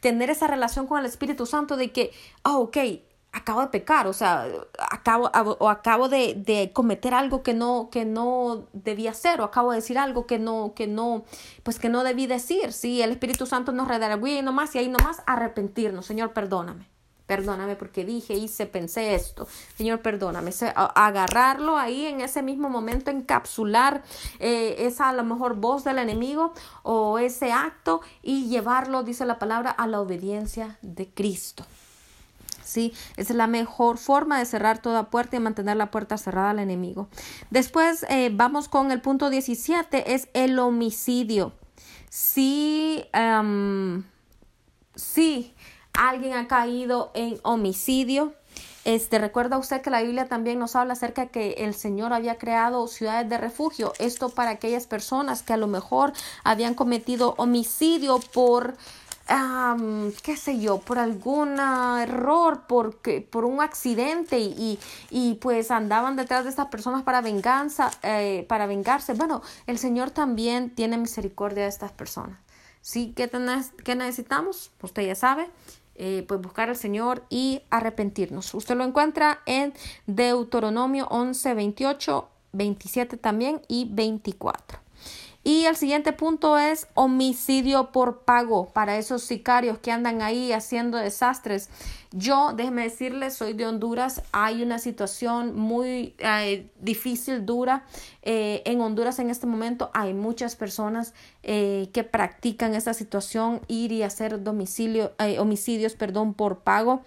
tener 0.00 0.30
esa 0.30 0.46
relación 0.46 0.86
con 0.86 1.00
el 1.00 1.06
Espíritu 1.06 1.46
Santo 1.46 1.76
de 1.76 1.90
que, 1.90 2.12
oh, 2.42 2.58
ok, 2.58 2.76
acabo 3.32 3.60
de 3.60 3.68
pecar, 3.68 4.06
o 4.06 4.12
sea, 4.12 4.46
acabo 4.90 5.30
o 5.58 5.68
acabo 5.68 6.08
de, 6.08 6.34
de, 6.34 6.72
cometer 6.72 7.14
algo 7.14 7.42
que 7.42 7.54
no 7.54 7.88
que 7.90 8.04
no 8.04 8.66
debía 8.72 9.10
hacer 9.10 9.40
o 9.40 9.44
acabo 9.44 9.70
de 9.70 9.76
decir 9.76 9.98
algo 9.98 10.26
que 10.26 10.38
no 10.38 10.72
que 10.74 10.86
no 10.86 11.24
pues 11.62 11.78
que 11.78 11.88
no 11.88 12.04
debí 12.04 12.26
decir, 12.26 12.72
sí, 12.72 13.02
el 13.02 13.10
Espíritu 13.10 13.46
Santo 13.46 13.72
nos 13.72 13.88
redarguye 13.88 14.42
nomás 14.42 14.74
y 14.74 14.78
ahí 14.78 14.88
nomás 14.88 15.22
arrepentirnos, 15.26 16.06
Señor, 16.06 16.32
perdóname. 16.32 16.88
Perdóname 17.28 17.76
porque 17.76 18.06
dije, 18.06 18.32
hice, 18.32 18.64
pensé 18.64 19.14
esto. 19.14 19.46
Señor, 19.76 20.00
perdóname. 20.00 20.50
Agarrarlo 20.74 21.76
ahí 21.76 22.06
en 22.06 22.22
ese 22.22 22.40
mismo 22.42 22.70
momento, 22.70 23.10
encapsular 23.10 24.02
eh, 24.38 24.76
esa 24.78 25.10
a 25.10 25.12
lo 25.12 25.24
mejor 25.24 25.56
voz 25.56 25.84
del 25.84 25.98
enemigo 25.98 26.54
o 26.82 27.18
ese 27.18 27.52
acto 27.52 28.00
y 28.22 28.48
llevarlo, 28.48 29.02
dice 29.02 29.26
la 29.26 29.38
palabra, 29.38 29.70
a 29.70 29.86
la 29.86 30.00
obediencia 30.00 30.78
de 30.80 31.10
Cristo. 31.10 31.66
¿Sí? 32.68 32.92
Es 33.16 33.30
la 33.30 33.46
mejor 33.46 33.98
forma 33.98 34.38
de 34.38 34.44
cerrar 34.44 34.80
toda 34.80 35.10
puerta 35.10 35.36
y 35.36 35.40
mantener 35.40 35.76
la 35.76 35.90
puerta 35.90 36.18
cerrada 36.18 36.50
al 36.50 36.58
enemigo. 36.58 37.08
Después 37.50 38.04
eh, 38.08 38.30
vamos 38.32 38.68
con 38.68 38.92
el 38.92 39.00
punto 39.00 39.30
17, 39.30 40.14
es 40.14 40.28
el 40.34 40.58
homicidio. 40.58 41.52
Sí, 42.10 43.04
um, 43.14 44.04
sí, 44.94 45.54
alguien 45.92 46.34
ha 46.34 46.46
caído 46.48 47.10
en 47.14 47.38
homicidio. 47.42 48.34
Este, 48.84 49.18
recuerda 49.18 49.58
usted 49.58 49.82
que 49.82 49.90
la 49.90 50.00
Biblia 50.00 50.28
también 50.28 50.58
nos 50.58 50.74
habla 50.74 50.94
acerca 50.94 51.26
de 51.26 51.30
que 51.30 51.50
el 51.58 51.74
Señor 51.74 52.14
había 52.14 52.38
creado 52.38 52.86
ciudades 52.86 53.28
de 53.28 53.36
refugio. 53.36 53.92
Esto 53.98 54.30
para 54.30 54.52
aquellas 54.52 54.86
personas 54.86 55.42
que 55.42 55.52
a 55.52 55.58
lo 55.58 55.66
mejor 55.66 56.14
habían 56.42 56.72
cometido 56.74 57.34
homicidio 57.36 58.18
por 58.32 58.78
qué 60.22 60.36
sé 60.36 60.58
yo, 60.58 60.78
por 60.78 60.98
algún 60.98 61.58
error, 61.60 62.62
porque, 62.66 63.20
por 63.20 63.44
un 63.44 63.60
accidente 63.60 64.38
y, 64.38 64.78
y, 65.10 65.34
pues 65.34 65.70
andaban 65.70 66.16
detrás 66.16 66.44
de 66.44 66.50
estas 66.50 66.68
personas 66.68 67.02
para 67.02 67.20
venganza, 67.20 67.90
eh, 68.02 68.46
para 68.48 68.66
vengarse. 68.66 69.14
Bueno, 69.14 69.42
el 69.66 69.78
Señor 69.78 70.10
también 70.10 70.70
tiene 70.74 70.96
misericordia 70.96 71.64
de 71.64 71.68
estas 71.68 71.92
personas. 71.92 72.38
¿Sí? 72.80 73.12
¿Qué, 73.14 73.30
qué 73.84 73.94
necesitamos? 73.94 74.70
Usted 74.80 75.06
ya 75.06 75.14
sabe. 75.14 75.50
Eh, 76.00 76.24
pues 76.28 76.40
buscar 76.40 76.68
al 76.68 76.76
Señor 76.76 77.24
y 77.28 77.62
arrepentirnos. 77.70 78.54
Usted 78.54 78.76
lo 78.76 78.84
encuentra 78.84 79.40
en 79.46 79.74
Deuteronomio 80.06 81.08
11, 81.10 81.54
28, 81.54 82.28
27 82.52 83.16
también 83.16 83.62
y 83.66 83.88
24. 83.90 84.78
Y 85.48 85.64
el 85.64 85.76
siguiente 85.76 86.12
punto 86.12 86.58
es 86.58 86.88
homicidio 86.92 87.90
por 87.90 88.18
pago 88.18 88.68
para 88.68 88.98
esos 88.98 89.22
sicarios 89.22 89.78
que 89.78 89.90
andan 89.90 90.20
ahí 90.20 90.52
haciendo 90.52 90.98
desastres. 90.98 91.70
Yo, 92.12 92.52
déjeme 92.52 92.82
decirles, 92.82 93.32
soy 93.32 93.54
de 93.54 93.66
Honduras. 93.66 94.20
Hay 94.32 94.62
una 94.62 94.78
situación 94.78 95.56
muy 95.58 96.14
eh, 96.18 96.66
difícil, 96.82 97.46
dura. 97.46 97.86
Eh, 98.20 98.60
en 98.66 98.82
Honduras 98.82 99.20
en 99.20 99.30
este 99.30 99.46
momento 99.46 99.90
hay 99.94 100.12
muchas 100.12 100.54
personas 100.54 101.14
eh, 101.42 101.88
que 101.94 102.04
practican 102.04 102.74
esta 102.74 102.92
situación, 102.92 103.62
ir 103.68 103.90
y 103.90 104.02
hacer 104.02 104.44
domicilio, 104.44 105.12
homicidios 105.38 105.94
perdón, 105.94 106.34
por 106.34 106.58
pago. 106.58 107.00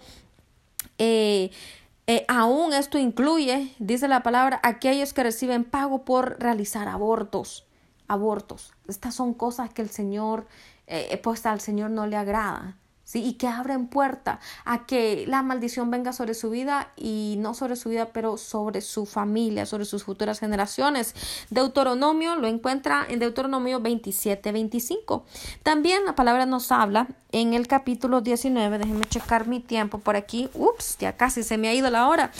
aún 2.26 2.72
esto 2.72 2.98
incluye, 2.98 3.72
dice 3.78 4.08
la 4.08 4.24
palabra, 4.24 4.58
aquellos 4.64 5.12
que 5.12 5.22
reciben 5.22 5.62
pago 5.62 6.04
por 6.04 6.40
realizar 6.40 6.88
abortos 6.88 7.66
abortos. 8.08 8.72
Estas 8.88 9.14
son 9.14 9.34
cosas 9.34 9.72
que 9.72 9.82
el 9.82 9.90
Señor, 9.90 10.46
eh, 10.86 11.18
pues 11.22 11.46
al 11.46 11.60
Señor 11.60 11.90
no 11.90 12.06
le 12.06 12.16
agrada. 12.16 12.76
¿Sí? 13.04 13.22
y 13.22 13.34
que 13.34 13.48
abren 13.48 13.88
puerta 13.88 14.38
a 14.64 14.86
que 14.86 15.26
la 15.26 15.42
maldición 15.42 15.90
venga 15.90 16.12
sobre 16.12 16.34
su 16.34 16.50
vida 16.50 16.92
y 16.96 17.34
no 17.40 17.52
sobre 17.52 17.74
su 17.74 17.88
vida, 17.88 18.10
pero 18.12 18.38
sobre 18.38 18.80
su 18.80 19.06
familia, 19.06 19.66
sobre 19.66 19.84
sus 19.84 20.04
futuras 20.04 20.38
generaciones. 20.38 21.14
Deuteronomio 21.50 22.36
lo 22.36 22.46
encuentra 22.46 23.04
en 23.08 23.18
Deuteronomio 23.18 23.80
27, 23.80 24.52
25. 24.52 25.26
También 25.64 26.06
la 26.06 26.14
palabra 26.14 26.46
nos 26.46 26.70
habla 26.70 27.08
en 27.32 27.54
el 27.54 27.66
capítulo 27.66 28.20
19, 28.20 28.78
déjenme 28.78 29.04
checar 29.06 29.48
mi 29.48 29.58
tiempo 29.58 29.98
por 29.98 30.16
aquí, 30.16 30.48
ups, 30.54 30.96
ya 30.98 31.16
casi 31.16 31.42
se 31.42 31.58
me 31.58 31.68
ha 31.68 31.74
ido 31.74 31.90
la 31.90 32.08
hora. 32.08 32.30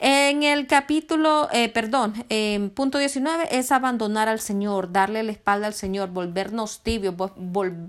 En 0.00 0.44
el 0.44 0.68
capítulo, 0.68 1.48
eh, 1.52 1.68
perdón, 1.68 2.14
en 2.28 2.70
punto 2.70 2.98
19 2.98 3.58
es 3.58 3.72
abandonar 3.72 4.28
al 4.28 4.38
Señor, 4.38 4.92
darle 4.92 5.24
la 5.24 5.32
espalda 5.32 5.66
al 5.66 5.74
Señor, 5.74 6.10
volvernos 6.10 6.80
tibios. 6.80 7.16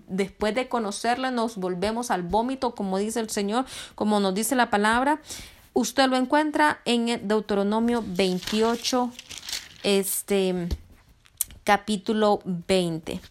después 0.07 0.55
de 0.55 0.67
conocerle, 0.67 1.29
nos 1.29 1.57
volvemos 1.57 2.09
al 2.09 2.23
vómito, 2.23 2.73
como 2.73 2.97
dice 2.97 3.19
el 3.19 3.29
Señor, 3.29 3.65
como 3.93 4.19
nos 4.19 4.33
dice 4.33 4.55
la 4.55 4.71
palabra. 4.71 5.21
Usted 5.73 6.09
lo 6.09 6.17
encuentra 6.17 6.79
en 6.85 7.27
Deuteronomio 7.27 8.03
28, 8.03 9.11
este 9.83 10.67
capítulo 11.63 12.41
20. 12.43 13.21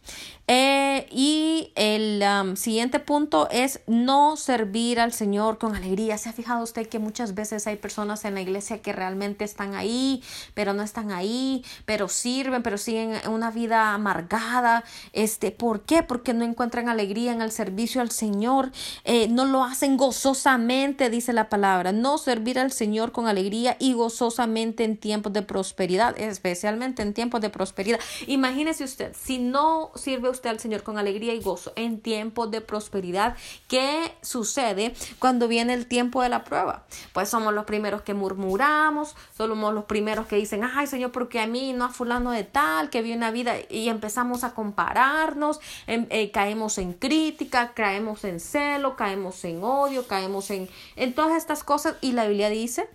Eh, 0.51 1.07
y 1.11 1.73
el 1.75 2.23
um, 2.23 2.57
siguiente 2.57 3.01
punto 3.01 3.49
es 3.51 3.81
no 3.87 4.39
servir 4.39 4.99
al 4.99 5.13
Señor 5.13 5.59
con 5.59 5.77
alegría. 5.77 6.17
¿Se 6.17 6.31
ha 6.31 6.33
fijado 6.33 6.65
usted 6.65 6.89
que 6.89 6.99
muchas 6.99 7.35
veces 7.35 7.67
hay 7.67 7.77
personas 7.77 8.25
en 8.25 8.35
la 8.35 8.41
iglesia 8.41 8.81
que 8.81 8.95
realmente 8.95 9.45
están 9.45 9.75
ahí, 9.75 10.23
pero 10.55 10.73
no 10.73 10.83
están 10.83 11.13
ahí, 11.13 11.63
pero 11.85 12.09
sirven, 12.09 12.63
pero 12.63 12.79
siguen 12.79 13.13
una 13.29 13.51
vida 13.51 13.93
amargada? 13.93 14.85
Este, 15.13 15.51
¿Por 15.51 15.83
qué? 15.83 16.03
Porque 16.03 16.33
no 16.33 16.47
encuentran 16.47 16.89
alegría 16.89 17.33
en 17.33 17.43
el 17.43 17.53
servicio 17.53 18.01
al 18.01 18.11
Señor. 18.11 18.73
Eh, 19.05 19.29
no 19.29 19.45
lo 19.45 19.65
hacen 19.65 19.99
gozosamente, 19.99 21.11
dice 21.11 21.35
la 21.35 21.51
palabra. 21.51 21.93
No 21.93 22.17
servir 22.17 22.59
al 22.59 22.73
Señor 22.73 23.13
con 23.13 23.27
alegría 23.27 23.77
y 23.79 23.93
gozosamente 23.93 24.85
en 24.85 24.97
tiempos 24.97 25.35
de 25.35 25.43
prosperidad, 25.43 26.19
especialmente 26.19 27.03
en 27.03 27.13
tiempos 27.13 27.43
de 27.43 27.51
prosperidad. 27.51 28.01
Imagínese 28.27 28.85
usted, 28.85 29.15
si 29.15 29.37
no 29.37 29.91
sirve 29.95 30.31
al 30.47 30.61
Señor 30.61 30.83
con 30.83 30.99
alegría 30.99 31.35
y 31.35 31.41
gozo 31.41 31.73
en 31.75 32.01
tiempos 32.01 32.51
de 32.51 32.61
prosperidad. 32.61 33.37
¿Qué 33.67 34.13
sucede 34.23 34.95
cuando 35.19 35.49
viene 35.49 35.75
el 35.75 35.87
tiempo 35.87 36.23
de 36.23 36.29
la 36.29 36.45
prueba? 36.45 36.85
Pues 37.13 37.29
somos 37.29 37.53
los 37.53 37.65
primeros 37.65 38.03
que 38.03 38.15
murmuramos, 38.15 39.17
somos 39.37 39.75
los 39.75 39.85
primeros 39.85 40.27
que 40.27 40.37
dicen, 40.37 40.63
ay 40.63 40.87
Señor, 40.87 41.11
porque 41.11 41.41
a 41.41 41.47
mí 41.47 41.73
no 41.73 41.87
a 41.87 41.89
fulano 41.89 42.31
de 42.31 42.45
tal, 42.45 42.91
que 42.91 43.03
vi 43.03 43.13
una 43.13 43.31
vida 43.31 43.55
y 43.69 43.89
empezamos 43.89 44.45
a 44.45 44.55
compararnos, 44.55 45.61
em, 45.87 46.07
eh, 46.11 46.31
caemos 46.31 46.79
en 46.79 46.93
crítica, 46.93 47.73
caemos 47.75 48.25
en 48.25 48.39
celo, 48.39 48.95
caemos 48.95 49.45
en 49.45 49.65
odio, 49.65 50.07
caemos 50.07 50.51
en, 50.51 50.69
en 50.97 51.15
todas 51.15 51.37
estas 51.37 51.65
cosas 51.65 51.97
y 52.01 52.13
la 52.13 52.27
Biblia 52.27 52.51
dice 52.51 52.89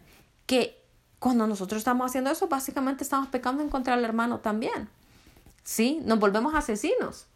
que 0.46 0.84
cuando 1.24 1.48
nosotros 1.48 1.78
estamos 1.80 2.06
haciendo 2.06 2.32
eso, 2.32 2.50
básicamente 2.50 3.04
estamos 3.04 3.30
pecando 3.30 3.64
en 3.64 3.70
contra 3.70 3.96
del 3.96 4.04
hermano 4.04 4.40
también. 4.40 4.90
¿Sí? 5.64 6.02
Nos 6.04 6.20
volvemos 6.20 6.54
asesinos. 6.54 7.28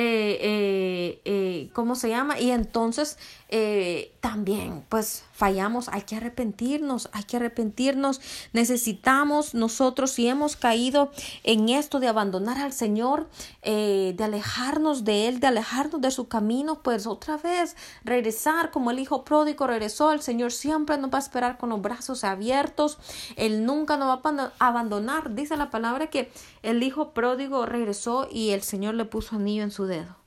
Eh, 0.00 0.38
eh, 0.42 1.20
eh, 1.24 1.70
¿cómo 1.72 1.96
se 1.96 2.08
llama? 2.08 2.38
Y 2.38 2.52
entonces 2.52 3.18
eh, 3.50 4.14
también 4.20 4.84
pues 4.90 5.24
fallamos, 5.32 5.88
hay 5.88 6.02
que 6.02 6.16
arrepentirnos, 6.16 7.08
hay 7.12 7.24
que 7.24 7.36
arrepentirnos, 7.36 8.20
necesitamos 8.52 9.54
nosotros 9.54 10.10
si 10.10 10.28
hemos 10.28 10.56
caído 10.56 11.10
en 11.44 11.70
esto 11.70 11.98
de 11.98 12.08
abandonar 12.08 12.58
al 12.58 12.74
Señor, 12.74 13.26
eh, 13.62 14.14
de 14.18 14.24
alejarnos 14.24 15.04
de 15.04 15.28
Él, 15.28 15.40
de 15.40 15.46
alejarnos 15.46 16.00
de 16.02 16.10
su 16.10 16.28
camino, 16.28 16.82
pues 16.82 17.06
otra 17.06 17.38
vez 17.38 17.74
regresar 18.04 18.70
como 18.70 18.90
el 18.90 18.98
Hijo 18.98 19.24
pródigo 19.24 19.66
regresó, 19.66 20.12
el 20.12 20.20
Señor 20.20 20.52
siempre 20.52 20.98
nos 20.98 21.10
va 21.10 21.16
a 21.16 21.22
esperar 21.22 21.56
con 21.56 21.70
los 21.70 21.80
brazos 21.80 22.24
abiertos, 22.24 22.98
Él 23.36 23.64
nunca 23.64 23.96
nos 23.96 24.08
va 24.08 24.52
a 24.58 24.66
abandonar, 24.66 25.34
dice 25.34 25.56
la 25.56 25.70
palabra 25.70 26.08
que 26.08 26.30
el 26.62 26.82
Hijo 26.82 27.14
pródigo 27.14 27.64
regresó 27.64 28.28
y 28.30 28.50
el 28.50 28.62
Señor 28.62 28.94
le 28.94 29.06
puso 29.06 29.36
anillo 29.36 29.62
en 29.62 29.70
su 29.70 29.86
dedo. 29.86 30.17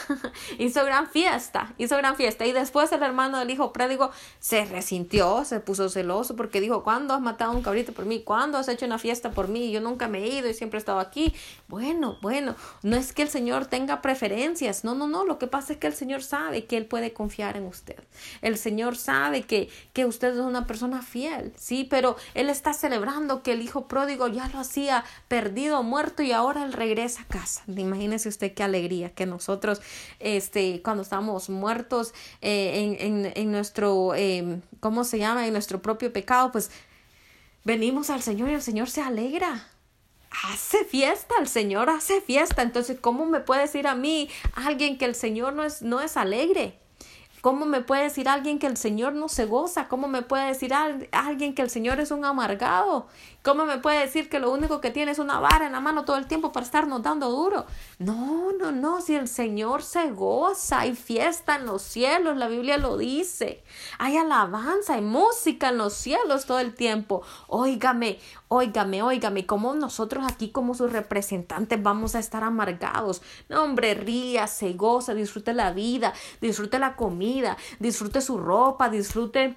hizo 0.58 0.84
gran 0.84 1.08
fiesta, 1.08 1.74
hizo 1.78 1.96
gran 1.96 2.16
fiesta. 2.16 2.46
Y 2.46 2.52
después 2.52 2.90
el 2.92 3.02
hermano 3.02 3.38
del 3.38 3.50
hijo 3.50 3.72
pródigo 3.72 4.10
se 4.40 4.64
resintió, 4.64 5.44
se 5.44 5.60
puso 5.60 5.88
celoso 5.88 6.36
porque 6.36 6.60
dijo, 6.60 6.82
¿cuándo 6.82 7.14
has 7.14 7.20
matado 7.20 7.52
un 7.52 7.62
cabrito 7.62 7.92
por 7.92 8.04
mí? 8.04 8.22
¿Cuándo 8.22 8.58
has 8.58 8.68
hecho 8.68 8.86
una 8.86 8.98
fiesta 8.98 9.30
por 9.30 9.48
mí? 9.48 9.70
Yo 9.70 9.80
nunca 9.80 10.08
me 10.08 10.18
he 10.18 10.28
ido 10.28 10.48
y 10.48 10.54
siempre 10.54 10.78
he 10.78 10.80
estado 10.80 11.00
aquí. 11.00 11.34
Bueno, 11.68 12.18
bueno, 12.22 12.56
no 12.82 12.96
es 12.96 13.12
que 13.12 13.22
el 13.22 13.28
Señor 13.28 13.66
tenga 13.66 14.02
preferencias, 14.02 14.84
no, 14.84 14.94
no, 14.94 15.06
no, 15.06 15.24
lo 15.24 15.38
que 15.38 15.46
pasa 15.46 15.74
es 15.74 15.78
que 15.78 15.86
el 15.86 15.94
Señor 15.94 16.22
sabe 16.22 16.64
que 16.64 16.76
Él 16.76 16.86
puede 16.86 17.12
confiar 17.12 17.56
en 17.56 17.66
usted. 17.66 17.96
El 18.40 18.56
Señor 18.56 18.96
sabe 18.96 19.42
que, 19.42 19.68
que 19.92 20.04
usted 20.06 20.32
es 20.32 20.38
una 20.38 20.66
persona 20.66 21.02
fiel, 21.02 21.52
sí, 21.56 21.84
pero 21.84 22.16
Él 22.34 22.50
está 22.50 22.72
celebrando 22.72 23.42
que 23.42 23.52
el 23.52 23.62
hijo 23.62 23.86
pródigo 23.86 24.28
ya 24.28 24.48
lo 24.48 24.60
hacía 24.60 25.04
perdido, 25.28 25.82
muerto 25.82 26.22
y 26.22 26.32
ahora 26.32 26.64
Él 26.64 26.72
regresa 26.72 27.22
a 27.22 27.26
casa. 27.26 27.62
Imagínese 27.66 28.28
usted 28.28 28.54
qué 28.54 28.62
alegría 28.62 29.10
que 29.10 29.26
nosotros 29.26 29.81
este, 30.20 30.82
cuando 30.82 31.02
estamos 31.02 31.48
muertos 31.48 32.14
eh, 32.40 32.96
en, 33.00 33.32
en, 33.34 33.52
nuestro, 33.52 34.14
eh, 34.14 34.60
¿cómo 34.80 35.04
se 35.04 35.18
llama? 35.18 35.46
En 35.46 35.52
nuestro 35.52 35.82
propio 35.82 36.12
pecado, 36.12 36.52
pues 36.52 36.70
venimos 37.64 38.10
al 38.10 38.22
Señor 38.22 38.50
y 38.50 38.54
el 38.54 38.62
Señor 38.62 38.90
se 38.90 39.02
alegra. 39.02 39.68
Hace 40.44 40.84
fiesta, 40.84 41.34
el 41.40 41.48
Señor 41.48 41.90
hace 41.90 42.20
fiesta. 42.20 42.62
Entonces, 42.62 42.98
¿cómo 43.00 43.26
me 43.26 43.40
puede 43.40 43.62
decir 43.62 43.86
a 43.86 43.94
mí 43.94 44.30
alguien 44.54 44.96
que 44.96 45.04
el 45.04 45.14
Señor 45.14 45.52
no 45.52 45.64
es, 45.64 45.82
no 45.82 46.00
es 46.00 46.16
alegre? 46.16 46.78
¿Cómo 47.42 47.66
me 47.66 47.80
puede 47.80 48.04
decir 48.04 48.28
alguien 48.28 48.60
que 48.60 48.68
el 48.68 48.76
Señor 48.76 49.14
no 49.14 49.28
se 49.28 49.46
goza? 49.46 49.88
¿Cómo 49.88 50.06
me 50.06 50.22
puede 50.22 50.46
decir 50.46 50.72
alguien 50.72 51.56
que 51.56 51.62
el 51.62 51.70
Señor 51.70 51.98
es 51.98 52.12
un 52.12 52.24
amargado? 52.24 53.08
¿Cómo 53.42 53.64
me 53.64 53.78
puede 53.78 53.98
decir 53.98 54.28
que 54.28 54.38
lo 54.38 54.52
único 54.52 54.80
que 54.80 54.92
tiene 54.92 55.10
es 55.10 55.18
una 55.18 55.40
vara 55.40 55.66
en 55.66 55.72
la 55.72 55.80
mano 55.80 56.04
todo 56.04 56.16
el 56.16 56.28
tiempo 56.28 56.52
para 56.52 56.64
estarnos 56.64 57.02
dando 57.02 57.28
duro? 57.28 57.66
No, 57.98 58.52
no, 58.52 58.70
no, 58.70 59.00
si 59.00 59.16
el 59.16 59.26
Señor 59.26 59.82
se 59.82 60.12
goza, 60.12 60.80
hay 60.80 60.94
fiesta 60.94 61.56
en 61.56 61.66
los 61.66 61.82
cielos, 61.82 62.36
la 62.36 62.46
Biblia 62.46 62.78
lo 62.78 62.96
dice. 62.96 63.64
Hay 63.98 64.16
alabanza, 64.16 64.94
hay 64.94 65.00
música 65.00 65.70
en 65.70 65.78
los 65.78 65.92
cielos 65.92 66.46
todo 66.46 66.60
el 66.60 66.72
tiempo. 66.76 67.22
Óigame, 67.48 68.20
óigame, 68.46 69.02
óigame, 69.02 69.44
¿cómo 69.44 69.74
nosotros 69.74 70.24
aquí 70.28 70.50
como 70.50 70.74
sus 70.74 70.92
representantes 70.92 71.82
vamos 71.82 72.14
a 72.14 72.20
estar 72.20 72.44
amargados? 72.44 73.22
No, 73.48 73.64
hombre, 73.64 73.94
ría, 73.94 74.46
se 74.46 74.74
goza, 74.74 75.14
disfrute 75.14 75.52
la 75.52 75.72
vida, 75.72 76.12
disfrute 76.40 76.78
la 76.78 76.94
comida, 76.94 77.56
disfrute 77.80 78.20
su 78.20 78.38
ropa, 78.38 78.88
disfrute 78.88 79.56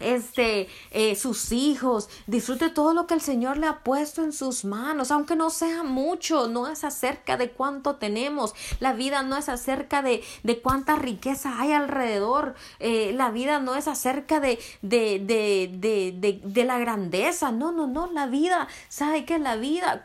este, 0.00 0.68
eh, 0.90 1.16
sus 1.16 1.52
hijos, 1.52 2.08
disfrute 2.26 2.70
todo 2.70 2.94
lo 2.94 3.06
que 3.06 3.14
el 3.14 3.20
Señor 3.20 3.56
le 3.56 3.66
ha 3.66 3.80
puesto 3.80 4.22
en 4.22 4.32
sus 4.32 4.64
manos, 4.64 5.10
aunque 5.10 5.36
no 5.36 5.50
sea 5.50 5.82
mucho, 5.82 6.48
no 6.48 6.68
es 6.68 6.84
acerca 6.84 7.36
de 7.36 7.50
cuánto 7.50 7.96
tenemos, 7.96 8.54
la 8.80 8.92
vida 8.92 9.22
no 9.22 9.36
es 9.36 9.48
acerca 9.48 10.02
de, 10.02 10.22
de 10.42 10.60
cuánta 10.60 10.96
riqueza 10.96 11.60
hay 11.60 11.72
alrededor, 11.72 12.54
eh, 12.78 13.12
la 13.14 13.30
vida 13.30 13.58
no 13.58 13.74
es 13.74 13.88
acerca 13.88 14.40
de, 14.40 14.58
de, 14.82 15.18
de, 15.18 16.40
de, 16.42 16.64
la 16.64 16.78
grandeza, 16.78 17.52
no, 17.52 17.72
no, 17.72 17.86
no, 17.86 18.10
la 18.12 18.26
vida, 18.26 18.68
¿sabe 18.88 19.24
qué? 19.24 19.38
La 19.38 19.56
vida, 19.56 20.02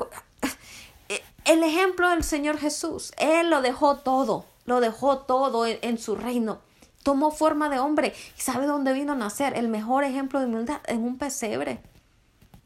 eh, 1.10 1.24
el 1.46 1.64
ejemplo 1.64 2.10
del 2.10 2.24
Señor 2.24 2.58
Jesús, 2.58 3.14
Él 3.18 3.50
lo 3.50 3.62
dejó 3.62 3.98
todo, 3.98 4.46
lo 4.66 4.80
dejó 4.80 5.20
todo 5.20 5.66
en 5.66 5.98
su 5.98 6.16
reino 6.16 6.60
tomó 7.04 7.32
forma 7.32 7.70
de 7.70 7.80
hombre 7.80 8.14
y 8.38 8.42
sabe 8.42 8.66
dónde 8.66 8.94
vino 8.94 9.14
a 9.14 9.16
nacer. 9.16 9.58
El 9.58 9.68
mejor 9.68 10.04
ejemplo 10.04 10.40
de 10.40 10.46
humildad 10.46 10.82
en 10.88 11.04
un 11.04 11.18
pesebre. 11.18 11.80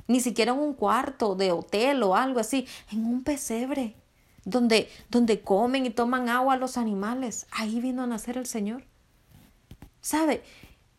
Ni 0.07 0.19
siquiera 0.19 0.51
en 0.51 0.59
un 0.59 0.73
cuarto 0.73 1.35
de 1.35 1.51
hotel 1.51 2.03
o 2.03 2.15
algo 2.15 2.39
así, 2.39 2.67
en 2.91 3.05
un 3.05 3.23
pesebre. 3.23 3.95
Donde, 4.43 4.89
donde 5.09 5.41
comen 5.41 5.87
y 5.87 5.89
toman 5.89 6.29
agua 6.29 6.57
los 6.57 6.77
animales. 6.77 7.47
Ahí 7.51 7.79
vino 7.79 8.03
a 8.03 8.07
nacer 8.07 8.37
el 8.37 8.45
Señor. 8.45 8.83
¿Sabe? 10.01 10.43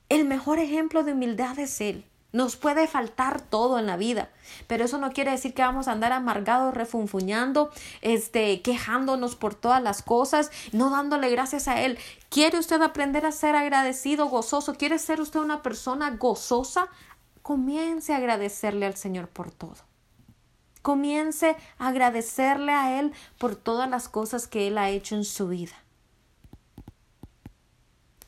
El 0.08 0.24
mejor 0.24 0.58
ejemplo 0.58 1.04
de 1.04 1.12
humildad 1.12 1.58
es 1.58 1.80
Él. 1.80 2.04
Nos 2.36 2.56
puede 2.56 2.86
faltar 2.86 3.40
todo 3.40 3.78
en 3.78 3.86
la 3.86 3.96
vida, 3.96 4.28
pero 4.66 4.84
eso 4.84 4.98
no 4.98 5.10
quiere 5.10 5.30
decir 5.30 5.54
que 5.54 5.62
vamos 5.62 5.88
a 5.88 5.92
andar 5.92 6.12
amargados, 6.12 6.74
refunfuñando, 6.74 7.70
este, 8.02 8.60
quejándonos 8.60 9.36
por 9.36 9.54
todas 9.54 9.82
las 9.82 10.02
cosas, 10.02 10.50
no 10.70 10.90
dándole 10.90 11.30
gracias 11.30 11.66
a 11.66 11.80
Él. 11.80 11.98
¿Quiere 12.28 12.58
usted 12.58 12.82
aprender 12.82 13.24
a 13.24 13.32
ser 13.32 13.56
agradecido, 13.56 14.26
gozoso? 14.26 14.74
¿Quiere 14.74 14.98
ser 14.98 15.22
usted 15.22 15.40
una 15.40 15.62
persona 15.62 16.10
gozosa? 16.10 16.88
Comience 17.40 18.12
a 18.12 18.18
agradecerle 18.18 18.84
al 18.84 18.96
Señor 18.96 19.28
por 19.28 19.50
todo. 19.50 19.78
Comience 20.82 21.56
a 21.78 21.88
agradecerle 21.88 22.72
a 22.72 23.00
Él 23.00 23.14
por 23.38 23.56
todas 23.56 23.88
las 23.88 24.10
cosas 24.10 24.46
que 24.46 24.66
Él 24.66 24.76
ha 24.76 24.90
hecho 24.90 25.14
en 25.14 25.24
su 25.24 25.48
vida. 25.48 25.72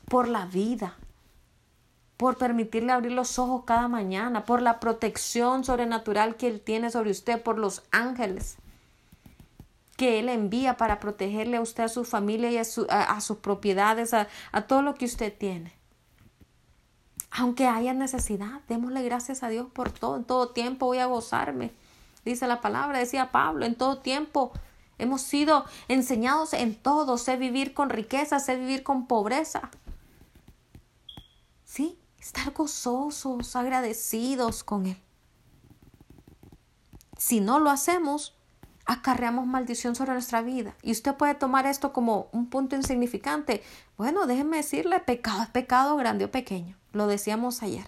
Por 0.07 0.27
la 0.27 0.47
vida, 0.47 0.97
por 2.19 2.37
permitirle 2.37 2.91
abrir 2.91 3.13
los 3.13 3.39
ojos 3.39 3.63
cada 3.63 3.87
mañana, 3.87 4.43
por 4.43 4.61
la 4.61 4.81
protección 4.81 5.63
sobrenatural 5.63 6.35
que 6.35 6.49
Él 6.49 6.59
tiene 6.59 6.91
sobre 6.91 7.11
usted, 7.11 7.41
por 7.41 7.57
los 7.57 7.81
ángeles 7.91 8.57
que 9.95 10.19
Él 10.19 10.27
envía 10.27 10.75
para 10.75 10.99
protegerle 10.99 11.55
a 11.55 11.61
usted, 11.61 11.85
a 11.85 11.87
su 11.87 12.03
familia 12.03 12.51
y 12.51 12.57
a, 12.57 12.65
sus 13.21 13.37
propiedades, 13.37 14.13
a, 14.13 14.27
a 14.51 14.63
todo 14.63 14.81
lo 14.81 14.95
que 14.95 15.05
usted 15.05 15.33
tiene. 15.33 15.71
Aunque 17.31 17.67
haya 17.67 17.93
necesidad, 17.93 18.59
démosle 18.67 19.01
gracias 19.01 19.41
a 19.41 19.47
Dios 19.47 19.67
por 19.71 19.89
todo. 19.89 20.17
En 20.17 20.25
todo 20.25 20.49
tiempo 20.49 20.87
voy 20.87 20.97
a 20.97 21.05
gozarme. 21.05 21.71
Dice 22.25 22.47
la 22.47 22.59
palabra, 22.59 22.99
decía 22.99 23.31
Pablo, 23.31 23.65
en 23.65 23.75
todo 23.75 23.99
tiempo 23.99 24.51
hemos 24.97 25.21
sido 25.21 25.63
enseñados 25.87 26.51
en 26.51 26.75
todo. 26.75 27.17
Sé 27.17 27.37
vivir 27.37 27.73
con 27.73 27.89
riqueza, 27.89 28.39
sé 28.39 28.57
vivir 28.57 28.83
con 28.83 29.07
pobreza. 29.07 29.71
Estar 32.29 32.53
gozosos, 32.53 33.55
agradecidos 33.55 34.63
con 34.63 34.85
Él. 34.85 34.97
Si 37.17 37.39
no 37.39 37.57
lo 37.57 37.71
hacemos, 37.71 38.37
acarreamos 38.85 39.47
maldición 39.47 39.95
sobre 39.95 40.13
nuestra 40.13 40.43
vida. 40.43 40.75
Y 40.83 40.91
usted 40.91 41.15
puede 41.15 41.33
tomar 41.33 41.65
esto 41.65 41.91
como 41.91 42.29
un 42.31 42.47
punto 42.51 42.75
insignificante. 42.75 43.63
Bueno, 43.97 44.27
déjeme 44.27 44.57
decirle, 44.57 44.99
pecado 44.99 45.41
es 45.41 45.49
pecado 45.49 45.97
grande 45.97 46.25
o 46.25 46.29
pequeño. 46.29 46.77
Lo 46.91 47.07
decíamos 47.07 47.63
ayer. 47.63 47.87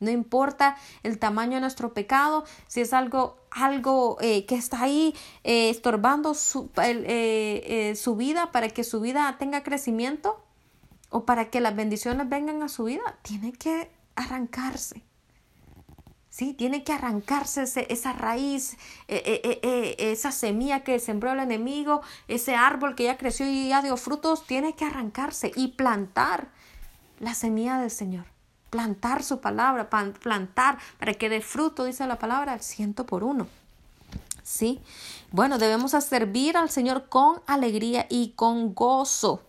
No 0.00 0.10
importa 0.10 0.76
el 1.02 1.18
tamaño 1.18 1.54
de 1.54 1.62
nuestro 1.62 1.94
pecado, 1.94 2.44
si 2.66 2.82
es 2.82 2.92
algo, 2.92 3.38
algo 3.50 4.18
eh, 4.20 4.44
que 4.44 4.56
está 4.56 4.82
ahí 4.82 5.14
eh, 5.44 5.70
estorbando 5.70 6.34
su, 6.34 6.68
eh, 6.76 7.94
su 7.96 8.16
vida 8.16 8.52
para 8.52 8.68
que 8.68 8.84
su 8.84 9.00
vida 9.00 9.34
tenga 9.38 9.62
crecimiento, 9.62 10.45
o 11.10 11.24
para 11.24 11.50
que 11.50 11.60
las 11.60 11.76
bendiciones 11.76 12.28
vengan 12.28 12.62
a 12.62 12.68
su 12.68 12.84
vida, 12.84 13.16
tiene 13.22 13.52
que 13.52 13.90
arrancarse. 14.14 15.02
Sí, 16.36 16.52
tiene 16.52 16.84
que 16.84 16.92
arrancarse 16.92 17.64
esa 17.88 18.12
raíz, 18.12 18.74
eh, 19.08 19.40
eh, 19.42 19.60
eh, 19.62 19.96
esa 19.98 20.32
semilla 20.32 20.84
que 20.84 20.98
sembró 20.98 21.32
el 21.32 21.40
enemigo, 21.40 22.02
ese 22.28 22.54
árbol 22.54 22.94
que 22.94 23.04
ya 23.04 23.16
creció 23.16 23.48
y 23.48 23.70
ya 23.70 23.80
dio 23.80 23.96
frutos, 23.96 24.46
tiene 24.46 24.74
que 24.74 24.84
arrancarse 24.84 25.50
y 25.56 25.68
plantar 25.68 26.48
la 27.20 27.32
semilla 27.32 27.78
del 27.78 27.90
Señor. 27.90 28.26
Plantar 28.68 29.22
su 29.22 29.40
palabra, 29.40 29.88
plantar 29.88 30.76
para 30.98 31.14
que 31.14 31.30
dé 31.30 31.40
fruto, 31.40 31.84
dice 31.84 32.06
la 32.06 32.18
palabra, 32.18 32.52
al 32.52 32.60
ciento 32.60 33.06
por 33.06 33.24
uno. 33.24 33.46
Sí, 34.42 34.82
bueno, 35.30 35.56
debemos 35.56 35.92
servir 35.92 36.58
al 36.58 36.68
Señor 36.68 37.08
con 37.08 37.40
alegría 37.46 38.06
y 38.10 38.32
con 38.36 38.74
gozo 38.74 39.42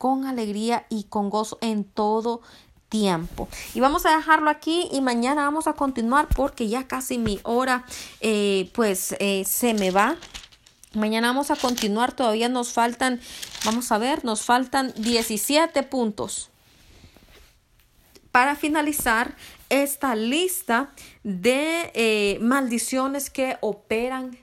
con 0.00 0.24
alegría 0.24 0.86
y 0.88 1.04
con 1.04 1.28
gozo 1.28 1.58
en 1.60 1.84
todo 1.84 2.40
tiempo. 2.88 3.48
Y 3.74 3.80
vamos 3.80 4.06
a 4.06 4.16
dejarlo 4.16 4.48
aquí 4.48 4.88
y 4.90 5.02
mañana 5.02 5.44
vamos 5.44 5.66
a 5.66 5.74
continuar 5.74 6.26
porque 6.34 6.68
ya 6.68 6.88
casi 6.88 7.18
mi 7.18 7.38
hora 7.42 7.84
eh, 8.22 8.70
pues 8.72 9.14
eh, 9.20 9.44
se 9.44 9.74
me 9.74 9.90
va. 9.90 10.16
Mañana 10.94 11.26
vamos 11.28 11.50
a 11.50 11.56
continuar, 11.56 12.12
todavía 12.12 12.48
nos 12.48 12.72
faltan, 12.72 13.20
vamos 13.66 13.92
a 13.92 13.98
ver, 13.98 14.24
nos 14.24 14.40
faltan 14.40 14.94
17 14.96 15.82
puntos 15.82 16.48
para 18.32 18.56
finalizar 18.56 19.36
esta 19.68 20.14
lista 20.14 20.92
de 21.24 21.90
eh, 21.92 22.38
maldiciones 22.40 23.28
que 23.28 23.58
operan 23.60 24.38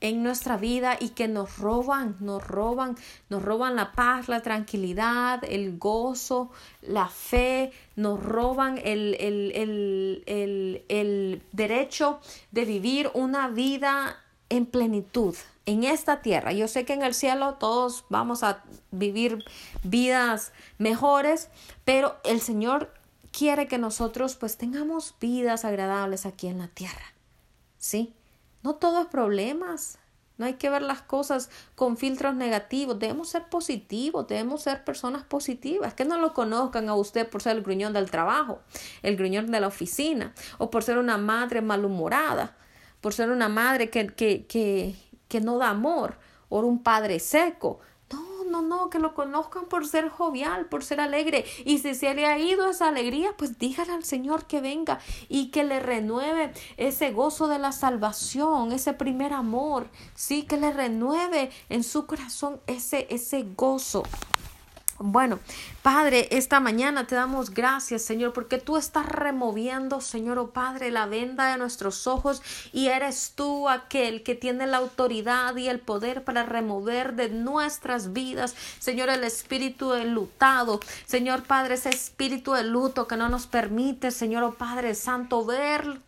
en 0.00 0.22
nuestra 0.22 0.56
vida 0.56 0.96
y 0.98 1.10
que 1.10 1.28
nos 1.28 1.58
roban, 1.58 2.16
nos 2.20 2.46
roban, 2.46 2.96
nos 3.28 3.42
roban 3.42 3.76
la 3.76 3.92
paz, 3.92 4.28
la 4.28 4.40
tranquilidad, 4.40 5.42
el 5.44 5.78
gozo, 5.78 6.50
la 6.82 7.08
fe, 7.08 7.72
nos 7.96 8.22
roban 8.22 8.78
el, 8.78 9.16
el, 9.20 9.52
el, 10.26 10.84
el 10.88 11.42
derecho 11.52 12.20
de 12.50 12.64
vivir 12.64 13.10
una 13.14 13.48
vida 13.48 14.16
en 14.48 14.66
plenitud 14.66 15.36
en 15.66 15.84
esta 15.84 16.22
tierra. 16.22 16.52
Yo 16.52 16.66
sé 16.66 16.84
que 16.84 16.94
en 16.94 17.02
el 17.02 17.14
cielo 17.14 17.54
todos 17.54 18.04
vamos 18.08 18.42
a 18.42 18.64
vivir 18.90 19.44
vidas 19.84 20.52
mejores, 20.78 21.48
pero 21.84 22.16
el 22.24 22.40
Señor 22.40 22.92
quiere 23.30 23.68
que 23.68 23.78
nosotros 23.78 24.36
pues 24.36 24.56
tengamos 24.56 25.14
vidas 25.20 25.64
agradables 25.64 26.26
aquí 26.26 26.48
en 26.48 26.58
la 26.58 26.68
tierra. 26.68 27.14
¿Sí? 27.78 28.12
No 28.62 28.74
todo 28.74 29.00
es 29.00 29.06
problemas. 29.06 29.98
No 30.36 30.46
hay 30.46 30.54
que 30.54 30.70
ver 30.70 30.80
las 30.80 31.02
cosas 31.02 31.50
con 31.74 31.98
filtros 31.98 32.34
negativos. 32.34 32.98
Debemos 32.98 33.28
ser 33.28 33.50
positivos, 33.50 34.26
debemos 34.26 34.62
ser 34.62 34.84
personas 34.84 35.22
positivas. 35.22 35.92
Que 35.92 36.06
no 36.06 36.18
lo 36.18 36.32
conozcan 36.32 36.88
a 36.88 36.94
usted 36.94 37.28
por 37.28 37.42
ser 37.42 37.56
el 37.56 37.62
gruñón 37.62 37.92
del 37.92 38.10
trabajo, 38.10 38.60
el 39.02 39.16
gruñón 39.16 39.50
de 39.50 39.60
la 39.60 39.66
oficina, 39.66 40.32
o 40.56 40.70
por 40.70 40.82
ser 40.82 40.96
una 40.96 41.18
madre 41.18 41.60
malhumorada, 41.60 42.56
por 43.02 43.12
ser 43.12 43.30
una 43.30 43.50
madre 43.50 43.90
que, 43.90 44.06
que, 44.06 44.46
que, 44.46 44.94
que 45.28 45.40
no 45.42 45.58
da 45.58 45.68
amor, 45.68 46.16
o 46.48 46.60
un 46.60 46.82
padre 46.82 47.20
seco 47.20 47.80
no, 48.50 48.62
no, 48.62 48.90
que 48.90 48.98
lo 48.98 49.14
conozcan 49.14 49.66
por 49.66 49.86
ser 49.86 50.08
jovial, 50.08 50.66
por 50.66 50.84
ser 50.84 51.00
alegre. 51.00 51.44
Y 51.64 51.78
si 51.78 51.94
se 51.94 52.14
le 52.14 52.26
ha 52.26 52.38
ido 52.38 52.68
esa 52.68 52.88
alegría, 52.88 53.34
pues 53.36 53.58
dígale 53.58 53.92
al 53.92 54.04
Señor 54.04 54.46
que 54.46 54.60
venga 54.60 54.98
y 55.28 55.50
que 55.50 55.64
le 55.64 55.80
renueve 55.80 56.52
ese 56.76 57.12
gozo 57.12 57.48
de 57.48 57.58
la 57.58 57.72
salvación, 57.72 58.72
ese 58.72 58.92
primer 58.92 59.32
amor, 59.32 59.88
sí, 60.14 60.42
que 60.42 60.56
le 60.56 60.72
renueve 60.72 61.50
en 61.68 61.84
su 61.84 62.06
corazón 62.06 62.60
ese, 62.66 63.06
ese 63.10 63.46
gozo. 63.56 64.02
Bueno, 65.02 65.38
Padre, 65.80 66.28
esta 66.30 66.60
mañana 66.60 67.06
te 67.06 67.14
damos 67.14 67.54
gracias, 67.54 68.02
Señor, 68.02 68.34
porque 68.34 68.58
tú 68.58 68.76
estás 68.76 69.06
removiendo, 69.06 70.02
Señor, 70.02 70.38
oh 70.38 70.50
Padre, 70.50 70.90
la 70.90 71.06
venda 71.06 71.50
de 71.50 71.56
nuestros 71.56 72.06
ojos 72.06 72.42
y 72.74 72.88
eres 72.88 73.32
tú 73.34 73.70
aquel 73.70 74.22
que 74.22 74.34
tiene 74.34 74.66
la 74.66 74.76
autoridad 74.76 75.56
y 75.56 75.68
el 75.68 75.80
poder 75.80 76.22
para 76.22 76.42
remover 76.42 77.14
de 77.14 77.30
nuestras 77.30 78.12
vidas, 78.12 78.54
Señor, 78.78 79.08
el 79.08 79.24
espíritu 79.24 79.94
enlutado, 79.94 80.80
Señor 81.06 81.44
Padre, 81.44 81.76
ese 81.76 81.88
espíritu 81.88 82.52
de 82.52 82.64
luto 82.64 83.08
que 83.08 83.16
no 83.16 83.30
nos 83.30 83.46
permite, 83.46 84.10
Señor, 84.10 84.42
oh 84.42 84.52
Padre 84.52 84.94
Santo, 84.94 85.46
ver 85.46 86.02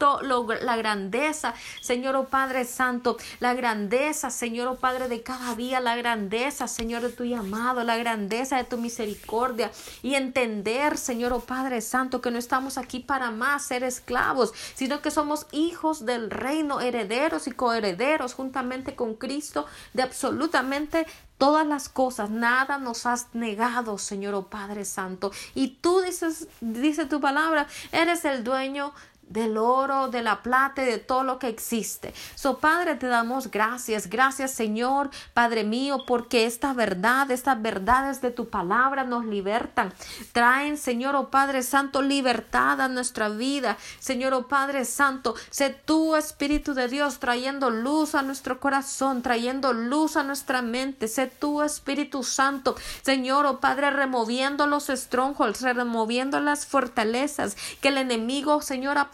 la 0.61 0.76
grandeza, 0.76 1.55
Señor, 1.80 2.14
oh 2.16 2.26
Padre 2.26 2.66
Santo, 2.66 3.16
la 3.40 3.55
grandeza, 3.55 4.28
Señor, 4.28 4.68
oh 4.68 4.76
Padre, 4.76 5.09
de 5.09 5.22
cada 5.22 5.55
día, 5.55 5.80
la 5.80 5.97
grandeza, 5.97 6.68
Señor, 6.68 7.01
de 7.01 7.09
tu 7.09 7.24
llamado, 7.24 7.84
la 7.84 7.97
grandeza 7.97 8.59
de 8.59 8.64
tu 8.64 8.82
misericordia 8.83 9.70
y 10.03 10.14
entender, 10.14 10.99
Señor, 10.99 11.33
oh 11.33 11.41
Padre 11.41 11.80
Santo, 11.80 12.20
que 12.20 12.30
no 12.30 12.39
estamos 12.39 12.76
aquí 12.76 13.01
para 13.01 13.30
más 13.30 13.64
ser 13.64 13.85
esclavos, 13.85 14.53
sino 14.74 15.01
que 15.01 15.11
somos 15.11 15.47
hijos 15.53 16.05
del 16.05 16.30
reino, 16.30 16.80
herederos 16.80 17.47
y 17.47 17.53
coherederos 17.53 18.35
juntamente 18.35 18.95
con 18.95 19.14
Cristo 19.14 19.66
de 19.95 20.03
absolutamente 20.03 21.07
todas 21.43 21.66
las 21.66 21.89
cosas, 21.89 22.30
nada 22.30 22.78
nos 22.78 23.05
has 23.05 23.35
negado, 23.35 23.99
Señor, 23.99 24.33
oh 24.35 24.47
Padre 24.47 24.85
Santo. 24.85 25.33
Y 25.57 25.70
tú 25.80 26.01
dices, 26.01 26.47
dice 26.61 27.07
tu 27.07 27.20
palabra, 27.20 27.66
eres 27.91 28.24
el 28.24 28.45
dueño 28.45 28.93
del 29.33 29.57
oro, 29.57 30.09
de 30.09 30.22
la 30.22 30.43
plata 30.43 30.83
y 30.83 30.87
de 30.87 30.99
todo 30.99 31.22
lo 31.22 31.39
que 31.39 31.49
existe. 31.49 32.14
So, 32.35 32.59
Padre, 32.59 32.97
te 32.97 33.07
damos 33.07 33.51
gracias. 33.51 34.09
Gracias, 34.09 34.53
Señor, 34.53 35.11
Padre 35.35 35.64
mío, 35.64 36.05
porque 36.07 36.47
esta 36.47 36.72
verdad, 36.72 37.30
estas 37.30 37.61
verdades 37.61 38.20
de 38.20 38.30
tu 38.30 38.49
palabra 38.49 39.05
nos 39.05 39.24
libertan. 39.24 39.93
Traen, 40.33 40.76
Señor, 40.76 41.16
oh 41.16 41.30
Padre 41.30 41.62
Santo, 41.62 42.03
libertad 42.03 42.80
a 42.80 42.89
nuestra 42.89 43.28
vida. 43.28 43.76
Señor, 43.99 44.35
oh 44.35 44.49
Padre 44.49 44.85
Santo, 44.85 45.35
sé 45.51 45.70
tú, 45.70 46.16
Espíritu 46.16 46.74
de 46.74 46.89
Dios, 46.89 47.18
trayendo 47.18 47.70
luz 47.70 48.14
a 48.14 48.22
nuestro 48.22 48.61
corazón, 48.61 49.22
trayendo 49.22 49.72
luz 49.72 50.16
a 50.16 50.22
nuestra 50.22 50.62
mente. 50.62 51.09
Sé 51.09 51.26
tú, 51.26 51.62
Espíritu 51.62 52.22
Santo, 52.22 52.76
Señor, 53.03 53.47
oh 53.47 53.61
Padre, 53.61 53.91
removiendo 53.91 54.66
los 54.66 54.87
strongholds, 54.87 55.62
removiendo 55.62 56.41
las 56.41 56.66
fortalezas 56.66 57.57
que 57.80 57.89
el 57.89 57.99
enemigo, 57.99 58.61
Señor, 58.62 58.99
ha 58.99 59.11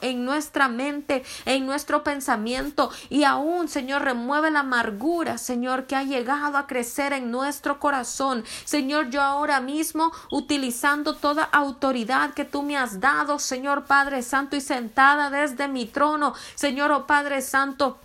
en 0.00 0.24
nuestra 0.24 0.68
mente, 0.68 1.22
en 1.44 1.66
nuestro 1.66 2.02
pensamiento 2.02 2.90
y 3.08 3.24
aún, 3.24 3.68
Señor, 3.68 4.02
remueve 4.02 4.50
la 4.50 4.60
amargura, 4.60 5.38
Señor, 5.38 5.86
que 5.86 5.96
ha 5.96 6.02
llegado 6.02 6.58
a 6.58 6.66
crecer 6.66 7.12
en 7.12 7.30
nuestro 7.30 7.78
corazón. 7.78 8.44
Señor, 8.64 9.10
yo 9.10 9.22
ahora 9.22 9.60
mismo, 9.60 10.12
utilizando 10.30 11.14
toda 11.14 11.44
autoridad 11.44 12.34
que 12.34 12.44
tú 12.44 12.62
me 12.62 12.76
has 12.76 13.00
dado, 13.00 13.38
Señor 13.38 13.84
Padre 13.84 14.22
Santo, 14.22 14.56
y 14.56 14.60
sentada 14.60 15.30
desde 15.30 15.68
mi 15.68 15.86
trono, 15.86 16.34
Señor, 16.54 16.90
oh 16.92 17.06
Padre 17.06 17.40
Santo, 17.40 17.98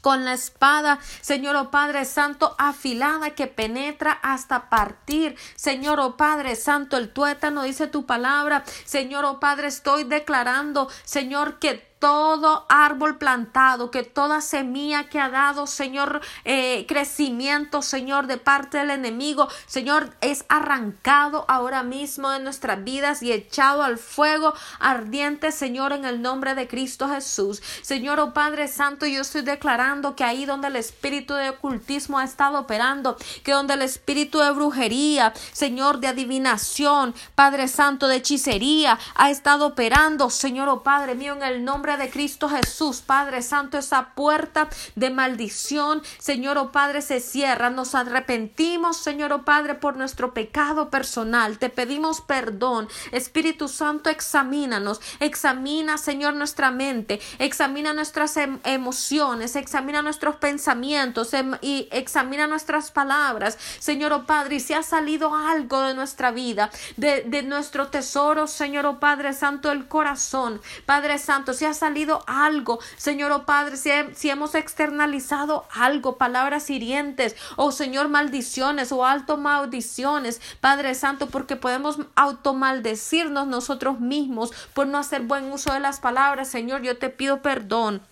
con 0.00 0.24
la 0.24 0.32
espada, 0.32 0.98
Señor 1.20 1.56
oh 1.56 1.70
Padre 1.70 2.04
Santo, 2.04 2.54
afilada 2.58 3.30
que 3.30 3.46
penetra 3.46 4.12
hasta 4.12 4.68
partir. 4.68 5.36
Señor 5.54 6.00
oh 6.00 6.16
Padre 6.16 6.56
Santo, 6.56 6.96
el 6.96 7.10
tuétano 7.10 7.62
dice 7.62 7.86
tu 7.86 8.06
palabra. 8.06 8.64
Señor 8.84 9.24
oh 9.24 9.40
Padre, 9.40 9.68
estoy 9.68 10.04
declarando, 10.04 10.88
Señor, 11.04 11.58
que 11.58 11.87
todo 11.98 12.64
árbol 12.68 13.18
plantado, 13.18 13.90
que 13.90 14.02
toda 14.02 14.40
semilla 14.40 15.08
que 15.08 15.20
ha 15.20 15.28
dado, 15.28 15.66
Señor, 15.66 16.20
eh, 16.44 16.86
crecimiento, 16.86 17.82
Señor, 17.82 18.26
de 18.26 18.36
parte 18.38 18.78
del 18.78 18.90
enemigo, 18.90 19.48
Señor, 19.66 20.14
es 20.20 20.44
arrancado 20.48 21.44
ahora 21.48 21.82
mismo 21.82 22.30
de 22.30 22.40
nuestras 22.40 22.82
vidas 22.84 23.22
y 23.22 23.32
echado 23.32 23.82
al 23.82 23.98
fuego 23.98 24.54
ardiente, 24.78 25.50
Señor, 25.52 25.92
en 25.92 26.04
el 26.04 26.22
nombre 26.22 26.54
de 26.54 26.68
Cristo 26.68 27.08
Jesús. 27.08 27.62
Señor, 27.82 28.20
oh 28.20 28.32
Padre 28.32 28.68
Santo, 28.68 29.06
yo 29.06 29.22
estoy 29.22 29.42
declarando 29.42 30.14
que 30.14 30.24
ahí 30.24 30.44
donde 30.44 30.68
el 30.68 30.76
espíritu 30.76 31.34
de 31.34 31.50
ocultismo 31.50 32.18
ha 32.18 32.24
estado 32.24 32.60
operando, 32.60 33.16
que 33.42 33.52
donde 33.52 33.74
el 33.74 33.82
espíritu 33.82 34.38
de 34.38 34.52
brujería, 34.52 35.32
Señor, 35.52 35.98
de 35.98 36.08
adivinación, 36.08 37.14
Padre 37.34 37.68
Santo, 37.68 38.06
de 38.06 38.16
hechicería, 38.16 38.98
ha 39.14 39.30
estado 39.30 39.66
operando, 39.66 40.30
Señor, 40.30 40.68
oh 40.68 40.82
Padre 40.82 41.14
mío, 41.14 41.34
en 41.34 41.42
el 41.42 41.64
nombre 41.64 41.87
de 41.96 42.10
Cristo 42.10 42.48
Jesús, 42.48 43.00
Padre 43.00 43.42
Santo, 43.42 43.78
esa 43.78 44.14
puerta 44.14 44.68
de 44.94 45.10
maldición, 45.10 46.02
Señor, 46.18 46.58
oh 46.58 46.72
Padre, 46.72 47.02
se 47.02 47.20
cierra. 47.20 47.70
Nos 47.70 47.94
arrepentimos, 47.94 48.96
Señor, 48.96 49.32
oh 49.32 49.44
Padre, 49.44 49.74
por 49.74 49.96
nuestro 49.96 50.34
pecado 50.34 50.90
personal. 50.90 51.58
Te 51.58 51.70
pedimos 51.70 52.20
perdón. 52.20 52.88
Espíritu 53.12 53.68
Santo, 53.68 54.10
examínanos. 54.10 55.00
Examina, 55.20 55.98
Señor, 55.98 56.34
nuestra 56.34 56.70
mente. 56.70 57.20
Examina 57.38 57.92
nuestras 57.92 58.36
em, 58.36 58.58
emociones. 58.64 59.56
Examina 59.56 60.02
nuestros 60.02 60.36
pensamientos. 60.36 61.32
Em, 61.34 61.56
y 61.62 61.88
examina 61.90 62.46
nuestras 62.46 62.90
palabras. 62.90 63.58
Señor, 63.78 64.12
oh 64.12 64.26
Padre, 64.26 64.56
y 64.56 64.60
si 64.60 64.74
ha 64.74 64.82
salido 64.82 65.34
algo 65.34 65.80
de 65.82 65.94
nuestra 65.94 66.30
vida, 66.30 66.70
de, 66.96 67.22
de 67.22 67.42
nuestro 67.42 67.88
tesoro, 67.88 68.46
Señor, 68.46 68.86
oh 68.86 69.00
Padre 69.00 69.32
Santo, 69.32 69.70
el 69.70 69.86
corazón. 69.88 70.60
Padre 70.86 71.18
Santo, 71.18 71.54
si 71.54 71.64
ha 71.64 71.74
salido 71.78 72.22
algo, 72.26 72.78
Señor, 72.96 73.32
oh 73.32 73.46
Padre, 73.46 73.76
si, 73.76 74.30
hemos 74.30 74.54
externalizado 74.54 75.66
algo, 75.74 76.18
palabras 76.18 76.70
hirientes, 76.70 77.36
o 77.56 77.66
oh 77.66 77.72
Señor, 77.72 78.08
maldiciones 78.08 78.92
o 78.92 79.04
alto 79.04 79.36
maldiciones, 79.36 80.40
Padre 80.60 80.94
Santo, 80.94 81.28
porque 81.28 81.56
podemos 81.56 81.98
automaldecirnos 82.14 83.46
nosotros 83.46 84.00
mismos 84.00 84.52
por 84.74 84.86
no 84.86 84.98
hacer 84.98 85.22
buen 85.22 85.50
uso 85.52 85.72
de 85.72 85.80
las 85.80 86.00
palabras, 86.00 86.48
Señor, 86.48 86.82
yo 86.82 86.98
te 86.98 87.08
pido 87.08 87.40
perdón. 87.42 88.02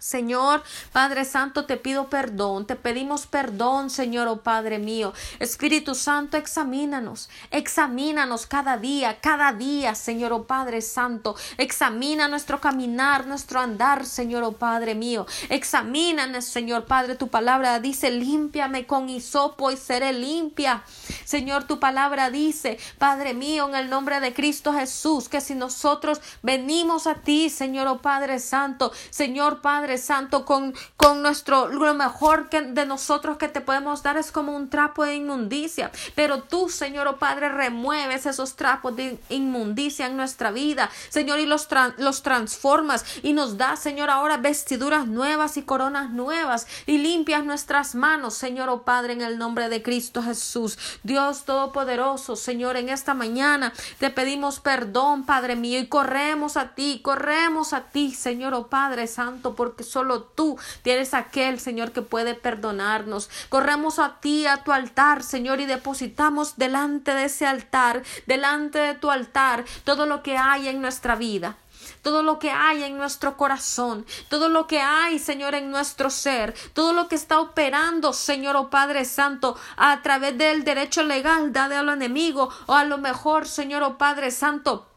Señor, 0.00 0.62
Padre 0.92 1.24
Santo, 1.24 1.66
te 1.66 1.76
pido 1.76 2.08
perdón, 2.08 2.66
te 2.66 2.74
pedimos 2.74 3.26
perdón, 3.26 3.90
Señor, 3.90 4.28
oh 4.28 4.38
Padre 4.38 4.78
mío. 4.78 5.12
Espíritu 5.38 5.94
Santo, 5.94 6.38
examínanos, 6.38 7.28
examínanos 7.50 8.46
cada 8.46 8.78
día, 8.78 9.20
cada 9.20 9.52
día, 9.52 9.94
Señor, 9.94 10.32
oh 10.32 10.44
Padre 10.44 10.80
Santo. 10.80 11.36
Examina 11.58 12.28
nuestro 12.28 12.60
caminar, 12.60 13.26
nuestro 13.26 13.60
andar, 13.60 14.06
Señor, 14.06 14.42
oh 14.42 14.52
Padre 14.52 14.94
mío. 14.94 15.26
Examínanos, 15.50 16.46
Señor, 16.46 16.86
Padre, 16.86 17.14
tu 17.14 17.28
palabra 17.28 17.78
dice, 17.78 18.10
límpiame 18.10 18.86
con 18.86 19.10
hisopo 19.10 19.70
y 19.70 19.76
seré 19.76 20.14
limpia. 20.14 20.82
Señor, 21.24 21.64
tu 21.64 21.78
palabra 21.78 22.30
dice, 22.30 22.78
Padre 22.98 23.34
mío, 23.34 23.68
en 23.68 23.74
el 23.74 23.90
nombre 23.90 24.20
de 24.20 24.32
Cristo 24.32 24.72
Jesús, 24.72 25.28
que 25.28 25.42
si 25.42 25.54
nosotros 25.54 26.20
venimos 26.42 27.06
a 27.06 27.16
ti, 27.16 27.50
Señor, 27.50 27.86
oh 27.86 27.98
Padre 27.98 28.38
Santo, 28.38 28.92
Señor, 29.10 29.60
Padre, 29.60 29.89
Santo, 29.98 30.44
con, 30.44 30.74
con 30.96 31.22
nuestro, 31.22 31.68
lo 31.68 31.94
mejor 31.94 32.48
que 32.48 32.62
de 32.62 32.86
nosotros 32.86 33.36
que 33.36 33.48
te 33.48 33.60
podemos 33.60 34.02
dar 34.02 34.16
es 34.16 34.32
como 34.32 34.54
un 34.54 34.70
trapo 34.70 35.04
de 35.04 35.14
inmundicia. 35.14 35.90
Pero 36.14 36.42
tú, 36.42 36.68
Señor, 36.68 37.06
oh 37.08 37.18
Padre, 37.18 37.48
remueves 37.48 38.26
esos 38.26 38.56
trapos 38.56 38.96
de 38.96 39.18
inmundicia 39.28 40.06
en 40.06 40.16
nuestra 40.16 40.50
vida, 40.50 40.90
Señor, 41.08 41.38
y 41.38 41.46
los, 41.46 41.68
los 41.98 42.22
transformas 42.22 43.04
y 43.22 43.32
nos 43.32 43.56
das, 43.56 43.80
Señor, 43.80 44.10
ahora 44.10 44.36
vestiduras 44.36 45.06
nuevas 45.06 45.56
y 45.56 45.62
coronas 45.62 46.10
nuevas 46.10 46.66
y 46.86 46.98
limpias 46.98 47.44
nuestras 47.44 47.94
manos, 47.94 48.34
Señor, 48.34 48.68
oh 48.68 48.82
Padre, 48.82 49.12
en 49.12 49.22
el 49.22 49.38
nombre 49.38 49.68
de 49.68 49.82
Cristo 49.82 50.22
Jesús. 50.22 50.78
Dios 51.02 51.44
Todopoderoso, 51.44 52.36
Señor, 52.36 52.76
en 52.76 52.88
esta 52.88 53.14
mañana 53.14 53.72
te 53.98 54.10
pedimos 54.10 54.60
perdón, 54.60 55.24
Padre 55.24 55.56
mío, 55.56 55.78
y 55.78 55.86
corremos 55.88 56.56
a 56.56 56.74
ti, 56.74 57.00
corremos 57.02 57.72
a 57.72 57.82
ti, 57.82 58.12
Señor, 58.12 58.54
oh 58.54 58.68
Padre 58.68 59.06
Santo, 59.06 59.54
porque 59.54 59.79
solo 59.82 60.22
tú 60.22 60.58
tienes 60.82 61.14
aquel, 61.14 61.60
Señor, 61.60 61.92
que 61.92 62.02
puede 62.02 62.34
perdonarnos. 62.34 63.30
Corremos 63.48 63.98
a 63.98 64.20
ti, 64.20 64.46
a 64.46 64.64
tu 64.64 64.72
altar, 64.72 65.22
Señor, 65.22 65.60
y 65.60 65.66
depositamos 65.66 66.56
delante 66.56 67.14
de 67.14 67.24
ese 67.24 67.46
altar, 67.46 68.02
delante 68.26 68.78
de 68.78 68.94
tu 68.94 69.10
altar, 69.10 69.64
todo 69.84 70.06
lo 70.06 70.22
que 70.22 70.36
hay 70.36 70.68
en 70.68 70.80
nuestra 70.80 71.16
vida 71.16 71.56
todo 72.02 72.22
lo 72.22 72.38
que 72.38 72.50
hay 72.50 72.82
en 72.82 72.96
nuestro 72.96 73.36
corazón, 73.36 74.06
todo 74.28 74.48
lo 74.48 74.66
que 74.66 74.80
hay, 74.80 75.18
Señor, 75.18 75.54
en 75.54 75.70
nuestro 75.70 76.10
ser, 76.10 76.54
todo 76.72 76.92
lo 76.92 77.08
que 77.08 77.14
está 77.14 77.40
operando, 77.40 78.12
Señor, 78.12 78.56
oh 78.56 78.70
Padre 78.70 79.04
Santo, 79.04 79.56
a 79.76 80.00
través 80.02 80.36
del 80.38 80.64
derecho 80.64 81.02
legal 81.02 81.52
dado 81.52 81.78
al 81.78 81.88
enemigo, 81.88 82.50
o 82.66 82.74
a 82.74 82.84
lo 82.84 82.98
mejor, 82.98 83.46
Señor, 83.46 83.82
oh 83.82 83.98
Padre 83.98 84.30
Santo, 84.30 84.89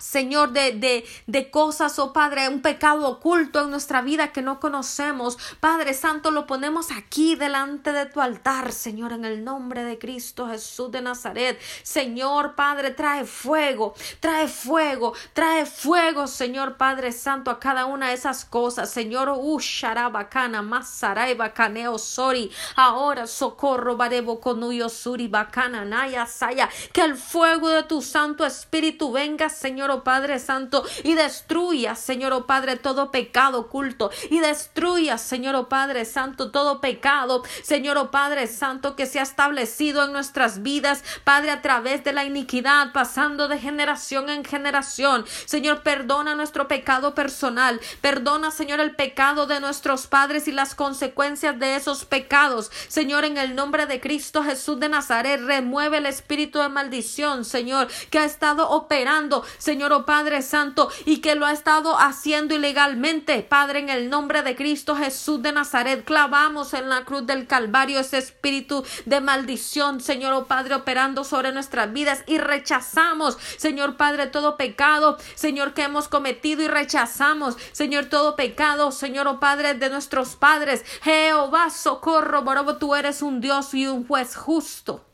Señor, 0.00 0.52
de, 0.52 0.72
de, 0.72 1.04
de, 1.26 1.50
cosas, 1.50 1.98
oh 1.98 2.12
Padre, 2.12 2.48
un 2.48 2.62
pecado 2.62 3.06
oculto 3.06 3.64
en 3.64 3.70
nuestra 3.70 4.00
vida 4.00 4.32
que 4.32 4.42
no 4.42 4.58
conocemos. 4.58 5.38
Padre 5.60 5.94
Santo, 5.94 6.30
lo 6.30 6.46
ponemos 6.46 6.90
aquí 6.90 7.36
delante 7.36 7.92
de 7.92 8.06
tu 8.06 8.20
altar, 8.20 8.72
Señor, 8.72 9.12
en 9.12 9.24
el 9.24 9.44
nombre 9.44 9.84
de 9.84 9.98
Cristo 9.98 10.48
Jesús 10.48 10.90
de 10.90 11.02
Nazaret. 11.02 11.60
Señor, 11.82 12.54
Padre, 12.54 12.92
trae 12.92 13.26
fuego, 13.26 13.94
trae 14.20 14.48
fuego, 14.48 15.12
trae 15.34 15.66
fuego, 15.66 16.26
Señor 16.26 16.76
Padre 16.76 17.12
Santo, 17.12 17.50
a 17.50 17.60
cada 17.60 17.86
una 17.86 18.08
de 18.08 18.14
esas 18.14 18.44
cosas. 18.44 18.90
Señor, 18.90 19.32
Usharabakana, 19.36 20.62
Masarai, 20.62 21.34
Bacaneo, 21.34 21.98
Sori. 21.98 22.50
Ahora 22.76 23.26
socorro, 23.26 23.96
Barebo, 23.96 24.40
Conuyo, 24.40 24.88
Suri, 24.88 25.28
Bacana, 25.28 25.84
Naya, 25.84 26.26
Saya. 26.26 26.68
Que 26.92 27.02
el 27.02 27.16
fuego 27.16 27.68
de 27.68 27.82
tu 27.82 28.00
Santo 28.02 28.46
Espíritu 28.46 29.12
venga, 29.12 29.48
Señor 29.48 29.89
oh 29.90 30.04
Padre 30.04 30.38
Santo, 30.38 30.84
y 31.04 31.14
destruya, 31.14 31.94
Señor, 31.94 32.32
oh 32.32 32.46
Padre, 32.46 32.76
todo 32.76 33.10
pecado 33.10 33.60
oculto, 33.60 34.10
y 34.30 34.40
destruya, 34.40 35.18
Señor, 35.18 35.54
oh 35.54 35.68
Padre 35.68 36.04
Santo, 36.04 36.50
todo 36.50 36.80
pecado, 36.80 37.42
Señor, 37.62 37.98
oh 37.98 38.10
Padre 38.10 38.46
Santo, 38.46 38.96
que 38.96 39.06
se 39.06 39.20
ha 39.20 39.22
establecido 39.22 40.04
en 40.04 40.12
nuestras 40.12 40.62
vidas, 40.62 41.02
Padre, 41.24 41.50
a 41.50 41.62
través 41.62 42.04
de 42.04 42.12
la 42.12 42.24
iniquidad, 42.24 42.92
pasando 42.92 43.48
de 43.48 43.58
generación 43.58 44.30
en 44.30 44.44
generación. 44.44 45.24
Señor, 45.46 45.82
perdona 45.82 46.34
nuestro 46.34 46.68
pecado 46.68 47.14
personal, 47.14 47.80
perdona, 48.00 48.50
Señor, 48.50 48.80
el 48.80 48.94
pecado 48.94 49.46
de 49.46 49.60
nuestros 49.60 50.06
padres 50.06 50.48
y 50.48 50.52
las 50.52 50.74
consecuencias 50.74 51.58
de 51.58 51.76
esos 51.76 52.04
pecados. 52.04 52.70
Señor, 52.88 53.24
en 53.24 53.38
el 53.38 53.54
nombre 53.54 53.86
de 53.86 54.00
Cristo 54.00 54.42
Jesús 54.42 54.78
de 54.78 54.88
Nazaret, 54.88 55.40
remueve 55.40 55.98
el 55.98 56.06
espíritu 56.06 56.58
de 56.58 56.68
maldición, 56.68 57.44
Señor, 57.44 57.88
que 58.10 58.18
ha 58.18 58.24
estado 58.24 58.70
operando, 58.70 59.44
Señor, 59.58 59.79
Señor, 59.80 59.94
oh 59.94 60.04
Padre 60.04 60.42
Santo, 60.42 60.90
y 61.06 61.22
que 61.22 61.36
lo 61.36 61.46
ha 61.46 61.52
estado 61.52 61.98
haciendo 61.98 62.54
ilegalmente. 62.54 63.40
Padre, 63.40 63.78
en 63.78 63.88
el 63.88 64.10
nombre 64.10 64.42
de 64.42 64.54
Cristo 64.54 64.94
Jesús 64.94 65.40
de 65.40 65.52
Nazaret, 65.52 66.04
clavamos 66.04 66.74
en 66.74 66.90
la 66.90 67.06
cruz 67.06 67.26
del 67.26 67.46
Calvario 67.46 67.98
ese 67.98 68.18
espíritu 68.18 68.84
de 69.06 69.22
maldición, 69.22 70.02
Señor, 70.02 70.34
oh 70.34 70.44
Padre, 70.44 70.74
operando 70.74 71.24
sobre 71.24 71.52
nuestras 71.52 71.94
vidas 71.94 72.24
y 72.26 72.36
rechazamos, 72.36 73.38
Señor 73.56 73.96
Padre, 73.96 74.26
todo 74.26 74.58
pecado, 74.58 75.16
Señor, 75.34 75.72
que 75.72 75.84
hemos 75.84 76.08
cometido 76.08 76.62
y 76.62 76.68
rechazamos, 76.68 77.56
Señor, 77.72 78.04
todo 78.04 78.36
pecado, 78.36 78.92
Señor, 78.92 79.28
oh 79.28 79.40
Padre, 79.40 79.72
de 79.72 79.88
nuestros 79.88 80.36
padres. 80.36 80.84
Jehová, 81.00 81.70
socorro, 81.70 82.42
Borobo, 82.42 82.76
tú 82.76 82.94
eres 82.94 83.22
un 83.22 83.40
Dios 83.40 83.72
y 83.72 83.86
un 83.86 84.06
juez 84.06 84.36
justo. 84.36 85.06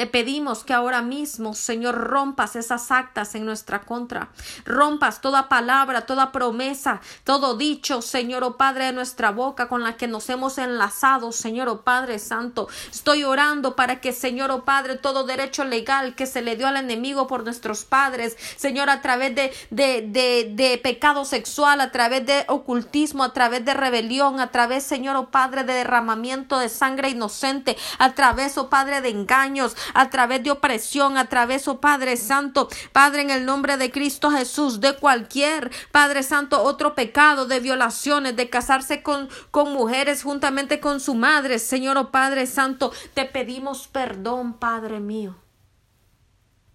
Te 0.00 0.06
pedimos 0.06 0.64
que 0.64 0.72
ahora 0.72 1.02
mismo, 1.02 1.52
Señor, 1.52 1.94
rompas 1.94 2.56
esas 2.56 2.90
actas 2.90 3.34
en 3.34 3.44
nuestra 3.44 3.82
contra. 3.82 4.30
Rompas 4.64 5.20
toda 5.20 5.50
palabra, 5.50 6.06
toda 6.06 6.32
promesa, 6.32 7.02
todo 7.22 7.54
dicho, 7.54 8.00
Señor, 8.00 8.42
oh 8.42 8.56
Padre, 8.56 8.86
de 8.86 8.92
nuestra 8.94 9.30
boca 9.30 9.68
con 9.68 9.82
la 9.82 9.98
que 9.98 10.08
nos 10.08 10.30
hemos 10.30 10.56
enlazado, 10.56 11.32
Señor, 11.32 11.68
oh 11.68 11.82
Padre 11.82 12.18
Santo. 12.18 12.66
Estoy 12.90 13.24
orando 13.24 13.76
para 13.76 14.00
que, 14.00 14.14
Señor, 14.14 14.50
oh 14.50 14.64
Padre, 14.64 14.96
todo 14.96 15.24
derecho 15.24 15.64
legal 15.64 16.14
que 16.14 16.24
se 16.24 16.40
le 16.40 16.56
dio 16.56 16.68
al 16.68 16.78
enemigo 16.78 17.26
por 17.26 17.44
nuestros 17.44 17.84
padres, 17.84 18.38
Señor, 18.56 18.88
a 18.88 19.02
través 19.02 19.34
de, 19.34 19.52
de, 19.68 20.00
de, 20.00 20.50
de 20.54 20.78
pecado 20.78 21.26
sexual, 21.26 21.78
a 21.82 21.92
través 21.92 22.24
de 22.24 22.46
ocultismo, 22.48 23.22
a 23.22 23.34
través 23.34 23.66
de 23.66 23.74
rebelión, 23.74 24.40
a 24.40 24.50
través, 24.50 24.82
Señor, 24.82 25.16
oh 25.16 25.28
Padre, 25.28 25.64
de 25.64 25.74
derramamiento 25.74 26.58
de 26.58 26.70
sangre 26.70 27.10
inocente, 27.10 27.76
a 27.98 28.14
través, 28.14 28.56
oh 28.56 28.70
Padre, 28.70 29.02
de 29.02 29.10
engaños, 29.10 29.76
a 29.94 30.10
través 30.10 30.42
de 30.42 30.50
opresión, 30.50 31.16
a 31.16 31.28
través, 31.28 31.68
oh 31.68 31.80
Padre 31.80 32.16
Santo, 32.16 32.68
Padre, 32.92 33.22
en 33.22 33.30
el 33.30 33.44
nombre 33.44 33.76
de 33.76 33.90
Cristo 33.90 34.30
Jesús, 34.30 34.80
de 34.80 34.96
cualquier, 34.96 35.70
Padre 35.92 36.22
Santo, 36.22 36.62
otro 36.62 36.94
pecado 36.94 37.46
de 37.46 37.60
violaciones, 37.60 38.36
de 38.36 38.50
casarse 38.50 39.02
con, 39.02 39.28
con 39.50 39.72
mujeres 39.72 40.22
juntamente 40.22 40.80
con 40.80 41.00
su 41.00 41.14
madre, 41.14 41.58
Señor, 41.58 41.96
oh 41.98 42.10
Padre 42.10 42.46
Santo, 42.46 42.92
te 43.14 43.24
pedimos 43.24 43.88
perdón, 43.88 44.54
Padre 44.54 45.00
mío. 45.00 45.36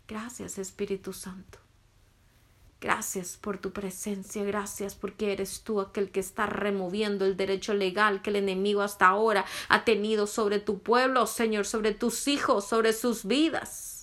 Gracias, 0.08 0.58
Espíritu 0.58 1.14
Santo. 1.14 1.65
Gracias 2.86 3.40
por 3.42 3.58
tu 3.58 3.72
presencia, 3.72 4.44
gracias 4.44 4.94
porque 4.94 5.34
eres 5.34 5.62
tú 5.62 5.82
aquel 5.82 6.12
que 6.12 6.20
está 6.20 6.46
removiendo 6.46 7.26
el 7.26 7.36
derecho 7.36 7.74
legal 7.74 8.22
que 8.22 8.30
el 8.30 8.36
enemigo 8.36 8.84
hasta 8.84 9.08
ahora 9.08 9.44
ha 9.70 9.84
tenido 9.86 10.28
sobre 10.28 10.60
tu 10.60 10.78
pueblo, 10.78 11.26
Señor, 11.26 11.66
sobre 11.66 11.96
tus 11.96 12.28
hijos, 12.28 12.68
sobre 12.68 12.94
sus 12.94 13.26
vidas. 13.26 13.95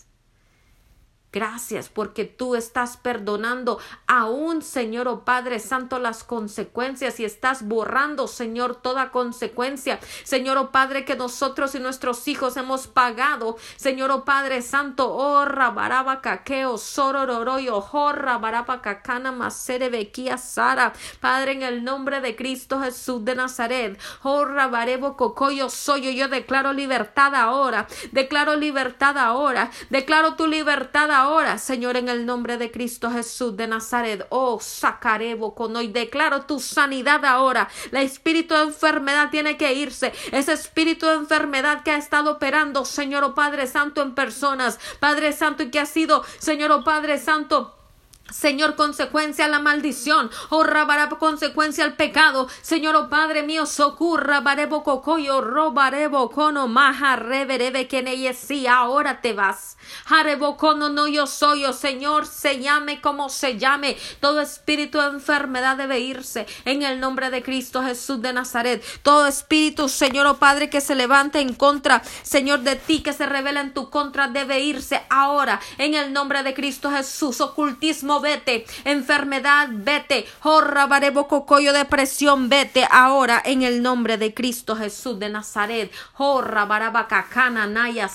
Gracias 1.32 1.88
porque 1.88 2.26
tú 2.26 2.56
estás 2.56 2.98
perdonando 2.98 3.78
aún, 4.06 4.60
Señor, 4.60 5.08
oh 5.08 5.24
Padre 5.24 5.60
Santo, 5.60 5.98
las 5.98 6.24
consecuencias 6.24 7.18
y 7.20 7.24
estás 7.24 7.66
borrando, 7.66 8.28
Señor, 8.28 8.76
toda 8.76 9.10
consecuencia. 9.10 9.98
Señor, 10.24 10.58
oh 10.58 10.70
Padre, 10.70 11.06
que 11.06 11.16
nosotros 11.16 11.74
y 11.74 11.80
nuestros 11.80 12.28
hijos 12.28 12.58
hemos 12.58 12.86
pagado. 12.86 13.56
Señor, 13.76 14.10
oh 14.10 14.26
Padre 14.26 14.60
Santo, 14.60 15.10
oh 15.10 15.46
rabaraba 15.46 16.20
caqueo, 16.20 16.76
sorororoyo, 16.76 17.80
jorra 17.80 18.36
baraba 18.36 18.82
cacana, 18.82 19.32
masere 19.32 19.88
bequía 19.88 20.36
sara. 20.36 20.92
Padre, 21.20 21.52
en 21.52 21.62
el 21.62 21.82
nombre 21.82 22.20
de 22.20 22.36
Cristo 22.36 22.78
Jesús 22.82 23.24
de 23.24 23.36
Nazaret, 23.36 23.98
oh 24.22 24.44
rabarebo 24.44 25.16
cocoyo 25.16 25.70
soy 25.70 26.14
yo 26.14 26.28
declaro 26.28 26.74
libertad 26.74 27.34
ahora, 27.34 27.86
declaro 28.10 28.54
libertad 28.54 29.16
ahora, 29.16 29.70
declaro 29.88 30.34
tu 30.34 30.46
libertad 30.46 31.10
ahora 31.10 31.21
ahora, 31.22 31.58
Señor, 31.58 31.96
en 31.96 32.08
el 32.08 32.26
nombre 32.26 32.58
de 32.58 32.70
Cristo 32.70 33.10
Jesús 33.10 33.56
de 33.56 33.66
Nazaret. 33.66 34.26
Oh, 34.30 34.60
sacarebo 34.60 35.54
con 35.54 35.74
hoy. 35.76 35.88
Declaro 35.88 36.42
tu 36.42 36.60
sanidad 36.60 37.24
ahora. 37.24 37.68
El 37.90 37.98
espíritu 37.98 38.54
de 38.54 38.62
enfermedad 38.62 39.30
tiene 39.30 39.56
que 39.56 39.72
irse. 39.72 40.12
Ese 40.32 40.52
espíritu 40.52 41.06
de 41.06 41.14
enfermedad 41.14 41.82
que 41.82 41.92
ha 41.92 41.96
estado 41.96 42.32
operando, 42.32 42.84
Señor, 42.84 43.24
oh 43.24 43.34
Padre 43.34 43.66
Santo, 43.66 44.02
en 44.02 44.14
personas. 44.14 44.78
Padre 45.00 45.32
Santo, 45.32 45.62
y 45.62 45.70
que 45.70 45.80
ha 45.80 45.86
sido, 45.86 46.24
Señor, 46.38 46.72
oh 46.72 46.84
Padre 46.84 47.18
Santo, 47.18 47.81
Señor, 48.30 48.76
consecuencia 48.76 49.44
a 49.44 49.48
la 49.48 49.58
maldición, 49.58 50.30
oh 50.48 50.62
rabará 50.62 51.08
consecuencia 51.10 51.84
al 51.84 51.96
pecado, 51.96 52.48
Señor, 52.62 52.96
oh 52.96 53.08
Padre 53.10 53.42
mío, 53.42 53.66
socurra, 53.66 54.40
barebo 54.40 54.82
cocoyo, 54.84 55.40
robarebo 55.40 56.30
cono, 56.30 56.66
maja, 56.66 57.16
reverebe, 57.16 57.88
que 57.88 58.32
sí, 58.34 58.66
ahora 58.66 59.20
te 59.20 59.32
vas. 59.32 59.76
Jarebo 60.06 60.56
cono, 60.56 60.88
no 60.88 61.08
yo 61.08 61.26
soy, 61.26 61.64
oh 61.64 61.72
Señor, 61.72 62.26
se 62.26 62.60
llame 62.60 63.00
como 63.00 63.28
se 63.28 63.58
llame, 63.58 63.96
todo 64.20 64.40
espíritu 64.40 64.98
de 64.98 65.08
enfermedad 65.08 65.76
debe 65.76 66.00
irse 66.00 66.46
en 66.64 66.82
el 66.82 67.00
nombre 67.00 67.30
de 67.30 67.42
Cristo 67.42 67.82
Jesús 67.82 68.22
de 68.22 68.32
Nazaret. 68.32 68.82
Todo 69.02 69.26
espíritu, 69.26 69.88
Señor, 69.88 70.26
oh 70.26 70.38
Padre, 70.38 70.70
que 70.70 70.80
se 70.80 70.94
levante 70.94 71.40
en 71.40 71.54
contra, 71.54 72.02
Señor, 72.22 72.60
de 72.60 72.76
ti, 72.76 73.02
que 73.02 73.12
se 73.12 73.26
revela 73.26 73.60
en 73.60 73.74
tu 73.74 73.90
contra, 73.90 74.28
debe 74.28 74.60
irse 74.60 75.02
ahora 75.10 75.60
en 75.78 75.94
el 75.94 76.12
nombre 76.12 76.42
de 76.42 76.54
Cristo 76.54 76.90
Jesús. 76.90 77.40
Ocultismo 77.40 78.11
vete, 78.20 78.66
enfermedad, 78.84 79.68
vete, 79.70 80.26
jorra, 80.40 80.88
cocoyo, 81.28 81.72
depresión, 81.72 82.48
vete. 82.48 82.86
Ahora 82.90 83.42
en 83.44 83.62
el 83.62 83.82
nombre 83.82 84.18
de 84.18 84.34
Cristo 84.34 84.76
Jesús 84.76 85.18
de 85.18 85.28
Nazaret, 85.28 85.92
naya, 87.68 88.08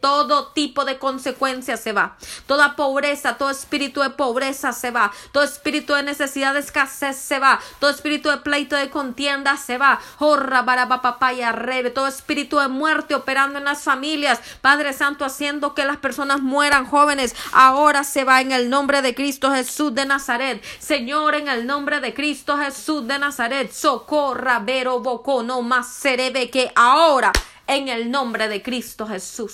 todo 0.00 0.48
tipo 0.48 0.84
de 0.84 0.98
consecuencias 0.98 1.80
se 1.80 1.92
va, 1.92 2.16
toda 2.46 2.76
pobreza, 2.76 3.36
todo 3.36 3.50
espíritu 3.50 4.00
de 4.00 4.10
pobreza 4.10 4.72
se 4.72 4.90
va, 4.90 5.12
todo 5.32 5.44
espíritu 5.44 5.94
de 5.94 6.02
necesidad 6.02 6.54
de 6.54 6.60
escasez 6.60 7.16
se 7.16 7.38
va, 7.38 7.60
todo 7.80 7.90
espíritu 7.90 8.30
de 8.30 8.38
pleito 8.38 8.76
de 8.76 8.90
contienda 8.90 9.56
se 9.56 9.78
va, 9.78 10.00
jorra, 10.18 10.62
barabapapaya, 10.62 11.52
rebe, 11.52 11.90
todo 11.90 12.06
espíritu 12.06 12.58
de 12.58 12.68
muerte 12.68 13.14
operando 13.14 13.58
en 13.58 13.64
las 13.64 13.82
familias, 13.82 14.40
Padre 14.60 14.92
Santo, 14.92 15.24
haciendo 15.24 15.74
que 15.74 15.84
las 15.84 15.96
personas 15.98 16.40
mueran 16.40 16.86
jóvenes, 16.86 17.34
ahora 17.52 18.04
se 18.06 18.24
va 18.24 18.40
en 18.40 18.52
el 18.52 18.70
nombre 18.70 19.02
de 19.02 19.14
Cristo 19.14 19.50
Jesús 19.50 19.94
de 19.94 20.06
Nazaret. 20.06 20.62
Señor, 20.78 21.34
en 21.34 21.48
el 21.48 21.66
nombre 21.66 22.00
de 22.00 22.14
Cristo 22.14 22.56
Jesús 22.56 23.06
de 23.06 23.18
Nazaret, 23.18 23.72
socorra, 23.72 24.60
vero, 24.60 25.00
boco, 25.00 25.42
no 25.42 25.62
más 25.62 25.92
serebe 25.92 26.50
que 26.50 26.72
ahora 26.74 27.32
en 27.66 27.88
el 27.88 28.10
nombre 28.10 28.48
de 28.48 28.62
Cristo 28.62 29.06
Jesús. 29.06 29.52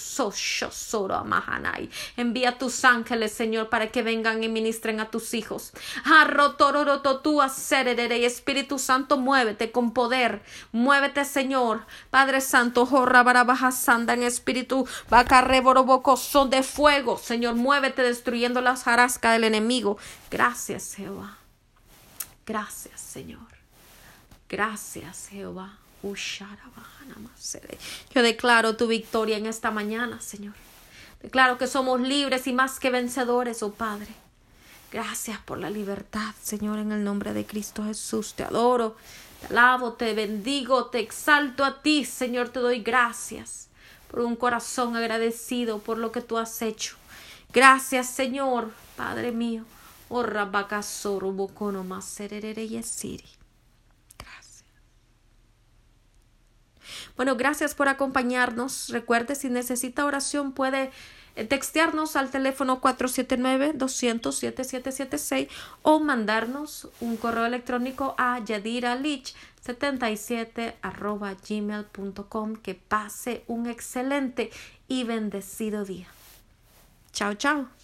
Envía 2.16 2.58
tus 2.58 2.84
ángeles, 2.84 3.32
Señor, 3.32 3.68
para 3.68 3.88
que 3.88 4.02
vengan 4.02 4.42
y 4.42 4.48
ministren 4.48 5.00
a 5.00 5.10
tus 5.10 5.34
hijos. 5.34 5.72
Espíritu 8.24 8.78
Santo, 8.78 9.16
muévete 9.16 9.70
con 9.70 9.92
poder. 9.92 10.42
Muévete, 10.72 11.24
Señor. 11.24 11.86
Padre 12.10 12.40
Santo, 12.40 12.86
jorra 12.86 13.22
sanda 13.72 14.14
en 14.14 14.22
espíritu. 14.22 14.86
son 16.16 16.50
de 16.50 16.62
fuego. 16.62 17.18
Señor, 17.18 17.54
muévete 17.54 18.02
destruyendo 18.02 18.60
las 18.60 18.84
jarascas 18.84 19.32
del 19.32 19.44
enemigo. 19.44 19.98
Gracias, 20.30 20.94
Jehová. 20.94 21.38
Gracias, 22.46 23.00
Señor. 23.00 23.40
Gracias, 24.48 25.28
Jehová. 25.30 25.81
Yo 28.14 28.22
declaro 28.22 28.76
tu 28.76 28.86
victoria 28.86 29.36
en 29.36 29.46
esta 29.46 29.70
mañana, 29.70 30.20
Señor. 30.20 30.54
Declaro 31.22 31.58
que 31.58 31.66
somos 31.66 32.00
libres 32.00 32.46
y 32.46 32.52
más 32.52 32.80
que 32.80 32.90
vencedores, 32.90 33.62
oh 33.62 33.72
Padre. 33.72 34.08
Gracias 34.92 35.38
por 35.38 35.58
la 35.58 35.70
libertad, 35.70 36.34
Señor, 36.42 36.78
en 36.78 36.92
el 36.92 37.02
nombre 37.04 37.32
de 37.32 37.46
Cristo 37.46 37.84
Jesús. 37.84 38.34
Te 38.34 38.42
adoro, 38.42 38.96
te 39.40 39.46
alabo, 39.46 39.94
te 39.94 40.12
bendigo, 40.12 40.86
te 40.86 40.98
exalto 40.98 41.64
a 41.64 41.80
ti, 41.80 42.04
Señor, 42.04 42.50
te 42.50 42.60
doy 42.60 42.82
gracias 42.82 43.68
por 44.10 44.20
un 44.20 44.36
corazón 44.36 44.94
agradecido 44.96 45.78
por 45.78 45.96
lo 45.96 46.12
que 46.12 46.20
tú 46.20 46.36
has 46.36 46.60
hecho. 46.60 46.96
Gracias, 47.52 48.08
Señor, 48.10 48.70
Padre 48.96 49.32
mío. 49.32 49.64
Oh, 50.10 50.22
Gracias. 52.82 53.41
Bueno, 57.16 57.36
gracias 57.36 57.74
por 57.74 57.88
acompañarnos. 57.88 58.88
Recuerde, 58.88 59.34
si 59.34 59.50
necesita 59.50 60.04
oración, 60.04 60.52
puede 60.52 60.90
eh, 61.34 61.44
textearnos 61.44 62.14
al 62.16 62.30
teléfono 62.30 62.80
479-200-7776 62.80 65.48
o 65.82 66.00
mandarnos 66.00 66.88
un 67.00 67.16
correo 67.16 67.46
electrónico 67.46 68.14
a 68.18 68.40
yadiralich77 68.40 70.74
arroba 70.82 71.34
gmail.com. 71.34 72.56
Que 72.56 72.74
pase 72.74 73.44
un 73.46 73.66
excelente 73.66 74.50
y 74.88 75.04
bendecido 75.04 75.84
día. 75.84 76.08
Chao, 77.12 77.34
chao. 77.34 77.81